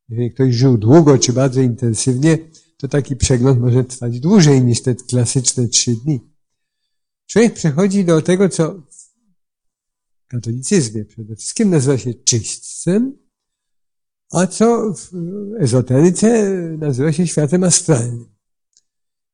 Jeżeli 0.09 0.32
ktoś 0.32 0.55
żył 0.55 0.77
długo 0.77 1.17
czy 1.17 1.34
bardzo 1.34 1.61
intensywnie, 1.61 2.38
to 2.77 2.88
taki 2.88 3.15
przegląd 3.15 3.59
może 3.59 3.84
trwać 3.84 4.19
dłużej 4.19 4.61
niż 4.61 4.82
te 4.82 4.95
klasyczne 4.95 5.67
trzy 5.67 5.95
dni. 5.95 6.30
Człowiek 7.32 7.53
przechodzi 7.53 8.05
do 8.05 8.21
tego, 8.21 8.49
co 8.49 8.82
w 8.89 10.27
katolicyzmie 10.27 11.05
przede 11.05 11.36
wszystkim 11.36 11.69
nazywa 11.69 11.97
się 11.97 12.13
czystcem, 12.13 13.17
a 14.32 14.47
co 14.47 14.93
w 14.93 15.11
ezoteryce 15.59 16.51
nazywa 16.77 17.11
się 17.11 17.27
światem 17.27 17.63
astralnym. 17.63 18.25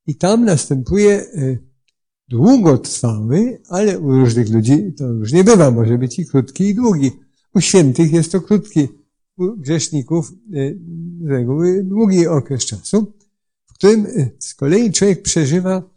I 0.08 0.16
tam 0.16 0.46
następuje 0.46 1.14
e, 1.14 1.58
długotrwały, 2.28 3.62
ale 3.70 4.00
u 4.00 4.12
różnych 4.12 4.50
ludzi 4.50 4.94
to 4.98 5.08
różnie 5.08 5.44
bywa, 5.44 5.72
może 5.72 5.98
być 5.98 6.20
i 6.20 6.26
krótki, 6.26 6.64
i 6.64 6.76
długi. 6.76 7.12
U 7.54 7.62
świętych 7.62 8.12
jest 8.12 8.32
to 8.32 8.42
krótki, 8.42 8.88
u 9.38 9.58
grzeszników 9.58 10.32
e, 10.32 10.74
z 11.22 11.28
reguły 11.28 11.84
długi 11.84 12.28
okres 12.28 12.66
czasu, 12.66 13.14
w 13.66 13.74
którym 13.74 14.06
e, 14.06 14.30
z 14.40 14.56
kolei 14.56 14.92
człowiek 14.92 15.22
przeżywa 15.22 15.97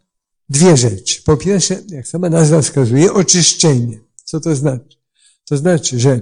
dwie 0.51 0.77
rzeczy. 0.77 1.23
Po 1.23 1.37
pierwsze, 1.37 1.81
jak 1.89 2.07
sama 2.07 2.29
nazwa 2.29 2.61
wskazuje, 2.61 3.13
oczyszczenie. 3.13 3.99
Co 4.23 4.39
to 4.39 4.55
znaczy? 4.55 4.97
To 5.45 5.57
znaczy, 5.57 5.99
że 5.99 6.21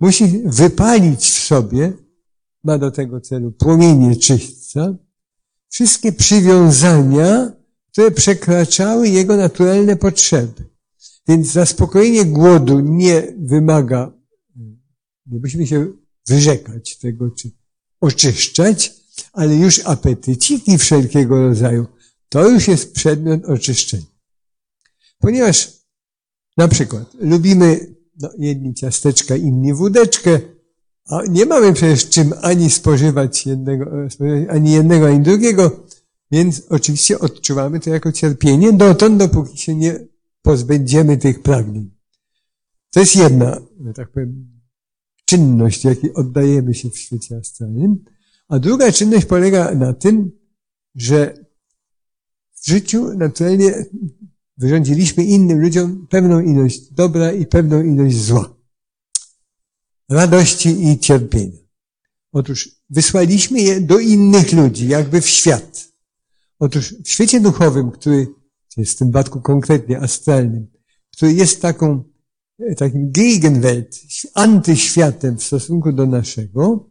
musi 0.00 0.42
wypalić 0.44 1.24
w 1.30 1.44
sobie, 1.44 1.92
ma 2.64 2.78
do 2.78 2.90
tego 2.90 3.20
celu 3.20 3.52
płomienie 3.52 4.16
czyśćca, 4.16 4.94
wszystkie 5.68 6.12
przywiązania, 6.12 7.52
które 7.92 8.10
przekraczały 8.10 9.08
jego 9.08 9.36
naturalne 9.36 9.96
potrzeby. 9.96 10.64
Więc 11.28 11.52
zaspokojenie 11.52 12.24
głodu 12.24 12.80
nie 12.80 13.34
wymaga, 13.38 14.12
nie 15.26 15.38
musimy 15.40 15.66
się 15.66 15.92
wyrzekać 16.26 16.98
tego, 16.98 17.30
czy 17.30 17.50
oczyszczać, 18.00 18.92
ale 19.32 19.56
już 19.56 19.80
apetyciki 19.84 20.78
wszelkiego 20.78 21.48
rodzaju 21.48 21.86
to 22.28 22.48
już 22.48 22.68
jest 22.68 22.92
przedmiot 22.92 23.44
oczyszczenia. 23.44 24.06
Ponieważ 25.18 25.72
na 26.56 26.68
przykład 26.68 27.14
lubimy 27.20 27.96
no, 28.20 28.30
jedni 28.38 28.74
ciasteczka, 28.74 29.36
inni 29.36 29.74
wódeczkę, 29.74 30.40
a 31.08 31.22
nie 31.28 31.46
mamy 31.46 31.72
przecież 31.72 32.08
czym 32.08 32.32
ani 32.42 32.70
spożywać 32.70 33.46
jednego, 33.46 33.90
ani 34.48 34.72
jednego, 34.72 35.06
ani 35.06 35.20
drugiego, 35.20 35.86
więc 36.30 36.62
oczywiście 36.68 37.18
odczuwamy 37.18 37.80
to 37.80 37.90
jako 37.90 38.12
cierpienie 38.12 38.72
dotąd, 38.72 39.16
dopóki 39.16 39.58
się 39.58 39.74
nie 39.74 40.06
pozbędziemy 40.42 41.16
tych 41.16 41.42
pragnień. 41.42 41.90
To 42.90 43.00
jest 43.00 43.16
jedna, 43.16 43.60
tak 43.94 44.12
powiem, 44.12 44.60
czynność, 45.24 45.84
jakiej 45.84 46.14
oddajemy 46.14 46.74
się 46.74 46.90
w 46.90 46.98
świecie 46.98 47.36
astralnym. 47.36 48.04
A 48.48 48.58
druga 48.58 48.92
czynność 48.92 49.26
polega 49.26 49.74
na 49.74 49.92
tym, 49.92 50.30
że 50.94 51.45
w 52.66 52.68
życiu 52.68 53.14
naturalnie 53.14 53.84
wyrządziliśmy 54.56 55.24
innym 55.24 55.60
ludziom 55.60 56.06
pewną 56.10 56.40
ilość 56.40 56.92
dobra 56.92 57.32
i 57.32 57.46
pewną 57.46 57.82
ilość 57.82 58.16
zła. 58.16 58.56
Radości 60.08 60.88
i 60.88 60.98
cierpienia. 60.98 61.58
Otóż 62.32 62.70
wysłaliśmy 62.90 63.60
je 63.60 63.80
do 63.80 63.98
innych 63.98 64.52
ludzi, 64.52 64.88
jakby 64.88 65.20
w 65.20 65.28
świat. 65.28 65.88
Otóż 66.58 66.94
w 67.04 67.08
świecie 67.08 67.40
duchowym, 67.40 67.90
który 67.90 68.26
jest 68.76 68.92
w 68.92 68.96
tym 68.96 69.08
wypadku 69.08 69.40
konkretnie 69.40 70.00
astralnym, 70.00 70.66
który 71.12 71.32
jest 71.32 71.62
taką, 71.62 72.04
takim 72.76 73.12
Gegenwelt, 73.12 73.96
antyświatem 74.34 75.38
w 75.38 75.44
stosunku 75.44 75.92
do 75.92 76.06
naszego, 76.06 76.88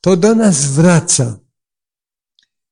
to 0.00 0.16
do 0.16 0.34
nas 0.34 0.66
wraca. 0.66 1.40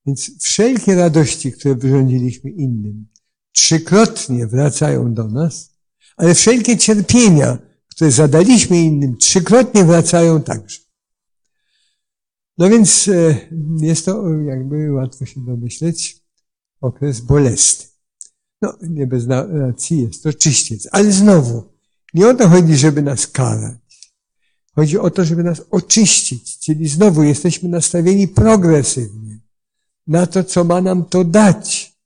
Więc 0.08 0.42
wszelkie 0.42 0.94
radości, 0.94 1.52
które 1.52 1.74
wyrządziliśmy 1.74 2.50
innym, 2.50 3.06
trzykrotnie 3.52 4.46
wracają 4.46 5.14
do 5.14 5.28
nas, 5.28 5.76
ale 6.16 6.34
wszelkie 6.34 6.76
cierpienia, 6.76 7.58
które 7.88 8.10
zadaliśmy 8.10 8.80
innym, 8.80 9.16
trzykrotnie 9.16 9.84
wracają 9.84 10.42
także. 10.42 10.80
No 12.58 12.70
więc 12.70 13.08
e, 13.08 13.36
jest 13.80 14.04
to, 14.04 14.28
jakby 14.30 14.92
łatwo 14.92 15.26
się 15.26 15.44
domyśleć, 15.44 16.24
okres 16.80 17.20
bolesny. 17.20 17.86
No, 18.62 18.76
nie 18.82 19.06
bez 19.06 19.26
racji 19.26 20.02
jest 20.02 20.22
to 20.22 20.32
czyściec. 20.32 20.88
Ale 20.92 21.12
znowu, 21.12 21.62
nie 22.14 22.28
o 22.28 22.34
to 22.34 22.48
chodzi, 22.48 22.76
żeby 22.76 23.02
nas 23.02 23.26
karać. 23.26 24.12
Chodzi 24.74 24.98
o 24.98 25.10
to, 25.10 25.24
żeby 25.24 25.42
nas 25.44 25.62
oczyścić. 25.70 26.58
Czyli 26.58 26.88
znowu 26.88 27.22
jesteśmy 27.22 27.68
nastawieni 27.68 28.28
progresywnie 28.28 29.37
na 30.08 30.26
to, 30.26 30.44
co 30.44 30.64
ma 30.64 30.80
nam 30.80 31.04
to 31.04 31.24
dać. 31.24 31.96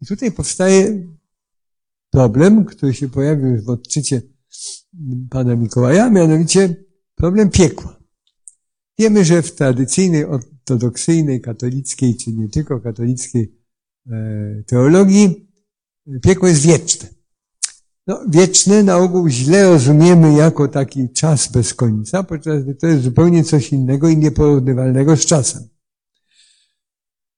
I 0.00 0.06
tutaj 0.06 0.32
powstaje 0.32 1.06
problem, 2.10 2.64
który 2.64 2.94
się 2.94 3.08
pojawił 3.08 3.46
już 3.46 3.64
w 3.64 3.68
odczycie 3.68 4.22
pana 5.30 5.56
Mikołaja, 5.56 6.10
mianowicie 6.10 6.76
problem 7.14 7.50
piekła. 7.50 7.96
Wiemy, 8.98 9.24
że 9.24 9.42
w 9.42 9.54
tradycyjnej, 9.54 10.24
ortodoksyjnej, 10.24 11.40
katolickiej, 11.40 12.16
czy 12.16 12.32
nie 12.32 12.48
tylko 12.48 12.80
katolickiej 12.80 13.58
e, 14.10 14.62
teologii, 14.66 15.50
piekło 16.22 16.48
jest 16.48 16.66
wieczne. 16.66 17.08
No, 18.06 18.20
wieczne 18.28 18.82
na 18.82 18.96
ogół 18.96 19.28
źle 19.28 19.64
rozumiemy 19.64 20.32
jako 20.32 20.68
taki 20.68 21.12
czas 21.12 21.52
bez 21.52 21.74
końca, 21.74 22.22
podczas 22.22 22.62
gdy 22.62 22.74
to 22.74 22.86
jest 22.86 23.02
zupełnie 23.02 23.44
coś 23.44 23.72
innego 23.72 24.08
i 24.08 24.16
nieporównywalnego 24.16 25.16
z 25.16 25.26
czasem. 25.26 25.73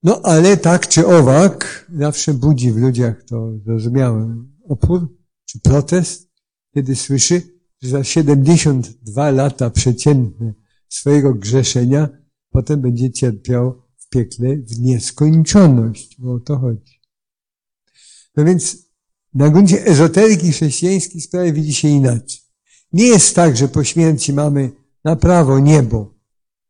No, 0.06 0.20
ale 0.22 0.56
tak 0.56 0.88
czy 0.88 1.06
owak, 1.06 1.86
zawsze 1.98 2.34
budzi 2.34 2.72
w 2.72 2.76
ludziach 2.76 3.22
to 3.22 3.52
zrozumiałe 3.64 4.44
opór 4.68 5.16
czy 5.44 5.60
protest, 5.60 6.30
kiedy 6.74 6.96
słyszy, 6.96 7.42
że 7.82 7.88
za 7.88 8.04
72 8.04 9.30
lata 9.30 9.70
przeciętne 9.70 10.54
swojego 10.88 11.34
grzeszenia 11.34 12.08
potem 12.50 12.80
będzie 12.80 13.10
cierpiał 13.10 13.82
w 13.96 14.08
piekle 14.08 14.56
w 14.56 14.80
nieskończoność, 14.80 16.16
bo 16.18 16.34
o 16.34 16.40
to 16.40 16.58
chodzi. 16.58 17.00
No 18.36 18.44
więc 18.44 18.76
na 19.34 19.50
gruncie 19.50 19.86
ezoteryki 19.86 20.52
chrześcijańskiej 20.52 21.20
sprawa 21.20 21.52
widzi 21.52 21.74
się 21.74 21.88
inaczej. 21.88 22.40
Nie 22.92 23.06
jest 23.06 23.34
tak, 23.34 23.56
że 23.56 23.68
po 23.68 23.84
śmierci 23.84 24.32
mamy 24.32 24.70
na 25.04 25.16
prawo 25.16 25.58
niebo, 25.58 26.14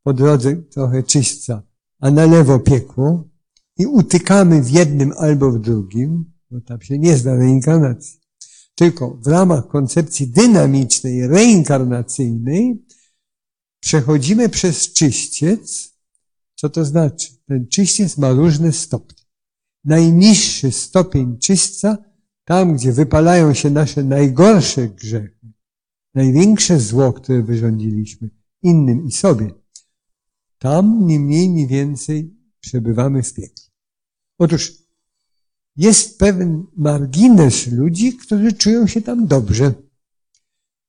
po 0.03 0.13
drodze 0.13 0.57
trochę 0.57 1.03
czyśćca, 1.03 1.63
a 2.01 2.11
na 2.11 2.27
lewo 2.27 2.59
piekło 2.59 3.29
i 3.79 3.87
utykamy 3.87 4.63
w 4.63 4.71
jednym 4.71 5.13
albo 5.19 5.53
w 5.53 5.59
drugim, 5.59 6.33
bo 6.51 6.61
tam 6.61 6.81
się 6.81 6.99
nie 6.99 7.17
zna 7.17 7.37
reinkarnacji. 7.37 8.21
Tylko 8.75 9.19
w 9.25 9.27
ramach 9.27 9.69
koncepcji 9.69 10.29
dynamicznej, 10.29 11.29
reinkarnacyjnej 11.29 12.87
przechodzimy 13.81 14.49
przez 14.49 14.93
czyściec. 14.93 15.95
Co 16.55 16.69
to 16.71 16.85
znaczy? 16.85 17.29
Ten 17.47 17.69
czyściec 17.69 18.19
ma 18.19 18.31
różne 18.31 18.73
stopnie. 18.73 19.25
Najniższy 19.85 20.73
stopień 20.73 21.39
czyśćca, 21.39 21.99
tam 22.45 22.75
gdzie 22.75 22.93
wypalają 22.93 23.55
się 23.55 23.71
nasze 23.71 24.05
najgorsze 24.05 24.89
grzechy, 24.89 25.53
największe 26.15 26.81
zło, 26.81 27.13
które 27.13 27.43
wyrządziliśmy 27.43 28.31
innym 28.63 29.07
i 29.07 29.13
sobie, 29.13 29.51
tam 30.59 31.07
ni 31.07 31.21
mniej, 31.21 31.49
ni 31.49 31.67
więcej 31.67 32.35
przebywamy 32.61 33.23
w 33.23 33.35
piekle. 33.35 33.65
Otóż 34.39 34.73
jest 35.77 36.19
pewien 36.19 36.67
margines 36.77 37.67
ludzi, 37.67 38.17
którzy 38.17 38.53
czują 38.53 38.87
się 38.87 39.03
tam 39.03 39.27
dobrze. 39.27 39.75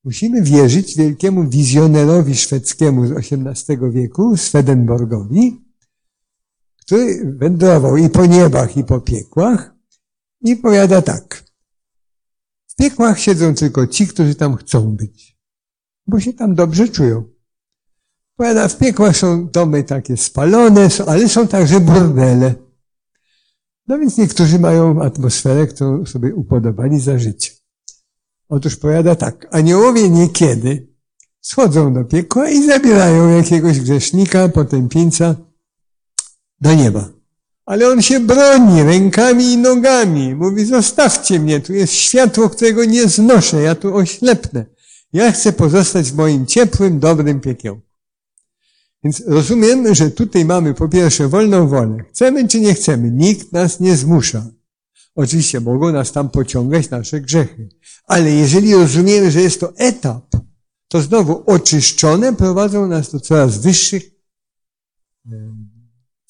Musimy 0.04 0.42
wierzyć 0.42 0.96
wielkiemu 0.96 1.48
wizjonerowi 1.48 2.34
szwedzkiemu 2.34 3.06
z 3.06 3.12
XVIII 3.12 3.78
wieku, 3.92 4.36
Swedenborgowi, 4.36 5.64
który 6.80 7.32
wędrował 7.38 7.96
i 7.96 8.10
po 8.10 8.26
niebach, 8.26 8.76
i 8.76 8.84
po 8.84 9.00
piekłach 9.00 9.74
i 10.40 10.56
powiada 10.56 11.02
tak. 11.02 11.44
W 12.66 12.74
piekłach 12.76 13.20
siedzą 13.20 13.54
tylko 13.54 13.86
ci, 13.86 14.06
którzy 14.06 14.34
tam 14.34 14.56
chcą 14.56 14.96
być, 14.96 15.38
bo 16.06 16.20
się 16.20 16.32
tam 16.32 16.54
dobrze 16.54 16.88
czują. 16.88 17.37
Powiada, 18.38 18.68
w 18.68 18.78
piekłach 18.78 19.16
są 19.16 19.48
domy 19.48 19.84
takie 19.84 20.16
spalone, 20.16 20.88
ale 21.06 21.28
są 21.28 21.48
także 21.48 21.80
burdele. 21.80 22.54
No 23.88 23.98
więc 23.98 24.18
niektórzy 24.18 24.58
mają 24.58 25.02
atmosferę, 25.02 25.66
którą 25.66 26.06
sobie 26.06 26.34
upodobali 26.34 27.00
za 27.00 27.18
życie. 27.18 27.50
Otóż 28.48 28.76
powiada 28.76 29.14
tak, 29.14 29.46
aniołowie 29.50 30.10
niekiedy 30.10 30.88
schodzą 31.40 31.94
do 31.94 32.04
piekła 32.04 32.50
i 32.50 32.66
zabierają 32.66 33.28
jakiegoś 33.28 33.80
grzesznika, 33.80 34.48
potępieńca 34.48 35.34
do 36.60 36.74
nieba. 36.74 37.08
Ale 37.66 37.88
on 37.88 38.02
się 38.02 38.20
broni 38.20 38.82
rękami 38.82 39.44
i 39.44 39.56
nogami. 39.56 40.34
Mówi, 40.34 40.64
zostawcie 40.64 41.40
mnie, 41.40 41.60
tu 41.60 41.72
jest 41.72 41.92
światło, 41.92 42.48
którego 42.48 42.84
nie 42.84 43.08
znoszę, 43.08 43.62
ja 43.62 43.74
tu 43.74 43.96
oślepnę. 43.96 44.66
Ja 45.12 45.32
chcę 45.32 45.52
pozostać 45.52 46.12
w 46.12 46.16
moim 46.16 46.46
ciepłym, 46.46 46.98
dobrym 46.98 47.40
piekiełku. 47.40 47.87
Więc 49.04 49.22
rozumiemy, 49.26 49.94
że 49.94 50.10
tutaj 50.10 50.44
mamy 50.44 50.74
po 50.74 50.88
pierwsze 50.88 51.28
wolną 51.28 51.68
wolę. 51.68 51.96
Chcemy 52.10 52.48
czy 52.48 52.60
nie 52.60 52.74
chcemy, 52.74 53.10
nikt 53.10 53.52
nas 53.52 53.80
nie 53.80 53.96
zmusza. 53.96 54.46
Oczywiście 55.14 55.60
mogą 55.60 55.92
nas 55.92 56.12
tam 56.12 56.30
pociągać 56.30 56.90
nasze 56.90 57.20
grzechy. 57.20 57.68
Ale 58.04 58.30
jeżeli 58.30 58.74
rozumiemy, 58.74 59.30
że 59.30 59.40
jest 59.40 59.60
to 59.60 59.76
etap, 59.76 60.36
to 60.88 61.00
znowu 61.00 61.42
oczyszczone 61.46 62.32
prowadzą 62.32 62.86
nas 62.86 63.12
do 63.12 63.20
coraz 63.20 63.58
wyższych 63.58 64.18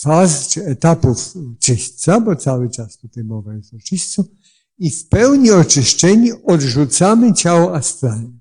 faz 0.03 0.49
czy 0.49 0.65
etapów 0.65 1.35
czyśćca, 1.61 2.21
bo 2.21 2.37
cały 2.37 2.71
czas 2.71 2.99
tutaj 2.99 3.25
mowa 3.25 3.55
jest 3.55 3.75
o 3.75 3.77
czyśćcu, 3.85 4.25
i 4.79 4.91
w 4.91 5.09
pełni 5.09 5.51
oczyszczeni 5.51 6.33
odrzucamy 6.45 7.35
ciało 7.35 7.75
astralne. 7.75 8.39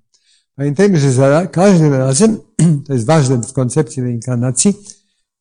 Pamiętajmy, 0.56 1.00
że 1.00 1.12
za 1.12 1.48
każdym 1.48 1.94
razem, 1.94 2.38
to 2.86 2.93
jest 2.93 3.05
ważne 3.05 3.43
w 3.43 3.53
koncepcji 3.53 4.03
reinkarnacji, 4.03 4.74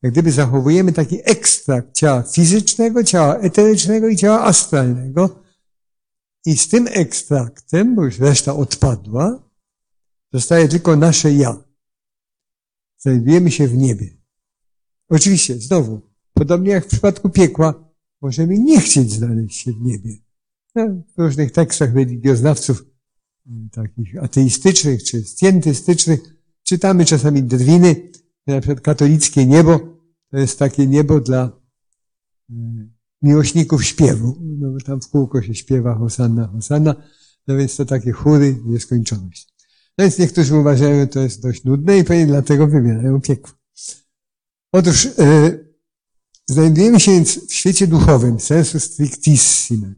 jak 0.02 0.12
gdyby 0.12 0.32
zachowujemy 0.32 0.92
taki 0.92 1.18
ekstrakt 1.24 1.94
ciała 1.94 2.22
fizycznego, 2.22 3.04
ciała 3.04 3.36
eterycznego 3.36 4.08
i 4.08 4.16
ciała 4.16 4.44
astralnego. 4.44 5.42
I 6.46 6.56
z 6.56 6.68
tym 6.68 6.88
ekstraktem, 6.90 7.94
bo 7.94 8.04
już 8.04 8.18
reszta 8.18 8.56
odpadła, 8.56 9.50
zostaje 10.32 10.68
tylko 10.68 10.96
nasze 10.96 11.32
ja. 11.32 11.64
Znajdujemy 12.98 13.50
się 13.50 13.68
w 13.68 13.76
niebie. 13.76 14.16
Oczywiście, 15.08 15.54
znowu, 15.54 16.00
podobnie 16.32 16.70
jak 16.70 16.84
w 16.84 16.88
przypadku 16.88 17.30
piekła, 17.30 17.92
możemy 18.22 18.58
nie 18.58 18.80
chcieć 18.80 19.12
znaleźć 19.12 19.60
się 19.60 19.72
w 19.72 19.80
niebie. 19.80 20.16
No, 20.74 20.86
w 21.16 21.20
różnych 21.20 21.52
tekstach 21.52 21.94
religioznawców, 21.94 22.84
mm, 23.46 23.70
takich 23.70 24.22
ateistycznych 24.22 25.04
czy 25.04 25.24
scjentystycznych, 25.24 26.35
czytamy 26.68 27.04
czasami 27.04 27.42
drwiny, 27.42 28.10
na 28.46 28.60
przykład 28.60 28.80
katolickie 28.80 29.46
niebo, 29.46 29.78
to 30.30 30.38
jest 30.38 30.58
takie 30.58 30.86
niebo 30.86 31.20
dla 31.20 31.60
mm, 32.50 32.92
miłośników 33.22 33.84
śpiewu. 33.84 34.36
No 34.40 34.70
bo 34.72 34.80
tam 34.80 35.00
w 35.00 35.08
kółko 35.08 35.42
się 35.42 35.54
śpiewa 35.54 35.94
Hosanna, 35.94 36.46
Hosanna, 36.46 36.94
no 37.46 37.56
więc 37.56 37.76
to 37.76 37.84
takie 37.84 38.12
chóry, 38.12 38.56
nieskończoność. 38.64 39.54
No 39.98 40.04
więc 40.04 40.18
niektórzy 40.18 40.56
uważają, 40.56 41.00
że 41.00 41.06
to 41.06 41.20
jest 41.20 41.42
dość 41.42 41.64
nudne 41.64 41.98
i 41.98 42.04
pewnie 42.04 42.26
dlatego 42.26 42.66
wybierają 42.66 43.20
piekło. 43.20 43.52
Otóż 44.72 45.04
yy, 45.04 45.74
znajdujemy 46.48 47.00
się 47.00 47.12
więc 47.12 47.48
w 47.48 47.52
świecie 47.52 47.86
duchowym, 47.86 48.40
sensu 48.40 48.80
strictissime. 48.80 49.94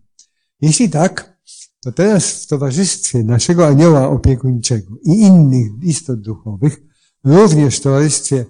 Jeśli 0.61 0.91
tak, 0.91 1.38
to 1.81 1.93
teraz 1.93 2.45
w 2.45 2.47
towarzystwie 2.47 3.25
naszego 3.25 3.67
anioła 3.67 4.09
opiekuńczego 4.09 4.97
i 5.05 5.11
innych 5.11 5.71
istot 5.83 6.21
duchowych, 6.21 6.81
również 7.25 7.77
w 7.77 7.81
towarzystwie 7.81 8.47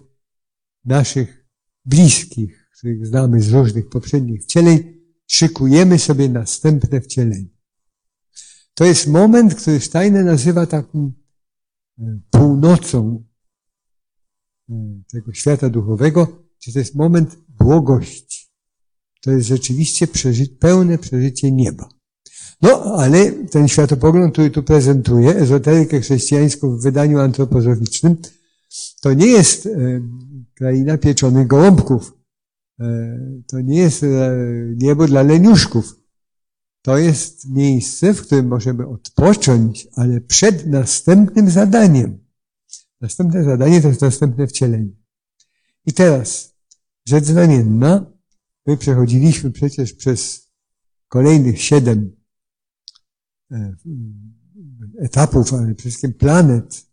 naszych 0.84 1.46
bliskich, 1.84 2.70
których 2.78 3.06
znamy 3.06 3.42
z 3.42 3.52
różnych 3.52 3.88
poprzednich 3.88 4.42
wcieleń, 4.42 4.98
szykujemy 5.26 5.98
sobie 5.98 6.28
następne 6.28 7.00
wcielenie. 7.00 7.48
To 8.74 8.84
jest 8.84 9.06
moment, 9.06 9.54
który 9.54 9.80
Steiner 9.80 10.24
nazywa 10.24 10.66
taką 10.66 11.12
e, 11.98 12.20
północą 12.30 13.24
e, 14.70 14.74
tego 15.12 15.32
świata 15.32 15.70
duchowego, 15.70 16.44
gdzie 16.60 16.72
to 16.72 16.78
jest 16.78 16.94
moment 16.94 17.36
błogości. 17.48 18.48
To 19.20 19.30
jest 19.30 19.46
rzeczywiście 19.46 20.06
przeży 20.06 20.46
pełne 20.46 20.98
przeżycie 20.98 21.52
nieba. 21.52 21.97
No, 22.62 22.82
ale 22.82 23.32
ten 23.32 23.68
światopogląd, 23.68 24.32
który 24.32 24.50
tu 24.50 24.62
prezentuje, 24.62 25.36
ezoterykę 25.36 26.00
chrześcijańską 26.00 26.76
w 26.76 26.82
wydaniu 26.82 27.18
antropozoficznym, 27.18 28.16
to 29.00 29.14
nie 29.14 29.26
jest 29.26 29.66
e, 29.66 29.70
kraina 30.54 30.98
pieczonych 30.98 31.46
gołąbków. 31.46 32.12
E, 32.80 33.18
to 33.46 33.60
nie 33.60 33.78
jest 33.78 34.02
e, 34.02 34.08
niebo 34.76 35.06
dla 35.06 35.22
leniuszków. 35.22 36.00
To 36.82 36.98
jest 36.98 37.50
miejsce, 37.50 38.14
w 38.14 38.22
którym 38.22 38.46
możemy 38.46 38.86
odpocząć, 38.86 39.88
ale 39.96 40.20
przed 40.20 40.66
następnym 40.66 41.50
zadaniem. 41.50 42.18
Następne 43.00 43.44
zadanie 43.44 43.80
to 43.80 43.88
jest 43.88 44.00
następne 44.00 44.46
wcielenie. 44.46 44.90
I 45.86 45.92
teraz, 45.92 46.54
rzecz 47.06 47.24
znamienna, 47.24 48.12
my 48.66 48.76
przechodziliśmy 48.76 49.50
przecież 49.50 49.92
przez 49.92 50.50
kolejnych 51.08 51.62
siedem 51.62 52.17
etapów, 54.98 55.54
ale 55.54 55.74
przede 55.74 55.90
wszystkim 55.90 56.14
planet, 56.14 56.86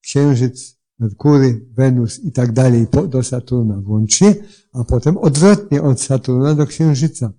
Księżyc, 0.00 0.80
Merkury, 0.98 1.66
Wenus 1.72 2.18
i 2.18 2.32
tak 2.32 2.52
dalej 2.52 2.86
do 3.08 3.22
Saturna 3.22 3.80
włącznie, 3.80 4.34
a 4.72 4.84
potem 4.84 5.18
odwrotnie 5.18 5.82
od 5.82 6.00
Saturna 6.00 6.54
do 6.54 6.66
Księżyca. 6.66 7.32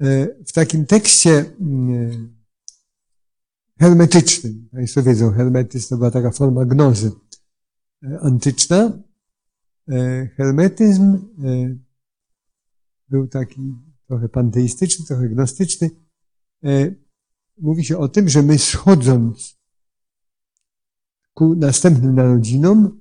E, 0.00 0.28
w 0.44 0.52
takim 0.52 0.86
tekście 0.86 1.44
mm, 1.60 2.36
hermetycznym, 3.80 4.68
Państwo 4.72 5.02
wiedzą, 5.02 5.32
hermetyzm 5.32 5.88
to 5.88 5.96
była 5.96 6.10
taka 6.10 6.30
forma 6.30 6.64
gnozy 6.64 7.12
e, 8.02 8.18
antyczna. 8.20 9.02
Hermetyzm 10.36 11.18
był 13.08 13.28
taki 13.28 13.74
trochę 14.06 14.28
panteistyczny, 14.28 15.06
trochę 15.06 15.28
gnostyczny. 15.28 15.90
E, 16.64 16.94
mówi 17.58 17.84
się 17.84 17.98
o 17.98 18.08
tym, 18.08 18.28
że 18.28 18.42
my 18.42 18.58
schodząc 18.58 19.58
ku 21.34 21.54
następnym 21.54 22.14
narodzinom, 22.14 23.00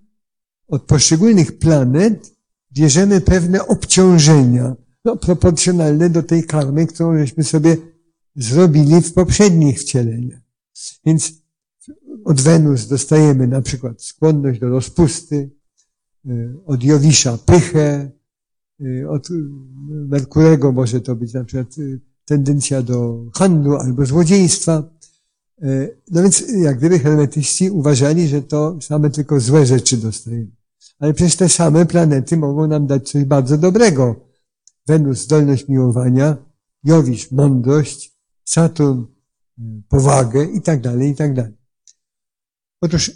od 0.68 0.84
poszczególnych 0.84 1.60
planet 1.60 2.36
bierzemy 2.72 3.22
pewne 3.22 3.68
obciążenia, 3.68 4.76
no, 5.06 5.18
proporcjonalne 5.18 6.10
do 6.10 6.24
tej 6.24 6.44
karmy, 6.44 6.88
którą 6.88 7.18
żeśmy 7.18 7.44
sobie 7.44 7.78
zrobili 8.36 9.02
w 9.02 9.14
poprzednich 9.14 9.80
wcieleniach. 9.80 10.42
Więc 11.06 11.34
od 12.26 12.42
Wenus 12.42 12.88
dostajemy 12.88 13.48
na 13.48 13.62
przykład 13.62 14.04
skłonność 14.04 14.60
do 14.60 14.70
rozpusty, 14.70 15.52
e, 16.26 16.54
od 16.66 16.84
Jowisza 16.84 17.38
pychę, 17.38 18.12
Y, 18.82 19.10
od 19.10 19.28
Merkurego 19.88 20.72
może 20.72 21.02
to 21.02 21.16
być 21.16 21.34
na 21.34 21.44
przykład 21.44 21.76
tendencja 22.28 22.82
do 22.82 23.26
handlu 23.36 23.76
albo 23.76 24.06
złodziejstwa. 24.06 24.84
Y, 25.64 25.98
no 26.12 26.22
więc 26.22 26.44
jak 26.58 26.78
gdyby 26.78 27.00
hermetyści 27.00 27.70
uważali, 27.70 28.28
że 28.28 28.42
to 28.42 28.82
same 28.82 29.10
tylko 29.10 29.40
złe 29.40 29.66
rzeczy 29.66 29.98
dostajemy. 29.98 30.52
Ale 31.00 31.14
przecież 31.14 31.36
te 31.36 31.50
same 31.50 31.86
planety 31.86 32.38
mogą 32.38 32.68
nam 32.68 32.88
dać 32.88 33.12
coś 33.12 33.26
bardzo 33.26 33.58
dobrego. 33.58 34.16
Wenus 34.88 35.24
zdolność 35.24 35.68
miłowania, 35.68 36.38
Jowisz 36.84 37.32
mądrość, 37.32 38.18
Saturn 38.46 39.04
powagę 39.90 40.44
i 40.44 40.62
tak 40.62 40.82
dalej, 40.82 41.12
i 41.12 41.16
tak 41.16 41.34
dalej. 41.34 41.58
Otóż 42.82 43.12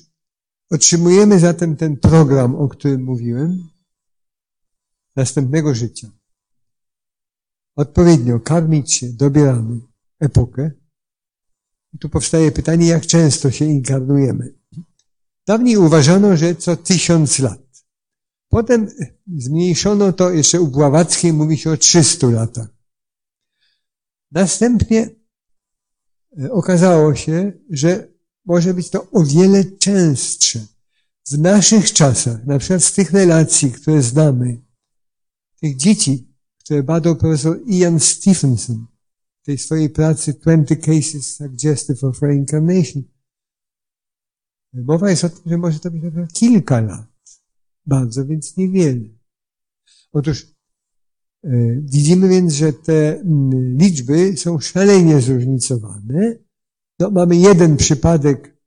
otrzymujemy 0.72 1.40
zatem 1.40 1.76
ten 1.76 1.98
program, 1.98 2.56
o 2.56 2.68
którym 2.68 3.04
mówiłem, 3.04 3.58
następnego 5.16 5.76
życia. 5.76 6.21
Odpowiednio 7.76 8.40
karmić 8.40 8.94
się, 8.94 9.10
dobieramy 9.10 9.80
epokę. 10.20 10.72
I 11.94 11.98
tu 11.98 12.10
powstaje 12.10 12.52
pytanie, 12.52 12.88
jak 12.88 13.06
często 13.06 13.52
się 13.52 13.66
inkarnujemy. 13.66 14.54
Dawniej 15.48 15.78
uważano, 15.78 16.38
że 16.38 16.56
co 16.56 16.76
tysiąc 16.76 17.40
lat. 17.40 17.62
Potem 18.50 18.88
zmniejszono 19.38 20.14
to, 20.14 20.32
jeszcze 20.32 20.62
u 20.62 20.68
Bławackiej 20.68 21.34
mówi 21.34 21.58
się 21.58 21.72
o 21.72 21.78
300 21.78 22.28
latach. 22.28 22.68
Następnie 24.32 25.10
e, 26.40 26.52
okazało 26.52 27.16
się, 27.16 27.54
że 27.70 28.08
może 28.46 28.74
być 28.74 28.90
to 28.90 29.12
o 29.12 29.24
wiele 29.24 29.66
częstsze. 29.66 30.60
W 31.32 31.38
naszych 31.38 31.94
czasach, 31.94 32.46
na 32.46 32.60
przykład 32.60 32.84
z 32.84 32.94
tych 32.94 33.12
relacji, 33.12 33.72
które 33.72 34.02
znamy, 34.02 34.62
tych 35.62 35.78
dzieci, 35.78 36.31
które 36.64 36.84
badał 36.84 37.16
profesor 37.16 37.60
Ian 37.68 38.00
Stephenson 38.00 38.86
w 39.42 39.46
tej 39.46 39.58
swojej 39.58 39.90
pracy 39.90 40.34
20 40.34 40.76
Cases 40.76 41.36
Suggestive 41.36 42.04
of 42.04 42.22
Reincarnation. 42.22 43.04
Mowa 44.74 45.10
jest 45.10 45.24
o 45.24 45.30
tym, 45.30 45.42
że 45.46 45.58
może 45.58 45.80
to 45.80 45.92
być 45.92 46.04
kilka 46.34 46.82
lat. 46.82 47.08
Bardzo, 47.86 48.26
więc 48.26 48.58
niewiele. 48.58 49.10
Otóż 50.12 50.56
e, 51.44 51.50
widzimy 51.82 52.30
więc, 52.30 52.54
że 52.54 52.74
te 52.74 53.24
liczby 53.78 54.38
są 54.38 54.60
szalenie 54.60 55.22
zróżnicowane. 55.22 56.36
No, 57.00 57.12
mamy 57.12 57.36
jeden 57.36 57.78
przypadek 57.78 58.58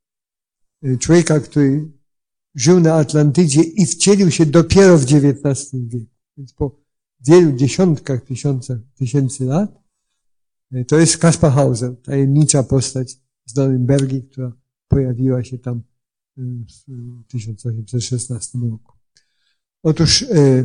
e, 0.83 0.97
człowieka, 0.97 1.41
który 1.41 1.93
żył 2.55 2.81
na 2.81 2.95
Atlantydzie 2.95 3.63
i 3.63 3.87
wcielił 3.87 4.31
się 4.31 4.47
dopiero 4.47 4.99
w 4.99 5.03
XIX 5.03 5.71
wieku. 5.73 6.15
Więc 6.37 6.53
po 6.53 6.84
wielu 7.27 7.53
dziesiątkach 7.53 8.25
tysiącach, 8.25 8.79
tysięcy 8.95 9.45
lat, 9.45 9.83
e, 10.73 10.85
to 10.85 10.99
jest 10.99 11.19
Kaspar 11.19 11.53
Hauser, 11.53 12.03
tajemnicza 12.03 12.63
postać 12.63 13.17
z 13.47 13.55
Norimbergi, 13.55 14.23
która 14.23 14.53
pojawiła 14.89 15.45
się 15.45 15.59
tam 15.59 15.83
e, 16.39 16.43
w 16.89 17.27
1816 17.29 18.59
roku. 18.59 18.93
Otóż 19.83 20.23
e, 20.23 20.65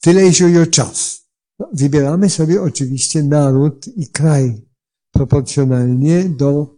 tyle 0.00 0.22
jeśli 0.22 0.46
chodzi 0.46 0.58
o 0.58 0.66
czas. 0.66 1.26
No, 1.58 1.70
wybieramy 1.72 2.30
sobie 2.30 2.62
oczywiście 2.62 3.22
naród 3.22 3.88
i 3.96 4.08
kraj 4.08 4.66
proporcjonalnie 5.10 6.24
do 6.24 6.76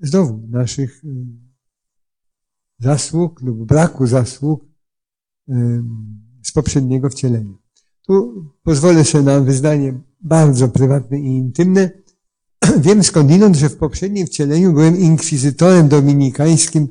znowu 0.00 0.46
naszych 0.48 1.02
zasług 2.78 3.42
lub 3.42 3.64
braku 3.64 4.06
zasług 4.06 4.64
z 6.42 6.52
poprzedniego 6.52 7.10
wcielenia. 7.10 7.54
Tu 8.06 8.44
pozwolę 8.62 9.04
sobie 9.04 9.24
na 9.24 9.40
wyznanie 9.40 10.00
bardzo 10.20 10.68
prywatne 10.68 11.20
i 11.20 11.26
intymne. 11.26 11.90
Wiem 12.78 13.04
skądinąd, 13.04 13.56
że 13.56 13.68
w 13.68 13.76
poprzednim 13.76 14.26
wcieleniu 14.26 14.72
byłem 14.72 14.98
inkwizytorem 14.98 15.88
dominikańskim 15.88 16.88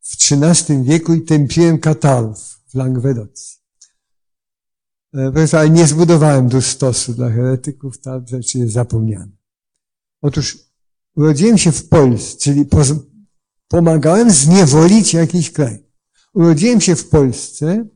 w 0.00 0.32
XIII 0.32 0.84
wieku 0.84 1.14
i 1.14 1.22
tępiłem 1.22 1.78
katalów 1.78 2.38
w 2.68 2.74
Langwedocji. 2.74 3.58
E, 5.14 5.58
ale 5.58 5.70
nie 5.70 5.86
zbudowałem 5.86 6.50
tu 6.50 6.62
stosu 6.62 7.14
dla 7.14 7.30
heretyków, 7.30 8.00
ta 8.00 8.22
rzecz 8.26 8.54
jest 8.54 8.72
zapomniana. 8.72 9.32
Otóż 10.22 10.58
urodziłem 11.16 11.58
się 11.58 11.72
w 11.72 11.88
Polsce, 11.88 12.38
czyli 12.38 12.66
pomagałem 13.68 14.30
zniewolić 14.30 15.14
jakiś 15.14 15.52
kraj. 15.52 15.84
Urodziłem 16.34 16.80
się 16.80 16.96
w 16.96 17.08
Polsce, 17.08 17.86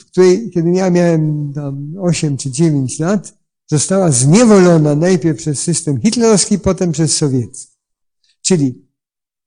w 0.00 0.04
której, 0.04 0.50
kiedy 0.50 0.70
ja 0.70 0.90
miałem 0.90 1.52
tam 1.52 1.94
8 2.00 2.36
czy 2.36 2.50
9 2.50 2.98
lat, 2.98 3.38
została 3.66 4.10
zniewolona 4.10 4.94
najpierw 4.94 5.38
przez 5.38 5.62
system 5.62 6.00
hitlerowski, 6.00 6.58
potem 6.58 6.92
przez 6.92 7.16
sowiecki. 7.16 7.76
Czyli 8.42 8.88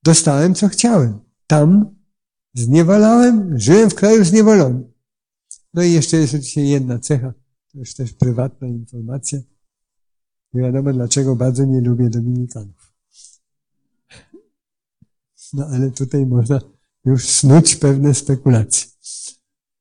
dostałem, 0.03 0.55
co 0.55 0.67
chciałem. 0.67 1.19
Tam 1.47 1.95
zniewalałem, 2.53 3.59
żyłem 3.59 3.89
w 3.89 3.95
kraju 3.95 4.25
zniewolonym. 4.25 4.93
No 5.73 5.83
i 5.83 5.91
jeszcze 5.91 6.17
jest 6.17 6.33
oczywiście 6.33 6.65
jedna 6.65 6.99
cecha, 6.99 7.33
to 7.71 7.79
już 7.79 7.93
też 7.93 8.13
prywatna 8.13 8.67
informacja. 8.67 9.39
Nie 10.53 10.61
wiadomo 10.61 10.93
dlaczego 10.93 11.35
bardzo 11.35 11.65
nie 11.65 11.81
lubię 11.81 12.09
Dominikanów. 12.09 12.82
No 15.53 15.65
ale 15.65 15.91
tutaj 15.91 16.25
można 16.25 16.59
już 17.05 17.29
snuć 17.29 17.75
pewne 17.75 18.13
spekulacje. 18.13 18.87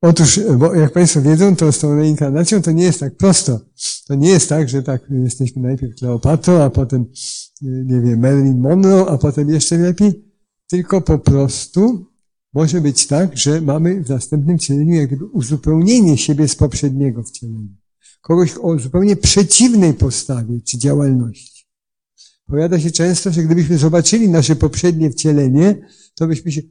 Otóż, 0.02 0.40
bo 0.58 0.74
jak 0.74 0.92
Państwo 0.92 1.22
wiedzą, 1.22 1.56
to 1.56 1.72
z 1.72 1.78
tą 1.78 1.96
reinkarnacją 1.96 2.62
to 2.62 2.72
nie 2.72 2.84
jest 2.84 3.00
tak 3.00 3.16
prosto. 3.16 3.60
To 4.06 4.14
nie 4.14 4.28
jest 4.28 4.48
tak, 4.48 4.68
że 4.68 4.82
tak 4.82 5.02
jesteśmy 5.10 5.62
najpierw 5.62 5.94
Kleopatrą, 5.94 6.62
a 6.62 6.70
potem, 6.70 7.06
nie 7.62 8.00
wiem, 8.00 8.20
Marilyn 8.20 8.60
Monroe, 8.60 9.06
a 9.08 9.18
potem 9.18 9.50
jeszcze 9.50 9.78
lepiej, 9.78 10.24
tylko 10.70 11.00
po 11.00 11.18
prostu 11.18 12.06
może 12.54 12.80
być 12.80 13.06
tak, 13.06 13.38
że 13.38 13.60
mamy 13.60 14.04
w 14.04 14.08
następnym 14.08 14.58
wcieleniu 14.58 14.94
jak 14.94 15.06
gdyby 15.06 15.26
uzupełnienie 15.26 16.18
siebie 16.18 16.48
z 16.48 16.56
poprzedniego 16.56 17.22
wcielenia. 17.22 17.76
Kogoś 18.20 18.54
o 18.62 18.78
zupełnie 18.78 19.16
przeciwnej 19.16 19.94
postawie 19.94 20.60
czy 20.60 20.78
działalności. 20.78 21.51
Powiada 22.52 22.80
się 22.80 22.90
często, 22.90 23.32
że 23.32 23.42
gdybyśmy 23.42 23.78
zobaczyli 23.78 24.28
nasze 24.28 24.56
poprzednie 24.56 25.10
wcielenie, 25.10 25.88
to 26.14 26.26
byśmy 26.26 26.52
się, 26.52 26.62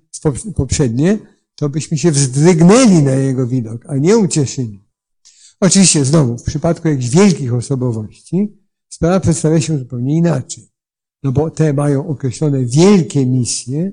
poprzednie, 0.56 1.18
to 1.56 1.70
byśmy 1.70 1.98
się 1.98 2.12
wzdrygnęli 2.12 3.04
na 3.04 3.12
jego 3.12 3.48
widok, 3.48 3.86
a 3.88 3.98
nie 3.98 4.18
ucieszyli. 4.18 4.84
Oczywiście 5.60 6.06
znowu, 6.06 6.38
w 6.38 6.44
przypadku 6.44 6.88
jakichś 6.88 7.10
wielkich 7.10 7.54
osobowości, 7.54 8.58
sprawa 8.90 9.20
przedstawia 9.20 9.62
się 9.62 9.78
zupełnie 9.78 10.18
inaczej. 10.18 10.70
No 11.24 11.32
bo 11.32 11.52
te 11.52 11.74
mają 11.74 12.08
określone 12.08 12.66
wielkie 12.66 13.26
misje, 13.26 13.92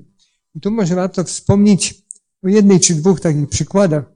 i 0.55 0.59
tu 0.59 0.71
może 0.71 0.95
warto 0.95 1.23
wspomnieć 1.23 2.05
o 2.43 2.47
jednej 2.47 2.79
czy 2.79 2.95
dwóch 2.95 3.19
takich 3.19 3.49
przykładach 3.49 4.13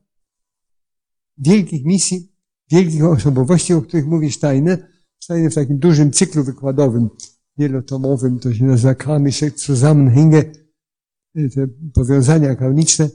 wielkich 1.37 1.85
misji, 1.85 2.31
wielkich 2.71 3.03
osobowości, 3.03 3.73
o 3.73 3.81
których 3.81 4.05
mówi 4.05 4.31
Steiner. 4.31 4.87
Steiner 5.19 5.51
w 5.51 5.55
takim 5.55 5.77
dużym 5.79 6.11
cyklu 6.11 6.43
wykładowym, 6.43 7.09
wielotomowym, 7.57 8.39
to 8.39 8.53
się 8.53 8.65
nazywa 8.65 8.95
Karmische 8.95 9.49
Zusammenhänge, 9.49 10.43
te 11.33 11.67
powiązania 11.93 12.55
karmiczne, 12.55 13.09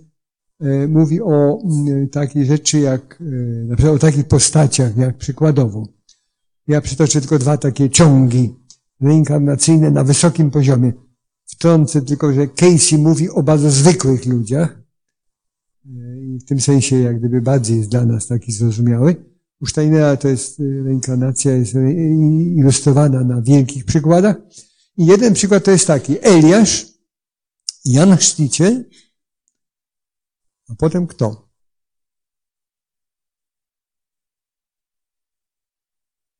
e, 0.61 0.87
mówi 0.87 1.21
o 1.23 1.59
mm, 1.65 2.09
takiej 2.09 2.47
rzeczy 2.47 2.79
jak, 2.79 3.21
e, 3.21 3.25
na 3.65 3.77
przykład 3.77 3.97
o 3.97 3.99
takich 3.99 4.25
postaciach, 4.25 4.97
jak 4.97 5.17
przykładowo. 5.17 5.89
Ja 6.67 6.81
przytoczę 6.81 7.21
tylko 7.21 7.39
dwa 7.39 7.57
takie 7.57 7.91
ciągi 7.91 8.55
reinkarnacyjne 9.01 9.91
na 9.91 10.05
wysokim 10.05 10.51
poziomie. 10.51 10.93
Wtrącę 11.45 12.03
tylko, 12.03 12.33
że 12.33 12.47
Casey 12.47 12.99
mówi 12.99 13.31
o 13.31 13.43
bardzo 13.43 13.71
zwykłych 13.71 14.27
ludziach 14.27 14.83
i 16.21 16.39
w 16.39 16.45
tym 16.45 16.61
sensie 16.61 16.97
jak 16.97 17.19
gdyby 17.19 17.41
bardziej 17.41 17.79
jest 17.79 17.91
dla 17.91 18.05
nas 18.05 18.27
taki 18.27 18.53
zrozumiały. 18.53 19.28
U 19.61 19.67
Steinera 19.67 20.17
to 20.17 20.29
jest 20.29 20.61
y, 20.61 20.83
reinkarnacja 20.85 21.53
jest 21.53 21.75
ilustrowana 22.57 23.25
na 23.25 23.43
wielkich 23.43 23.85
przykładach. 23.85 24.37
I 24.97 25.07
jeden 25.07 25.35
przykład 25.35 25.65
to 25.65 25.71
jest 25.71 25.87
taki. 25.87 26.17
Eliasz, 26.23 26.87
Jan 27.85 28.17
Chrzciciel, 28.17 28.85
a 30.69 30.75
potem 30.75 31.07
kto? 31.07 31.49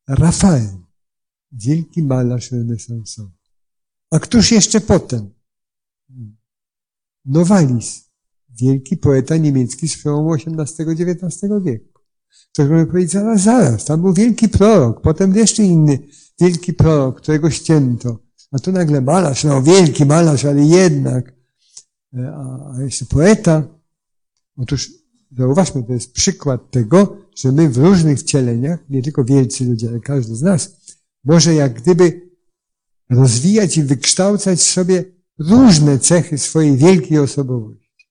Rafael, 0.07 0.69
wielki 1.51 2.03
malarz 2.03 2.51
renesansowy. 2.51 3.31
A 4.11 4.19
któż 4.19 4.51
jeszcze 4.51 4.81
potem? 4.81 5.33
Nowalis, 7.25 8.11
wielki 8.49 8.97
poeta 8.97 9.37
niemiecki 9.37 9.87
z 9.87 9.97
przełomu 9.97 10.33
XVIII-XIX 10.33 11.63
wieku. 11.63 11.98
To 12.53 12.65
może 12.65 12.85
powiedzieć, 12.85 13.11
zaraz, 13.11 13.41
zaraz, 13.41 13.85
tam 13.85 14.01
był 14.01 14.13
wielki 14.13 14.49
prorok, 14.49 15.01
potem 15.01 15.35
jeszcze 15.35 15.63
inny 15.63 15.99
wielki 16.41 16.73
prorok, 16.73 17.21
którego 17.21 17.49
ścięto. 17.49 18.19
A 18.51 18.59
tu 18.59 18.71
nagle 18.71 19.01
malarz, 19.01 19.43
no 19.43 19.61
wielki 19.61 20.05
malarz, 20.05 20.45
ale 20.45 20.65
jednak. 20.65 21.33
E, 22.13 22.33
a, 22.35 22.73
a 22.75 22.81
jeszcze 22.81 23.05
poeta. 23.05 23.63
Otóż 24.57 24.91
zauważmy, 25.37 25.83
to 25.83 25.93
jest 25.93 26.13
przykład 26.13 26.71
tego, 26.71 27.17
że 27.35 27.51
my 27.51 27.69
w 27.69 27.77
różnych 27.77 28.19
wcieleniach, 28.19 28.79
nie 28.89 29.03
tylko 29.03 29.23
wielcy 29.23 29.65
ludzie, 29.65 29.89
ale 29.89 29.99
każdy 29.99 30.35
z 30.35 30.41
nas, 30.41 30.77
może 31.23 31.53
jak 31.53 31.81
gdyby 31.81 32.29
rozwijać 33.09 33.77
i 33.77 33.83
wykształcać 33.83 34.61
sobie 34.61 35.05
różne 35.39 35.99
cechy 35.99 36.37
swojej 36.37 36.77
wielkiej 36.77 37.19
osobowości. 37.19 38.09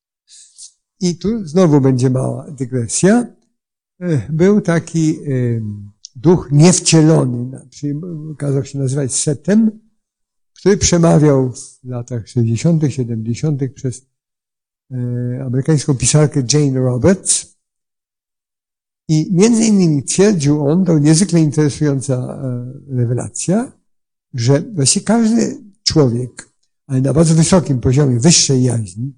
I 1.01 1.19
tu 1.19 1.47
znowu 1.47 1.81
będzie 1.81 2.11
mała 2.11 2.51
dygresja. 2.51 3.27
Był 4.31 4.61
taki 4.61 5.19
duch 6.17 6.49
niewcielony, 6.53 7.61
okazał 8.33 8.65
się 8.65 8.79
nazywać 8.79 9.15
Setem, 9.15 9.71
który 10.59 10.77
przemawiał 10.77 11.53
w 11.53 11.81
latach 11.85 12.29
60., 12.29 12.83
70. 12.89 13.63
przez 13.75 14.07
e, 14.91 14.97
amerykańską 15.47 15.95
pisarkę 15.95 16.43
Jane 16.53 16.81
Roberts. 16.81 17.59
I 19.09 19.29
między 19.33 19.65
innymi 19.65 20.05
twierdził 20.05 20.67
on, 20.67 20.85
to 20.85 20.99
niezwykle 20.99 21.41
interesująca 21.41 22.15
e, 22.15 22.97
rewelacja, 22.97 23.73
że 24.35 24.61
właściwie 24.61 25.07
każdy 25.07 25.63
człowiek, 25.83 26.53
ale 26.87 27.01
na 27.01 27.13
bardzo 27.13 27.35
wysokim 27.35 27.81
poziomie, 27.81 28.21
wyższej 28.21 28.63
jaźni, 28.63 29.15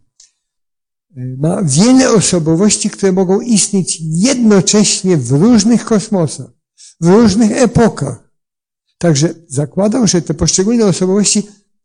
ma 1.39 1.63
wiele 1.63 2.11
osobowości, 2.11 2.91
które 2.91 3.13
mogą 3.13 3.41
istnieć 3.41 3.99
jednocześnie 4.01 5.17
w 5.17 5.31
różnych 5.33 5.85
kosmosach, 5.85 6.51
w 7.01 7.09
różnych 7.09 7.53
epokach. 7.53 8.31
Także 8.99 9.35
zakładał, 9.49 10.07
że 10.07 10.23
te 10.23 10.35
poszczególne 10.35 10.87
osobowości 10.87 11.43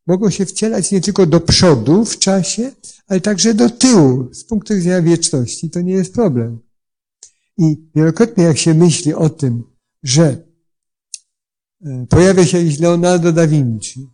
mogą 0.07 0.29
się 0.29 0.45
wcielać 0.45 0.91
nie 0.91 1.01
tylko 1.01 1.25
do 1.25 1.39
przodu 1.39 2.05
w 2.05 2.19
czasie, 2.19 2.71
ale 3.07 3.21
także 3.21 3.53
do 3.53 3.69
tyłu, 3.69 4.33
z 4.33 4.43
punktu 4.43 4.75
widzenia 4.75 5.01
wieczności. 5.01 5.69
To 5.69 5.81
nie 5.81 5.93
jest 5.93 6.13
problem. 6.13 6.59
I 7.57 7.89
wielokrotnie 7.95 8.43
jak 8.43 8.57
się 8.57 8.73
myśli 8.73 9.13
o 9.13 9.29
tym, 9.29 9.63
że 10.03 10.45
E, 11.85 12.05
pojawia 12.09 12.45
się 12.45 12.57
jakiś 12.57 12.79
Leonardo 12.79 13.31
da 13.31 13.47
Vinci 13.47 14.09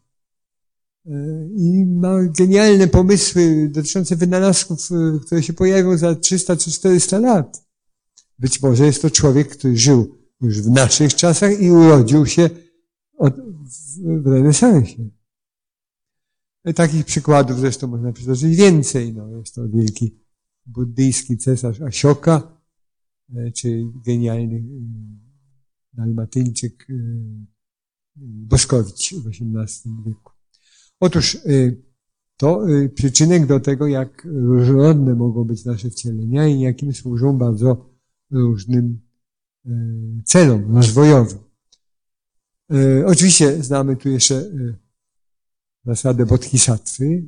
i 1.56 1.86
ma 1.86 2.24
genialne 2.24 2.88
pomysły 2.88 3.70
dotyczące 3.70 4.16
wynalazków, 4.16 4.90
e, 4.92 5.20
które 5.26 5.44
się 5.44 5.54
pojawią 5.54 5.98
za 5.98 6.16
300 6.16 6.56
czy 6.56 6.72
400 6.72 7.20
lat. 7.20 7.68
Być 8.40 8.62
może 8.62 8.86
jest 8.86 9.02
to 9.02 9.10
człowiek, 9.10 9.50
który 9.50 9.78
żył 9.78 10.18
już 10.42 10.62
w 10.62 10.70
naszych 10.70 11.16
czasach 11.16 11.62
i 11.62 11.72
urodził 11.72 12.26
się 12.26 12.50
od, 13.18 13.36
w 14.24 14.28
renesansie. 14.28 15.10
Takich 16.76 17.06
przykładów 17.06 17.60
zresztą 17.60 17.88
można 17.88 18.14
przytoczyć 18.14 18.56
więcej. 18.56 19.14
No, 19.14 19.38
jest 19.38 19.56
to 19.56 19.70
wielki 19.70 20.20
buddyjski 20.66 21.38
cesarz 21.38 21.82
Asioka, 21.82 22.62
czy 23.56 23.84
genialny 24.06 24.64
dalmatyńczyk 25.94 26.88
Boskowicz 28.16 29.14
w 29.14 29.28
XVIII 29.28 29.96
wieku. 30.06 30.31
Otóż 31.02 31.36
y, 31.36 31.82
to 32.38 32.70
y, 32.70 32.90
przyczynek 32.90 33.46
do 33.46 33.60
tego, 33.60 33.88
jak 33.88 34.26
różnorodne 34.26 35.16
mogą 35.16 35.44
być 35.44 35.66
nasze 35.66 35.90
wcielenia 35.90 36.48
i 36.48 36.60
jakim 36.60 36.94
służą 36.94 37.38
bardzo 37.38 37.90
różnym 38.32 39.02
y, 39.66 39.70
celom 40.26 40.76
rozwojowym. 40.76 41.40
Oczywiście 43.06 43.64
znamy 43.64 43.96
tu 43.96 44.10
jeszcze 44.10 44.52
zasadę 45.86 46.26
bodhisattwy, 46.26 47.28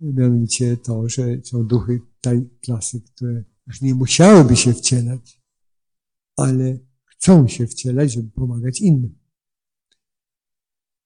mianowicie 0.00 0.76
to, 0.76 1.08
że 1.08 1.42
są 1.42 1.66
duchy 1.66 2.00
tej 2.20 2.50
klasy, 2.60 3.00
które 3.00 3.44
już 3.66 3.80
nie 3.80 3.94
musiałyby 3.94 4.56
się 4.56 4.72
wcielać, 4.72 5.42
ale 6.36 6.78
chcą 7.04 7.48
się 7.48 7.66
wcielać, 7.66 8.12
żeby 8.12 8.30
pomagać 8.30 8.80
innym. 8.80 9.18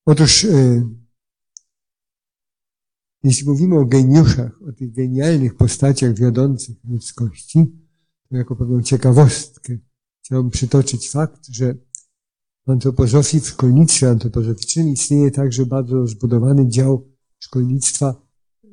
Otóż, 0.07 0.47
jeśli 3.23 3.49
mówimy 3.49 3.79
o 3.79 3.85
geniuszach, 3.85 4.63
o 4.69 4.73
tych 4.73 4.93
genialnych 4.93 5.57
postaciach 5.57 6.15
wiodących 6.15 6.77
ludzkości, 6.85 7.67
to 8.29 8.37
jako 8.37 8.57
pewną 8.57 8.83
ciekawostkę 8.83 9.79
chciałbym 10.29 10.51
przytoczyć 10.51 11.11
fakt, 11.11 11.47
że 11.49 11.75
w 12.67 12.71
antropozofii, 12.71 13.41
w 13.41 13.47
szkolnictwie 13.47 14.11
antropozoficznym 14.11 14.89
istnieje 14.89 15.31
także 15.31 15.67
bardzo 15.67 15.97
rozbudowany 15.97 16.69
dział 16.69 17.09
szkolnictwa 17.39 18.23
e, 18.65 18.69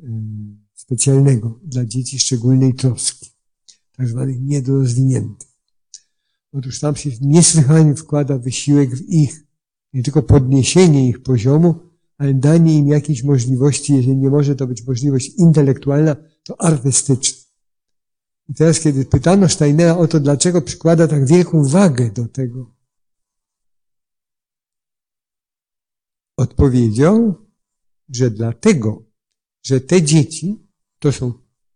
specjalnego 0.73 1.59
dla 1.63 1.85
dzieci 1.85 2.19
szczególnej 2.19 2.73
troski, 2.73 3.31
tak 3.97 4.07
zwanych 4.07 4.41
niedorozwiniętych. 4.41 5.47
Otóż 6.51 6.79
tam 6.79 6.95
się 6.95 7.09
niesłychanie 7.21 7.95
wkłada 7.95 8.37
wysiłek 8.37 8.95
w 8.95 9.09
ich 9.09 9.45
nie 9.93 10.03
tylko 10.03 10.23
podniesienie 10.23 11.09
ich 11.09 11.23
poziomu, 11.23 11.75
ale 12.17 12.33
danie 12.33 12.77
im 12.77 12.87
jakiejś 12.87 13.23
możliwości, 13.23 13.93
jeżeli 13.93 14.17
nie 14.17 14.29
może 14.29 14.55
to 14.55 14.67
być 14.67 14.83
możliwość 14.83 15.29
intelektualna, 15.37 16.15
to 16.43 16.61
artystyczna. 16.61 17.45
I 18.49 18.53
teraz, 18.53 18.79
kiedy 18.79 19.05
pytano 19.05 19.49
Steinera 19.49 19.97
o 19.97 20.07
to, 20.07 20.19
dlaczego 20.19 20.61
przykłada 20.61 21.07
tak 21.07 21.27
wielką 21.27 21.63
wagę 21.63 22.11
do 22.11 22.27
tego, 22.27 22.75
odpowiedział, 26.37 27.35
że 28.09 28.31
dlatego, 28.31 29.03
że 29.63 29.81
te 29.81 30.01
dzieci 30.01 30.67
to 30.99 31.11
są 31.11 31.33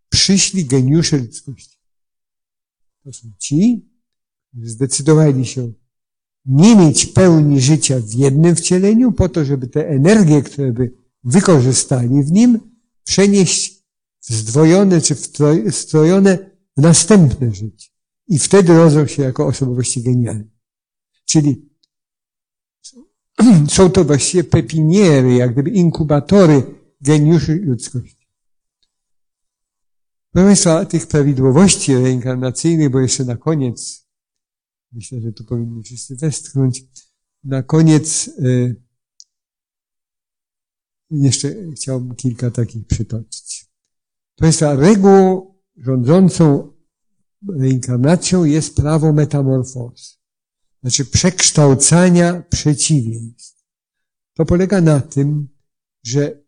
przyszli 0.09 0.65
geniusze 0.65 1.17
ludzkości. 1.17 1.77
To 3.03 3.13
są 3.13 3.27
ci, 3.37 3.89
którzy 4.47 4.69
zdecydowali 4.69 5.45
się 5.45 5.73
nie 6.45 6.75
mieć 6.75 7.05
pełni 7.05 7.61
życia 7.61 7.99
w 7.99 8.13
jednym 8.13 8.55
wcieleniu, 8.55 9.11
po 9.11 9.29
to, 9.29 9.45
żeby 9.45 9.67
te 9.67 9.87
energie, 9.87 10.41
które 10.41 10.71
by 10.71 10.91
wykorzystali 11.23 12.23
w 12.23 12.31
nim, 12.31 12.59
przenieść 13.03 13.83
zdwojone 14.21 15.01
czy 15.01 15.15
wstrojone 15.71 16.37
w 16.77 16.81
następne 16.81 17.55
życie. 17.55 17.89
I 18.27 18.39
wtedy 18.39 18.77
rodzą 18.77 19.07
się 19.07 19.23
jako 19.23 19.47
osobowości 19.47 20.03
genialne. 20.03 20.47
Czyli 21.25 21.69
są 23.75 23.89
to 23.89 24.03
właściwie 24.03 24.43
pepiniery, 24.43 25.35
jak 25.35 25.53
gdyby 25.53 25.69
inkubatory 25.69 26.63
geniuszy 27.01 27.55
ludzkości. 27.55 28.27
Proszę 30.31 30.45
Państwa, 30.45 30.85
tych 30.85 31.07
prawidłowości 31.07 31.95
reinkarnacyjnych, 31.95 32.89
bo 32.89 32.99
jeszcze 32.99 33.25
na 33.25 33.37
koniec, 33.37 34.08
myślę, 34.91 35.21
że 35.21 35.33
tu 35.33 35.43
powinni 35.43 35.83
wszyscy 35.83 36.15
westchnąć, 36.15 36.85
na 37.43 37.63
koniec 37.63 38.27
y, 38.27 38.83
jeszcze 41.11 41.71
chciałbym 41.75 42.15
kilka 42.15 42.51
takich 42.51 42.87
przytoczyć. 42.87 43.69
Państwa, 44.35 44.75
regułą 44.75 45.55
rządzącą 45.77 46.73
reinkarnacją 47.47 48.43
jest 48.43 48.75
prawo 48.75 49.13
metamorfozy. 49.13 50.15
Znaczy 50.81 51.05
przekształcania 51.05 52.41
przeciwieństw. 52.41 53.65
To 54.33 54.45
polega 54.45 54.81
na 54.81 55.01
tym, 55.01 55.47
że 56.03 56.43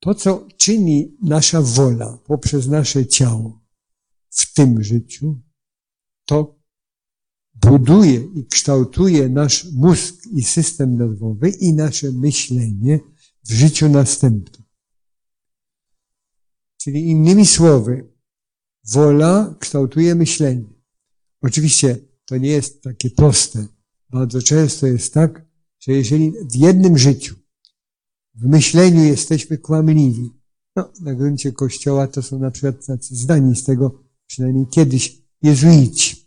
to, 0.00 0.14
co 0.14 0.48
czyni 0.56 1.16
nasza 1.22 1.62
wola 1.62 2.18
poprzez 2.24 2.66
nasze 2.66 3.06
ciało 3.06 3.64
w 4.30 4.54
tym 4.54 4.82
życiu, 4.82 5.40
to 6.24 6.57
buduje 7.60 8.20
i 8.34 8.46
kształtuje 8.46 9.28
nasz 9.28 9.72
mózg 9.72 10.14
i 10.32 10.42
system 10.42 10.96
nerwowy 10.96 11.50
i 11.50 11.72
nasze 11.72 12.12
myślenie 12.12 13.00
w 13.44 13.52
życiu 13.52 13.88
następnym. 13.88 14.62
Czyli 16.76 17.10
innymi 17.10 17.46
słowy, 17.46 18.12
wola 18.84 19.54
kształtuje 19.60 20.14
myślenie. 20.14 20.64
Oczywiście 21.42 21.96
to 22.24 22.36
nie 22.36 22.48
jest 22.48 22.82
takie 22.82 23.10
proste. 23.10 23.66
Bardzo 24.10 24.42
często 24.42 24.86
jest 24.86 25.14
tak, 25.14 25.46
że 25.78 25.92
jeżeli 25.92 26.32
w 26.50 26.54
jednym 26.54 26.98
życiu, 26.98 27.34
w 28.34 28.46
myśleniu 28.46 29.04
jesteśmy 29.04 29.58
kłamliwi, 29.58 30.30
no, 30.76 30.92
na 31.00 31.14
gruncie 31.14 31.52
Kościoła 31.52 32.06
to 32.06 32.22
są 32.22 32.38
na 32.38 32.50
przykład 32.50 32.86
tacy 32.86 33.16
zdani 33.16 33.56
z 33.56 33.64
tego, 33.64 34.04
przynajmniej 34.26 34.66
kiedyś, 34.66 35.22
jezuici, 35.42 36.17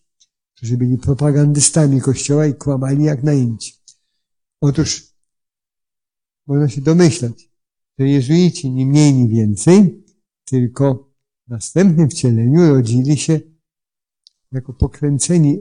którzy 0.62 0.78
byli 0.78 0.98
propagandystami 0.98 2.02
Kościoła 2.02 2.46
i 2.46 2.54
kłamali 2.54 3.04
jak 3.04 3.24
najęci. 3.24 3.74
Otóż 4.62 5.14
można 6.48 6.70
się 6.70 6.82
domyślać, 6.82 7.52
że 8.00 8.08
jezuici 8.08 8.72
ni 8.72 8.86
mniej, 8.86 9.14
ni 9.14 9.30
więcej, 9.30 10.04
tylko 10.46 11.14
w 11.48 11.50
następnym 11.50 12.10
wcieleniu 12.10 12.70
rodzili 12.70 13.18
się 13.18 13.40
jako 14.52 14.74
pokręceni 14.74 15.60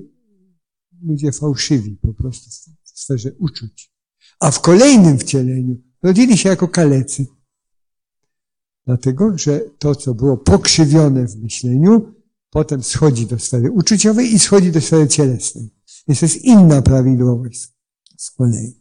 ludzie 1.03 1.33
fałszywi 1.33 1.97
po 1.97 2.15
prostu 2.15 2.51
w 2.83 3.01
sferze 3.01 3.33
uczuć. 3.39 3.93
A 4.41 4.51
w 4.51 4.61
kolejnym 4.61 5.19
wcieleniu 5.19 5.77
rodzili 6.03 6.39
się 6.39 6.49
jako 6.49 6.69
kalecy. 6.69 7.27
Dlatego, 8.87 9.39
że 9.39 9.61
to, 9.79 9.95
co 9.95 10.15
było 10.15 10.37
pokrzywione 10.37 11.27
w 11.27 11.37
myśleniu, 11.37 12.20
potem 12.51 12.83
schodzi 12.83 13.27
do 13.27 13.39
sfery 13.39 13.71
uczuciowej 13.71 14.35
i 14.35 14.39
schodzi 14.39 14.73
do 14.73 14.81
sfery 14.81 15.09
cielesnej. 15.09 15.71
Więc 16.09 16.21
to 16.21 16.27
jest 16.27 16.45
inna 16.45 16.83
prawidłowość 16.83 17.69
z 18.17 18.31
kolei. 18.31 18.81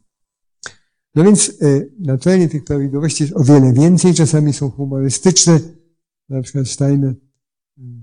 No 1.16 1.24
więc 1.24 1.50
y, 1.50 1.94
naturalnie 2.00 2.50
tych 2.50 2.64
prawidłowości 2.64 3.24
jest 3.24 3.36
o 3.36 3.44
wiele 3.44 3.74
więcej, 3.74 4.14
czasami 4.14 4.54
są 4.54 4.70
humorystyczne. 4.70 5.60
Na 6.30 6.42
przykład 6.42 6.68
Steiner 6.68 7.16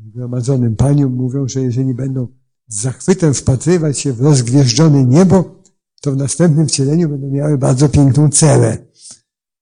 zgromadzonym 0.08 0.76
paniom 0.76 1.14
mówią, 1.14 1.48
że 1.48 1.60
jeżeli 1.60 1.94
będą 1.94 2.28
z 2.68 2.80
zachwytem 2.80 3.34
wpatrywać 3.34 3.98
się 3.98 4.12
w 4.12 4.20
rozgwieżdżone 4.20 5.04
niebo, 5.04 5.62
to 6.00 6.12
w 6.12 6.16
następnym 6.16 6.66
wcieleniu 6.68 7.08
będą 7.08 7.30
miały 7.30 7.58
bardzo 7.58 7.88
piękną 7.88 8.30
celę. 8.30 8.86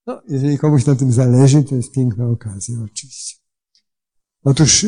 No, 0.06 0.22
jeżeli 0.28 0.58
komuś 0.58 0.86
na 0.86 0.94
tym 0.94 1.12
zależy, 1.12 1.62
to 1.62 1.74
jest 1.74 1.92
piękna 1.92 2.28
okazja, 2.28 2.76
oczywiście. 2.84 3.36
Otóż 4.44 4.86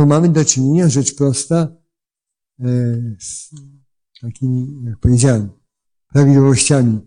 e, 0.00 0.04
tu 0.04 0.06
mamy 0.06 0.28
do 0.28 0.44
czynienia, 0.44 0.88
rzecz 0.88 1.14
prosta, 1.14 1.76
e, 2.60 2.66
z 3.18 3.50
takimi, 4.20 4.84
jak 4.84 4.98
powiedziałem, 4.98 5.48
prawidłowościami. 6.12 7.00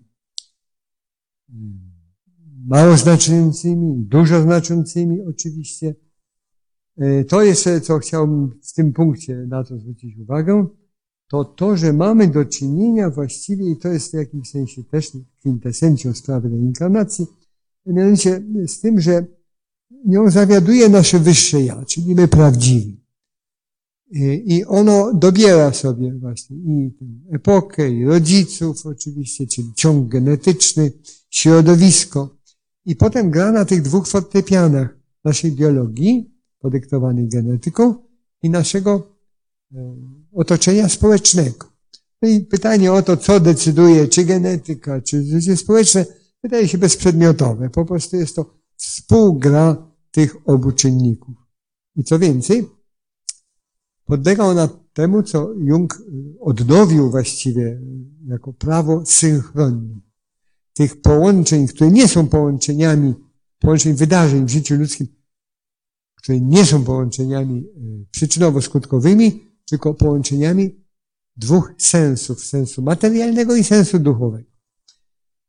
Mało 2.66 2.98
znaczącymi, 2.98 4.06
dużo 4.06 4.41
znaczącymi 4.41 5.22
oczywiście, 5.22 5.96
E, 6.98 7.24
to 7.24 7.44
jeszcze, 7.44 7.82
co 7.82 8.00
chciałbym 8.00 8.60
w 8.64 8.74
tym 8.74 8.94
punkcie 8.94 9.36
na 9.48 9.64
to 9.64 9.80
zwrócić 9.80 10.18
uwagę, 10.18 10.68
to 11.28 11.46
to, 11.46 11.78
że 11.78 11.94
mamy 11.94 12.28
do 12.28 12.46
czynienia 12.46 13.10
właściwie, 13.10 13.72
i 13.72 13.78
to 13.78 13.88
jest 13.88 14.12
w 14.12 14.14
jakimś 14.14 14.50
sensie 14.50 14.84
też 14.84 15.12
kwintesencją 15.39 16.14
sprawy 16.14 16.50
reinkarnacji, 16.50 17.26
mianowicie 17.86 18.44
z 18.68 18.80
tym, 18.80 19.02
że 19.02 19.26
nią 20.06 20.32
zawiaduje 20.32 20.89
nasze 20.89 21.20
wyższe 21.20 21.62
ja, 21.62 21.86
czyli 21.86 22.16
my 22.16 22.28
prawdziwi. 22.28 23.04
I 24.46 24.66
ono 24.68 25.14
dobiera 25.14 25.74
sobie 25.74 26.14
właśnie 26.14 26.58
i 26.58 26.91
epokę, 27.32 27.91
i 27.91 28.06
rodziców 28.06 28.86
oczywiście, 28.86 29.48
czyli 29.48 29.74
ciąg 29.76 30.10
genetyczny, 30.10 30.91
środowisko. 31.30 32.38
I 32.86 32.96
potem 32.96 33.32
gra 33.32 33.52
na 33.52 33.66
tych 33.66 33.82
dwóch 33.82 34.08
fortepianach 34.08 34.98
naszej 35.24 35.52
biologii, 35.52 36.34
podyktowanej 36.60 37.28
genetyką 37.28 37.96
i 38.44 38.50
naszego 38.50 39.08
e, 39.76 39.96
otoczenia 40.34 40.89
społecznego. 40.89 41.68
No 42.22 42.30
i 42.30 42.41
pytanie 42.41 42.94
o 42.94 43.02
to, 43.02 43.18
co 43.18 43.39
decyduje, 43.39 44.08
czy 44.08 44.24
genetyka, 44.24 45.02
czy 45.02 45.24
życie 45.24 45.58
społeczne, 45.58 46.06
wydaje 46.44 46.68
się 46.68 46.78
bezprzedmiotowe. 46.78 47.70
Po 47.70 47.86
prostu 47.86 48.16
jest 48.16 48.36
to 48.36 48.62
współgra 48.76 49.91
tych 50.11 50.36
obu 50.45 50.71
czynników. 50.71 51.36
I 51.95 52.03
co 52.03 52.19
więcej, 52.19 52.69
podlega 54.05 54.43
ona 54.43 54.69
temu, 54.93 55.24
co 55.24 55.53
Jung 55.53 56.03
odnowił 56.39 57.11
właściwie 57.11 57.82
jako 58.26 58.53
prawo 58.53 59.05
synchronii. 59.05 60.01
Tych 60.74 61.01
połączeń, 61.01 61.67
które 61.67 61.91
nie 61.91 62.07
są 62.07 62.28
połączeniami, 62.28 63.13
połączeń 63.59 63.93
wydarzeń 63.93 64.45
w 64.45 64.49
życiu 64.49 64.76
ludzkim, 64.76 65.07
które 66.15 66.41
nie 66.41 66.65
są 66.65 66.84
połączeniami 66.84 67.59
e, 67.59 68.05
przyczynowo-skutkowymi, 68.11 69.32
tylko 69.65 69.93
połączeniami 69.93 70.86
dwóch 71.38 71.74
sensów, 71.78 72.45
sensu 72.45 72.82
materialnego 72.82 73.55
i 73.55 73.63
sensu 73.63 73.99
duchowego. 73.99 74.53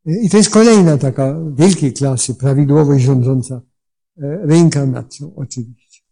E, 0.06 0.20
I 0.22 0.30
to 0.30 0.36
jest 0.36 0.50
kolejna 0.50 0.98
taka 0.98 1.40
wielkiej 1.54 1.92
klasy 1.92 2.34
prawidłowość 2.34 3.04
rządząca 3.04 3.54
e, 3.54 4.46
reinkarnacją, 4.46 5.34
oczywiście. 5.36 6.04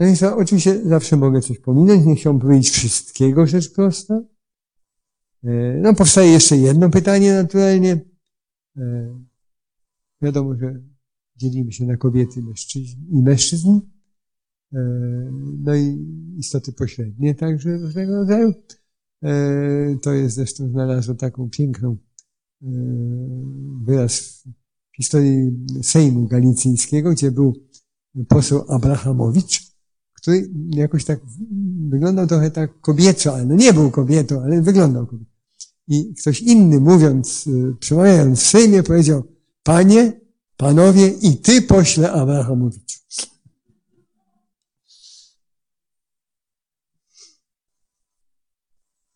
Więc 0.00 0.22
oczywiście 0.22 0.84
zawsze 0.84 1.16
mogę 1.16 1.40
coś 1.40 1.58
pominąć, 1.58 2.06
nie 2.06 2.16
chciałbym 2.16 2.40
powiedzieć 2.40 2.70
wszystkiego, 2.70 3.46
rzecz 3.46 3.72
prosta. 3.72 4.22
No 5.82 5.94
powstaje 5.94 6.32
jeszcze 6.32 6.56
jedno 6.56 6.90
pytanie 6.90 7.34
naturalnie. 7.34 8.00
Wiadomo, 10.22 10.54
że 10.54 10.82
dzielimy 11.36 11.72
się 11.72 11.84
na 11.84 11.96
kobiety 11.96 12.40
i 13.10 13.22
mężczyzn, 13.22 13.80
e, 14.72 14.78
no 15.58 15.76
i 15.76 16.06
istoty 16.38 16.72
pośrednie 16.72 17.34
także 17.34 17.78
różnego 17.78 18.16
rodzaju. 18.16 18.52
E, 19.22 19.96
to 20.02 20.12
jest 20.12 20.36
zresztą 20.36 20.68
znalazło 20.68 21.14
taką 21.14 21.50
piękną 21.50 21.96
e, 22.62 22.66
wyraz 23.84 24.44
w 24.92 24.96
historii 24.96 25.66
Sejmu 25.82 26.26
Galicyjskiego, 26.26 27.10
gdzie 27.10 27.30
był 27.30 27.54
poseł 28.28 28.64
Abrahamowicz, 28.68 29.62
który 30.12 30.50
jakoś 30.70 31.04
tak 31.04 31.20
wyglądał 31.88 32.26
trochę 32.26 32.50
tak 32.50 32.80
kobieco, 32.80 33.34
ale 33.34 33.46
no 33.46 33.54
nie 33.54 33.72
był 33.72 33.90
kobietą, 33.90 34.42
ale 34.42 34.62
wyglądał 34.62 35.06
kobietą. 35.06 35.30
I 35.88 36.14
ktoś 36.14 36.40
inny 36.40 36.80
mówiąc, 36.80 37.48
przemawiając 37.80 38.40
w 38.40 38.46
Sejmie 38.46 38.82
powiedział, 38.82 39.22
panie, 39.62 40.20
Panowie, 40.56 41.08
i 41.08 41.36
ty 41.36 41.62
pośle 41.62 42.12
Abrahamowiczu. 42.12 43.00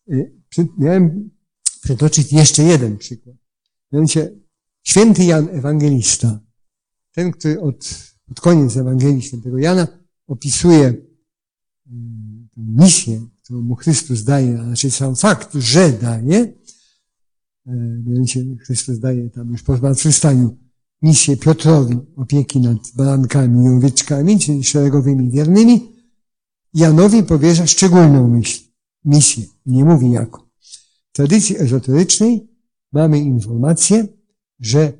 miałem 0.77 1.29
przytoczyć 1.81 2.33
jeszcze 2.33 2.63
jeden 2.63 2.97
przykład. 2.97 3.35
Mianowicie 3.91 4.31
święty 4.83 5.23
Jan 5.23 5.49
Ewangelista, 5.49 6.39
ten, 7.11 7.31
który 7.31 7.61
od, 7.61 7.89
od 8.31 8.41
koniec 8.41 8.77
Ewangelii 8.77 9.21
świętego 9.21 9.57
Jana 9.57 9.87
opisuje 10.27 10.87
y, 10.87 11.01
misję, 12.57 13.27
którą 13.43 13.61
mu 13.61 13.75
Chrystus 13.75 14.23
daje, 14.23 14.59
a 14.59 14.63
znaczy 14.63 14.91
sam 14.91 15.15
fakt, 15.15 15.53
że 15.53 15.91
daje, 15.91 16.37
y, 16.37 16.53
mianowicie 18.05 18.45
Chrystus 18.65 18.99
daje 18.99 19.29
tam 19.29 19.51
już 19.51 19.63
po 19.63 19.77
zmartwychwstaniu 19.77 20.57
misję 21.01 21.37
Piotrowi 21.37 21.97
opieki 22.15 22.59
nad 22.59 22.77
barankami 22.95 23.65
i 23.65 23.69
owieczkami, 23.69 24.39
czyli 24.39 24.63
szeregowymi 24.63 25.31
wiernymi, 25.31 25.91
Janowi 26.73 27.23
powierza 27.23 27.67
szczególną 27.67 28.27
myśl, 28.27 28.70
misję. 29.05 29.45
Nie 29.65 29.85
mówi 29.85 30.11
jaką. 30.11 30.41
W 31.09 31.13
tradycji 31.13 31.57
ezoterycznej 31.57 32.47
mamy 32.91 33.19
informację, 33.19 34.07
że 34.59 34.93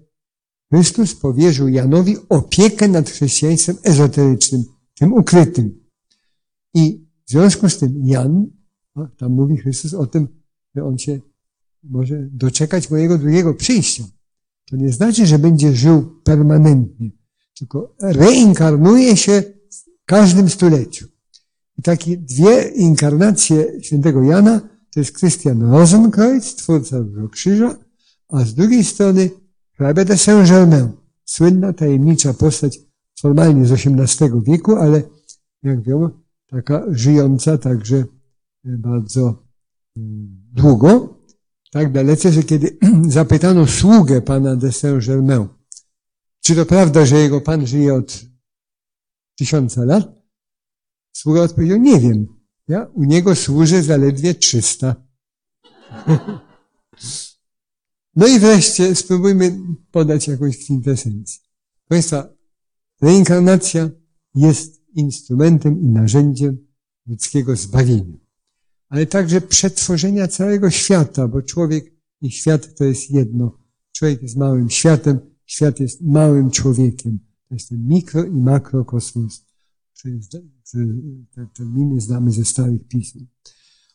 Chrystus 0.73 1.15
powierzył 1.15 1.67
Janowi 1.67 2.15
opiekę 2.29 2.87
nad 2.87 3.09
chrześcijaństwem 3.09 3.77
ezoterycznym, 3.83 4.63
tym 4.93 5.13
ukrytym. 5.13 5.83
I 6.73 7.05
w 7.25 7.31
związku 7.31 7.69
z 7.69 7.77
tym 7.77 8.01
Jan, 8.03 8.47
tam 9.17 9.31
mówi 9.31 9.57
Chrystus 9.57 9.93
o 9.93 10.07
tym, 10.07 10.27
że 10.75 10.85
on 10.85 10.97
się 10.97 11.19
może 11.83 12.29
doczekać 12.31 12.89
mojego 12.89 13.17
drugiego 13.17 13.53
przyjścia. 13.53 14.03
To 14.69 14.77
nie 14.77 14.91
znaczy, 14.91 15.25
że 15.25 15.39
będzie 15.39 15.75
żył 15.75 16.21
permanentnie, 16.23 17.11
tylko 17.57 17.95
reinkarnuje 18.01 19.17
się 19.17 19.43
w 19.71 20.05
każdym 20.05 20.49
stuleciu. 20.49 21.07
Takie 21.83 22.17
dwie 22.17 22.69
inkarnacje 22.75 23.81
świętego 23.81 24.23
Jana 24.23 24.59
to 24.93 24.99
jest 24.99 25.19
Christian 25.19 25.71
Rosenkreuz, 25.71 26.55
twórca 26.55 26.97
krzyża, 27.31 27.75
a 28.29 28.45
z 28.45 28.53
drugiej 28.53 28.83
strony 28.83 29.29
hrabia 29.73 30.05
de 30.05 30.17
Saint-Germain, 30.17 30.87
słynna, 31.25 31.73
tajemnicza 31.73 32.33
postać 32.33 32.79
formalnie 33.21 33.65
z 33.65 33.71
XVIII 33.71 34.31
wieku, 34.43 34.75
ale 34.75 35.01
jak 35.63 35.81
wiemy, 35.81 36.09
taka 36.47 36.83
żyjąca 36.89 37.57
także 37.57 38.03
bardzo 38.63 39.43
mm, 39.97 40.41
długo, 40.53 41.17
tak 41.71 41.91
dalece, 41.91 42.31
że 42.31 42.43
kiedy 42.43 42.77
zapytano 43.07 43.67
sługę 43.67 44.21
pana 44.21 44.55
de 44.55 44.71
Saint-Germain, 44.71 45.47
czy 46.41 46.55
to 46.55 46.65
prawda, 46.65 47.05
że 47.05 47.17
jego 47.17 47.41
pan 47.41 47.67
żyje 47.67 47.93
od 47.93 48.25
tysiąca 49.37 49.85
lat, 49.85 50.20
sługa 51.11 51.41
odpowiedział, 51.41 51.77
nie 51.77 51.99
wiem, 51.99 52.27
ja 52.67 52.85
u 52.93 53.03
niego 53.03 53.35
służę 53.35 53.83
zaledwie 53.83 54.35
300. 54.35 54.95
No 58.15 58.27
i 58.27 58.39
wreszcie 58.39 58.95
spróbujmy 58.95 59.57
podać 59.91 60.27
jakąś 60.27 60.57
kwintesencję. 60.57 61.41
Państwa, 61.87 62.29
reinkarnacja 63.01 63.89
jest 64.35 64.81
instrumentem 64.95 65.81
i 65.81 65.85
narzędziem 65.85 66.57
ludzkiego 67.07 67.55
zbawienia, 67.55 68.17
ale 68.89 69.05
także 69.05 69.41
przetworzenia 69.41 70.27
całego 70.27 70.69
świata, 70.69 71.27
bo 71.27 71.41
człowiek 71.41 71.93
i 72.21 72.31
świat 72.31 72.75
to 72.75 72.83
jest 72.83 73.11
jedno. 73.11 73.57
Człowiek 73.91 74.21
jest 74.21 74.37
małym 74.37 74.69
światem, 74.69 75.19
świat 75.45 75.79
jest 75.79 76.01
małym 76.01 76.51
człowiekiem. 76.51 77.19
To 77.49 77.55
jest 77.55 77.69
ten 77.69 77.87
mikro 77.87 78.23
i 78.23 78.31
makrokosmos. 78.31 79.50
Te 81.35 81.47
terminy 81.53 82.01
znamy 82.01 82.31
ze 82.31 82.45
starych 82.45 82.87
pism. 82.87 83.27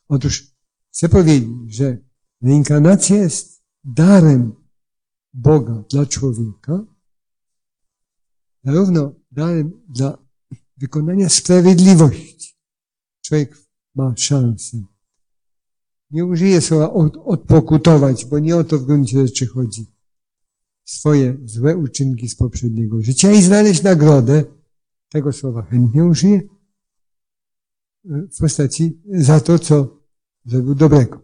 Otóż 0.09 0.55
chcę 0.93 1.09
powiedzieć, 1.09 1.49
że 1.67 1.99
reinkarnacja 2.43 3.17
jest 3.17 3.63
darem 3.85 4.53
Boga 5.35 5.85
dla 5.91 6.07
człowieka, 6.07 6.85
zarówno 8.65 9.15
darem 9.31 9.73
dla 9.89 10.19
wykonania 10.77 11.29
sprawiedliwości. 11.29 12.57
Człowiek 13.23 13.59
ma 13.95 14.15
szansę. 14.17 14.85
Nie 16.11 16.25
użyję 16.25 16.61
słowa 16.61 16.93
od, 16.93 17.17
odpokutować, 17.25 18.25
bo 18.25 18.39
nie 18.39 18.57
o 18.57 18.65
to 18.65 18.79
w 18.79 18.85
gruncie 18.85 19.27
rzeczy 19.27 19.47
chodzi. 19.47 19.87
Swoje 20.85 21.37
złe 21.45 21.77
uczynki 21.77 22.29
z 22.29 22.37
poprzedniego 22.37 23.03
życia 23.03 23.33
i 23.33 23.43
znaleźć 23.43 23.83
nagrodę. 23.83 24.56
Tego 25.17 25.33
słowa 25.33 25.63
chętnie 25.63 26.05
użyję 26.05 26.41
w 28.05 28.39
postaci 28.41 29.03
za 29.07 29.41
to, 29.41 29.59
co 29.59 30.01
zrobił 30.45 30.75
dobrego. 30.75 31.23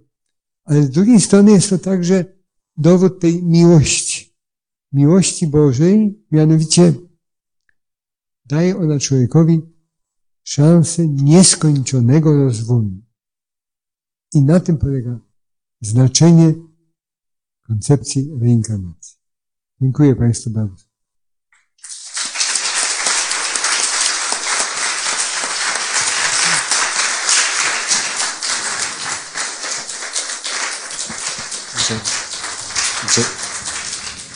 Ale 0.65 0.83
z 0.83 0.91
drugiej 0.91 1.21
strony 1.21 1.51
jest 1.51 1.71
to 1.71 1.79
także 1.79 2.25
dowód 2.77 3.21
tej 3.21 3.43
miłości. 3.43 4.37
Miłości 4.93 5.47
Bożej, 5.47 6.25
mianowicie 6.31 6.95
daje 8.47 8.77
ona 8.77 8.99
człowiekowi 8.99 9.61
szansę 10.43 11.09
nieskończonego 11.09 12.37
rozwoju. 12.45 13.03
I 14.35 14.43
na 14.43 14.61
tym 14.61 14.79
polega 14.79 15.21
znaczenie 15.81 16.55
koncepcji 17.63 18.31
reinkarnacji. 18.41 19.19
Dziękuję 19.81 20.17
Państwu 20.17 20.51
bardzo. 20.51 20.92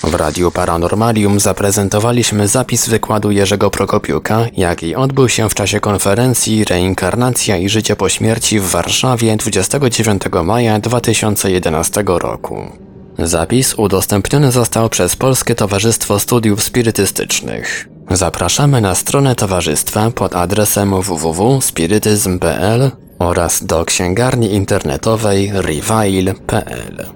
W 0.02 0.14
Radiu 0.14 0.50
Paranormalium 0.50 1.40
zaprezentowaliśmy 1.40 2.48
zapis 2.48 2.88
wykładu 2.88 3.30
Jerzego 3.30 3.70
Prokopiuka, 3.70 4.46
jaki 4.56 4.94
odbył 4.94 5.28
się 5.28 5.48
w 5.48 5.54
czasie 5.54 5.80
konferencji 5.80 6.64
Reinkarnacja 6.64 7.56
i 7.56 7.68
życie 7.68 7.96
po 7.96 8.08
śmierci 8.08 8.60
w 8.60 8.64
Warszawie 8.64 9.36
29 9.36 10.22
maja 10.44 10.78
2011 10.78 12.04
roku. 12.06 12.72
Zapis 13.18 13.74
udostępniony 13.74 14.52
został 14.52 14.88
przez 14.88 15.16
Polskie 15.16 15.54
Towarzystwo 15.54 16.18
Studiów 16.18 16.62
Spirytystycznych. 16.62 17.88
Zapraszamy 18.10 18.80
na 18.80 18.94
stronę 18.94 19.34
towarzystwa 19.34 20.10
pod 20.10 20.36
adresem 20.36 21.02
www.spirytyzm.pl 21.02 22.90
oraz 23.18 23.64
do 23.64 23.84
księgarni 23.84 24.54
internetowej 24.54 25.50
reveil.pl. 25.54 27.06